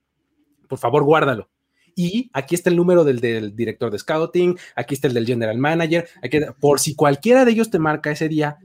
[0.67, 1.51] Por favor, guárdalo.
[1.95, 3.21] Y aquí está el número del,
[3.55, 7.71] director de scouting, aquí está el del general manager, aquí, por si cualquiera de ellos
[7.71, 8.59] te marca ese día,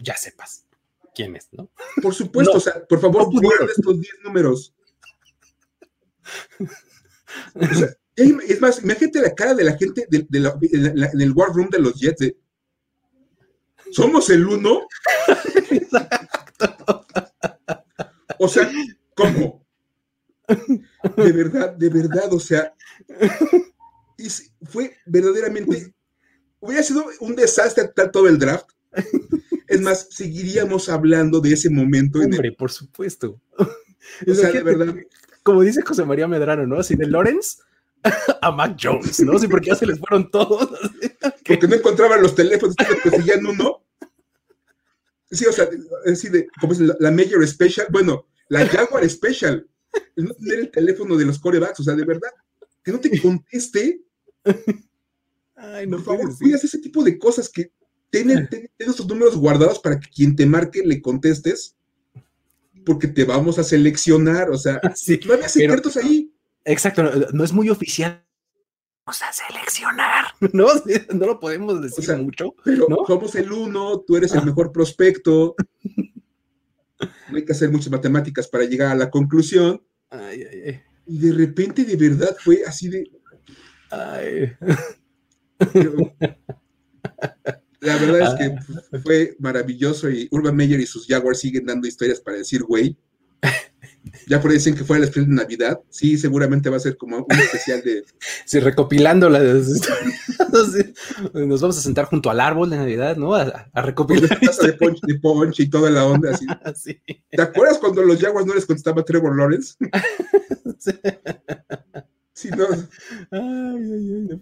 [0.00, 0.66] ya sepas
[1.14, 1.70] quién es, ¿no?
[2.02, 4.74] Por supuesto, o sea, por favor, no estos 10 números.
[8.16, 12.00] es más, imagínate la cara de la gente de, en el war room de los
[12.00, 12.34] Jets
[13.92, 14.80] ¿somos el uno?
[18.38, 18.70] O sea,
[19.14, 19.64] ¿cómo?
[21.16, 22.74] De verdad, de verdad, o sea,
[24.62, 25.94] fue verdaderamente,
[26.60, 28.68] hubiera sido un desastre todo el draft.
[29.68, 32.20] Es más, seguiríamos hablando de ese momento.
[32.20, 33.40] Hombre, por supuesto.
[34.26, 34.94] O sea, de verdad.
[35.42, 36.78] Como dice José María Medrano, ¿no?
[36.78, 37.58] Así de Lawrence
[38.42, 39.38] a Mac Jones, ¿no?
[39.38, 40.70] Sí, porque ya se les fueron todos.
[41.46, 43.82] Porque no encontraban los teléfonos, que seguían uno.
[45.30, 45.68] Sí, o sea,
[46.10, 49.66] así de, como es la, la Major Special, bueno, la Jaguar Special
[50.16, 52.30] no tener el teléfono de los corebacks, o sea, de verdad,
[52.82, 54.02] que no te conteste.
[55.56, 57.72] Ay, no Por favor, cuidas ese tipo de cosas que
[58.10, 58.48] tienen,
[58.78, 61.76] esos números guardados para que quien te marque le contestes,
[62.84, 64.80] porque te vamos a seleccionar, o sea,
[65.26, 66.32] no había secretos ahí.
[66.66, 68.24] Exacto, no, es muy oficial.
[69.06, 70.66] Vamos a seleccionar, ¿no?
[71.14, 72.56] No lo podemos decir mucho.
[72.64, 75.54] Pero somos el uno, tú eres el mejor prospecto.
[77.28, 79.80] No hay que hacer muchas matemáticas para llegar a la conclusión.
[81.06, 83.08] Y de repente, de verdad, fue así de.
[87.80, 89.00] la verdad es que ah.
[89.04, 92.96] fue maravilloso y Urban Meyer y sus Jaguars siguen dando historias para decir, güey.
[94.28, 95.80] Ya por ahí dicen que fue el especial de Navidad.
[95.88, 98.04] Sí, seguramente va a ser como un especial de.
[98.44, 99.68] Sí, recopilando las.
[101.32, 103.36] Nos vamos a sentar junto al árbol de Navidad, ¿no?
[103.36, 104.40] A, recopilar.
[104.40, 107.00] de ponche, y toda la onda así.
[107.30, 109.76] ¿Te acuerdas cuando los Jaguars no les contestaba Trevor Lawrence?
[112.32, 112.50] sí.
[112.50, 112.66] no.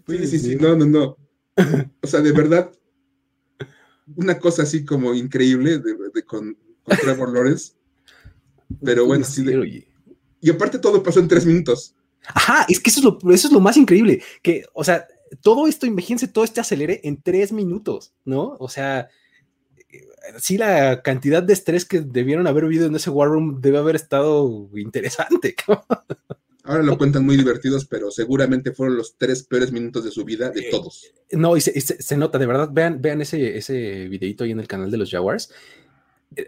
[0.07, 1.17] sí, sí, sí, no, no, no.
[2.01, 2.71] O sea, de verdad,
[4.15, 7.73] una cosa así como increíble de, con, con Trevor Lawrence
[8.83, 9.45] pero bueno, sí.
[10.41, 11.95] Y aparte todo pasó en tres minutos.
[12.27, 14.21] Ajá, es que eso es, lo, eso es lo más increíble.
[14.41, 15.07] Que, o sea,
[15.41, 18.55] todo esto, imagínense, todo este acelere en tres minutos, ¿no?
[18.59, 19.09] O sea,
[20.39, 23.95] sí, la cantidad de estrés que debieron haber vivido en ese War Room debe haber
[23.95, 25.55] estado interesante.
[26.63, 30.49] Ahora lo cuentan muy divertidos, pero seguramente fueron los tres peores minutos de su vida
[30.49, 31.13] de eh, todos.
[31.31, 34.89] No, y se, nota, de verdad, vean, vean ese, ese videito ahí en el canal
[34.89, 35.51] de los Jaguars.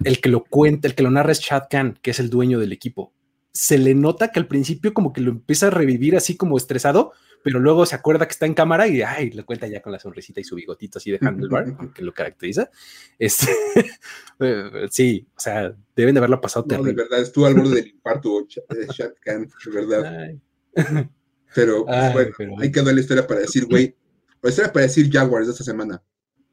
[0.03, 2.59] El que lo cuenta, el que lo narra es Chad Khan, que es el dueño
[2.59, 3.13] del equipo.
[3.51, 7.13] Se le nota que al principio como que lo empieza a revivir así como estresado,
[7.43, 9.99] pero luego se acuerda que está en cámara y ay, lo cuenta ya con la
[9.99, 12.69] sonrisita y su bigotito así de handlebar, que lo caracteriza.
[13.17, 13.47] Este,
[14.39, 17.87] eh, sí, o sea, deben de haberlo pasado no, de verdad, estuvo al borde del
[17.87, 20.35] infarto, Shad Khan, de verdad.
[21.55, 23.95] Pero bueno, hay que dar la historia para decir, güey,
[24.41, 26.01] la historia para decir Jaguars de esta semana.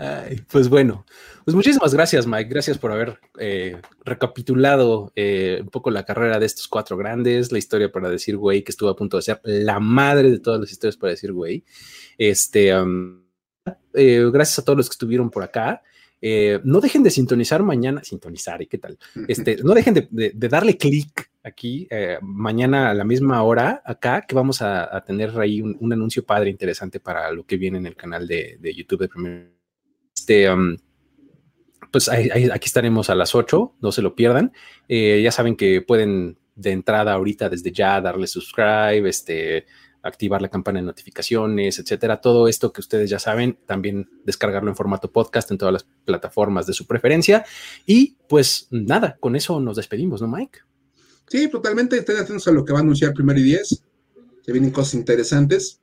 [0.00, 1.04] Ay, pues bueno,
[1.44, 2.48] pues muchísimas gracias, Mike.
[2.48, 7.58] Gracias por haber eh, recapitulado eh, un poco la carrera de estos cuatro grandes, la
[7.58, 10.70] historia para decir güey, que estuvo a punto de ser la madre de todas las
[10.70, 11.64] historias para decir güey.
[12.16, 12.68] Este,
[13.94, 15.82] eh, gracias a todos los que estuvieron por acá.
[16.62, 18.96] no dejen de sintonizar mañana, sintonizar, ¿y qué tal?
[19.26, 21.88] Este, no dejen de, darle clic aquí
[22.22, 27.00] mañana a la misma hora acá, que vamos a, tener ahí un, anuncio padre interesante
[27.00, 29.57] para lo que viene en el canal de, YouTube de Primer.
[30.28, 30.46] Este,
[31.90, 34.52] pues aquí estaremos a las 8, no se lo pierdan.
[34.88, 39.64] Eh, ya saben que pueden de entrada ahorita desde ya darle subscribe, este,
[40.02, 42.20] activar la campana de notificaciones, etcétera.
[42.20, 46.66] Todo esto que ustedes ya saben, también descargarlo en formato podcast en todas las plataformas
[46.66, 47.46] de su preferencia.
[47.86, 50.58] Y pues nada, con eso nos despedimos, ¿no, Mike?
[51.26, 51.96] Sí, totalmente.
[51.96, 53.82] Estén atentos a lo que va a anunciar primero y diez.
[54.42, 55.80] Se vienen cosas interesantes.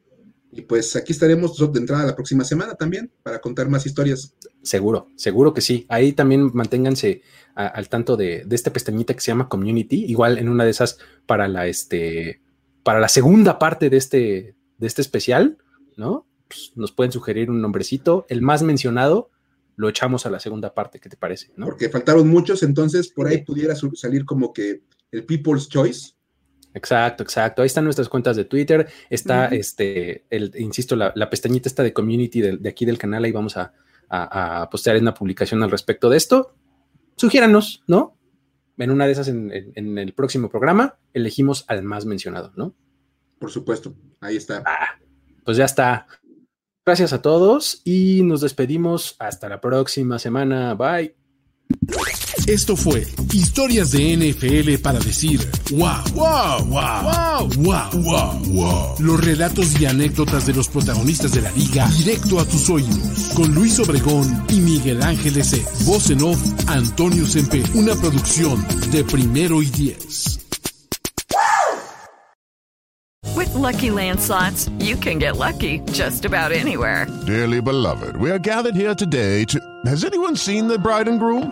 [0.55, 4.33] Y pues aquí estaremos de entrada la próxima semana también para contar más historias.
[4.61, 5.85] Seguro, seguro que sí.
[5.89, 7.23] Ahí también manténganse
[7.55, 10.05] al tanto de, esta pestañita que se llama Community.
[10.05, 12.41] Igual en una de esas para la, este,
[12.83, 15.57] para la segunda parte de este, de este especial,
[15.97, 16.25] ¿no?
[16.47, 18.25] Pues, nos pueden sugerir un nombrecito.
[18.29, 19.31] El más mencionado
[19.75, 21.51] lo echamos a la segunda parte, ¿qué te parece?
[21.57, 26.14] Porque faltaron muchos, entonces por ahí pudiera salir como que el People's Choice
[26.75, 27.61] Exacto, exacto.
[27.61, 28.87] Ahí están nuestras cuentas de Twitter.
[29.09, 33.23] Está, este, el, insisto, la, pestañita esta de community de, aquí del canal.
[33.23, 33.73] Ahí vamos a,
[34.09, 36.53] a, postear una publicación al respecto de esto.
[37.15, 38.17] Sugiéranos, ¿no?
[38.77, 39.51] En una de esas, en,
[39.97, 42.75] el próximo programa, elegimos al más mencionado, ¿no?
[43.39, 44.61] Por supuesto, ahí está.
[44.65, 44.99] Ah,
[45.45, 46.07] pues ya está.
[46.85, 50.73] Gracias a todos y nos despedimos hasta la próxima semana.
[50.75, 51.15] Bye.
[52.47, 55.39] Esto fue Historias de NFL para decir
[55.71, 58.95] wow, wow, wow, wow, wow, wow, wow.
[58.99, 63.31] Los relatos y anécdotas de los protagonistas de la liga directo a tus oídos.
[63.35, 65.65] Con Luis Obregón y Miguel Ángeles C.
[65.85, 67.63] Voz en off, Antonio Sempe.
[67.73, 70.39] Una producción de primero y diez.
[73.35, 77.07] With lucky landslots, you can get lucky just about anywhere.
[77.25, 79.59] Dearly beloved, we are gathered here today to.
[79.85, 81.51] Has anyone seen the bride and groom?